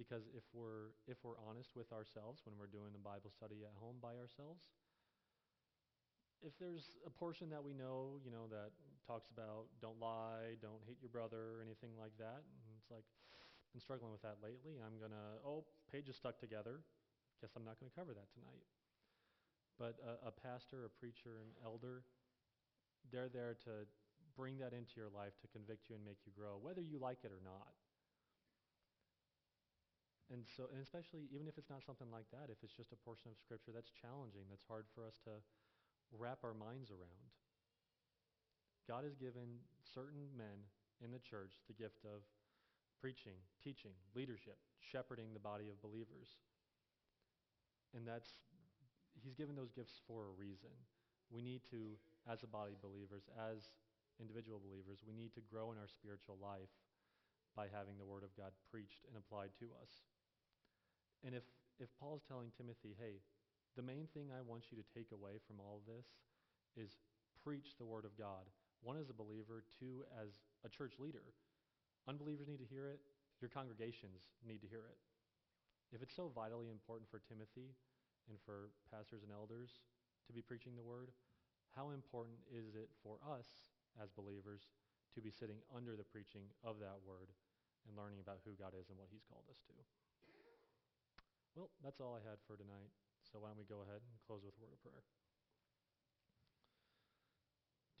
Because 0.00 0.24
if 0.32 0.46
we're 0.54 0.94
if 1.10 1.20
we're 1.26 1.36
honest 1.42 1.74
with 1.74 1.90
ourselves 1.92 2.46
when 2.46 2.54
we're 2.54 2.70
doing 2.70 2.94
a 2.94 3.02
Bible 3.02 3.34
study 3.34 3.66
at 3.66 3.74
home 3.76 3.98
by 4.00 4.14
ourselves, 4.14 4.62
if 6.42 6.54
there's 6.58 6.96
a 7.06 7.10
portion 7.10 7.50
that 7.50 7.62
we 7.62 7.74
know, 7.74 8.20
you 8.24 8.30
know, 8.30 8.46
that 8.50 8.70
talks 9.06 9.30
about 9.30 9.66
don't 9.80 9.98
lie, 9.98 10.58
don't 10.62 10.82
hate 10.86 10.98
your 11.00 11.10
brother, 11.10 11.58
or 11.58 11.64
anything 11.64 11.96
like 11.98 12.14
that, 12.18 12.42
and 12.44 12.70
it's 12.78 12.90
like, 12.90 13.04
been 13.72 13.84
struggling 13.84 14.12
with 14.12 14.24
that 14.24 14.40
lately. 14.40 14.80
I'm 14.80 14.96
gonna, 14.96 15.40
oh, 15.44 15.64
pages 15.92 16.16
stuck 16.16 16.40
together. 16.40 16.80
Guess 17.40 17.54
I'm 17.54 17.62
not 17.62 17.78
going 17.78 17.86
to 17.86 17.94
cover 17.94 18.10
that 18.16 18.26
tonight. 18.34 18.66
But 19.78 19.94
a, 20.02 20.28
a 20.28 20.32
pastor, 20.34 20.82
a 20.82 20.90
preacher, 20.90 21.38
an 21.38 21.54
elder, 21.62 22.02
they're 23.14 23.30
there 23.30 23.54
to 23.62 23.86
bring 24.34 24.58
that 24.58 24.74
into 24.74 24.98
your 24.98 25.10
life 25.14 25.38
to 25.42 25.46
convict 25.46 25.86
you 25.86 25.94
and 25.94 26.02
make 26.02 26.26
you 26.26 26.34
grow, 26.34 26.58
whether 26.58 26.82
you 26.82 26.98
like 26.98 27.22
it 27.22 27.30
or 27.30 27.38
not. 27.46 27.78
And 30.34 30.44
so, 30.44 30.68
and 30.74 30.82
especially 30.82 31.30
even 31.30 31.46
if 31.46 31.56
it's 31.56 31.70
not 31.70 31.86
something 31.86 32.10
like 32.10 32.26
that, 32.34 32.50
if 32.52 32.58
it's 32.60 32.74
just 32.74 32.90
a 32.90 33.00
portion 33.00 33.30
of 33.30 33.38
Scripture 33.38 33.70
that's 33.72 33.94
challenging, 33.94 34.50
that's 34.50 34.66
hard 34.66 34.84
for 34.92 35.06
us 35.06 35.16
to 35.24 35.38
wrap 36.16 36.40
our 36.44 36.54
minds 36.54 36.90
around. 36.90 37.28
God 38.88 39.04
has 39.04 39.14
given 39.14 39.60
certain 39.84 40.32
men 40.32 40.64
in 41.04 41.12
the 41.12 41.20
church 41.20 41.60
the 41.68 41.76
gift 41.76 42.04
of 42.08 42.24
preaching, 43.00 43.36
teaching, 43.62 43.92
leadership, 44.16 44.56
shepherding 44.80 45.30
the 45.32 45.42
body 45.42 45.68
of 45.68 45.80
believers. 45.84 46.40
And 47.94 48.08
that's, 48.08 48.40
He's 49.20 49.34
given 49.34 49.54
those 49.54 49.74
gifts 49.74 50.00
for 50.06 50.30
a 50.30 50.38
reason. 50.38 50.72
We 51.28 51.42
need 51.42 51.60
to, 51.70 51.98
as 52.24 52.42
a 52.42 52.50
body 52.50 52.72
of 52.72 52.80
believers, 52.80 53.28
as 53.36 53.74
individual 54.16 54.62
believers, 54.62 55.04
we 55.04 55.14
need 55.14 55.34
to 55.36 55.44
grow 55.44 55.70
in 55.70 55.78
our 55.78 55.90
spiritual 55.90 56.40
life 56.40 56.72
by 57.54 57.68
having 57.68 57.98
the 57.98 58.08
Word 58.08 58.22
of 58.22 58.34
God 58.38 58.54
preached 58.70 59.04
and 59.10 59.18
applied 59.18 59.50
to 59.58 59.68
us. 59.82 59.90
And 61.26 61.34
if, 61.34 61.42
if 61.82 61.90
Paul's 61.98 62.22
telling 62.26 62.54
Timothy, 62.54 62.94
hey, 62.94 63.20
the 63.78 63.86
main 63.86 64.10
thing 64.10 64.34
I 64.34 64.42
want 64.42 64.74
you 64.74 64.76
to 64.82 64.90
take 64.90 65.14
away 65.14 65.38
from 65.46 65.62
all 65.62 65.86
this 65.86 66.10
is 66.74 66.98
preach 67.46 67.78
the 67.78 67.86
Word 67.86 68.02
of 68.02 68.18
God. 68.18 68.42
One, 68.82 68.98
as 68.98 69.06
a 69.06 69.14
believer, 69.14 69.62
two, 69.78 70.02
as 70.18 70.34
a 70.66 70.68
church 70.68 70.98
leader. 70.98 71.22
Unbelievers 72.10 72.50
need 72.50 72.58
to 72.58 72.66
hear 72.66 72.90
it, 72.90 72.98
your 73.38 73.54
congregations 73.54 74.34
need 74.42 74.58
to 74.66 74.70
hear 74.70 74.82
it. 74.90 74.98
If 75.94 76.02
it's 76.02 76.18
so 76.18 76.26
vitally 76.34 76.74
important 76.74 77.06
for 77.06 77.22
Timothy 77.22 77.70
and 78.26 78.34
for 78.42 78.74
pastors 78.90 79.22
and 79.22 79.30
elders 79.30 79.78
to 80.26 80.34
be 80.34 80.42
preaching 80.42 80.74
the 80.74 80.82
Word, 80.82 81.14
how 81.78 81.94
important 81.94 82.42
is 82.50 82.74
it 82.74 82.90
for 83.06 83.22
us 83.22 83.46
as 84.02 84.10
believers 84.10 84.66
to 85.14 85.22
be 85.22 85.30
sitting 85.30 85.62
under 85.70 85.94
the 85.94 86.06
preaching 86.10 86.50
of 86.66 86.82
that 86.82 86.98
Word 87.06 87.30
and 87.86 87.94
learning 87.94 88.18
about 88.18 88.42
who 88.42 88.58
God 88.58 88.74
is 88.74 88.90
and 88.90 88.98
what 88.98 89.06
He's 89.14 89.24
called 89.30 89.46
us 89.46 89.62
to? 89.70 89.74
Well, 91.54 91.70
that's 91.78 92.02
all 92.02 92.18
I 92.18 92.26
had 92.26 92.42
for 92.42 92.58
tonight. 92.58 92.90
So 93.28 93.44
why 93.44 93.52
don't 93.52 93.60
we 93.60 93.68
go 93.68 93.84
ahead 93.84 94.00
and 94.00 94.16
close 94.24 94.40
with 94.40 94.56
a 94.56 94.62
word 94.64 94.72
of 94.72 94.80
prayer? 94.80 95.04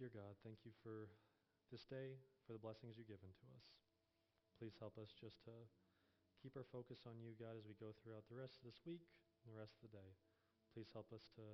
Dear 0.00 0.08
God, 0.08 0.40
thank 0.40 0.64
you 0.64 0.72
for 0.80 1.12
this 1.68 1.84
day, 1.84 2.16
for 2.48 2.56
the 2.56 2.62
blessings 2.62 2.96
you've 2.96 3.12
given 3.12 3.28
to 3.28 3.46
us. 3.52 3.76
Please 4.56 4.80
help 4.80 4.96
us 4.96 5.12
just 5.12 5.44
to 5.44 5.52
keep 6.40 6.56
our 6.56 6.64
focus 6.64 7.04
on 7.04 7.20
you, 7.20 7.36
God, 7.36 7.60
as 7.60 7.68
we 7.68 7.76
go 7.76 7.92
throughout 7.92 8.24
the 8.32 8.40
rest 8.40 8.56
of 8.56 8.64
this 8.64 8.80
week 8.88 9.04
and 9.44 9.52
the 9.52 9.60
rest 9.60 9.76
of 9.76 9.90
the 9.90 9.96
day. 10.00 10.16
Please 10.72 10.88
help 10.96 11.12
us 11.12 11.28
to 11.36 11.44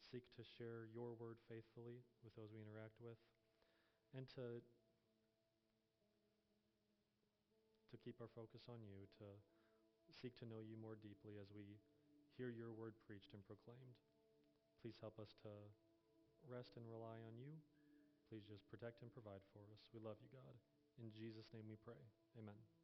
seek 0.00 0.24
to 0.38 0.46
share 0.46 0.88
your 0.88 1.12
word 1.12 1.36
faithfully 1.50 2.00
with 2.24 2.32
those 2.32 2.48
we 2.48 2.64
interact 2.64 2.96
with 2.96 3.20
and 4.16 4.24
to 4.40 4.64
to 7.92 7.96
keep 8.00 8.20
our 8.20 8.30
focus 8.32 8.68
on 8.68 8.80
you, 8.84 9.08
to 9.16 9.26
seek 10.12 10.36
to 10.40 10.48
know 10.48 10.60
you 10.60 10.76
more 10.80 10.96
deeply 10.96 11.36
as 11.40 11.52
we 11.52 11.80
hear 12.38 12.54
your 12.54 12.70
word 12.70 12.94
preached 13.02 13.34
and 13.34 13.42
proclaimed. 13.50 13.98
Please 14.78 14.94
help 15.02 15.18
us 15.18 15.34
to 15.42 15.50
rest 16.46 16.78
and 16.78 16.86
rely 16.86 17.18
on 17.26 17.34
you. 17.34 17.50
Please 18.30 18.46
just 18.46 18.62
protect 18.70 19.02
and 19.02 19.10
provide 19.10 19.42
for 19.50 19.58
us. 19.74 19.82
We 19.90 19.98
love 19.98 20.22
you, 20.22 20.30
God. 20.30 20.54
In 21.02 21.10
Jesus' 21.10 21.50
name 21.50 21.66
we 21.66 21.74
pray. 21.82 21.98
Amen. 22.38 22.77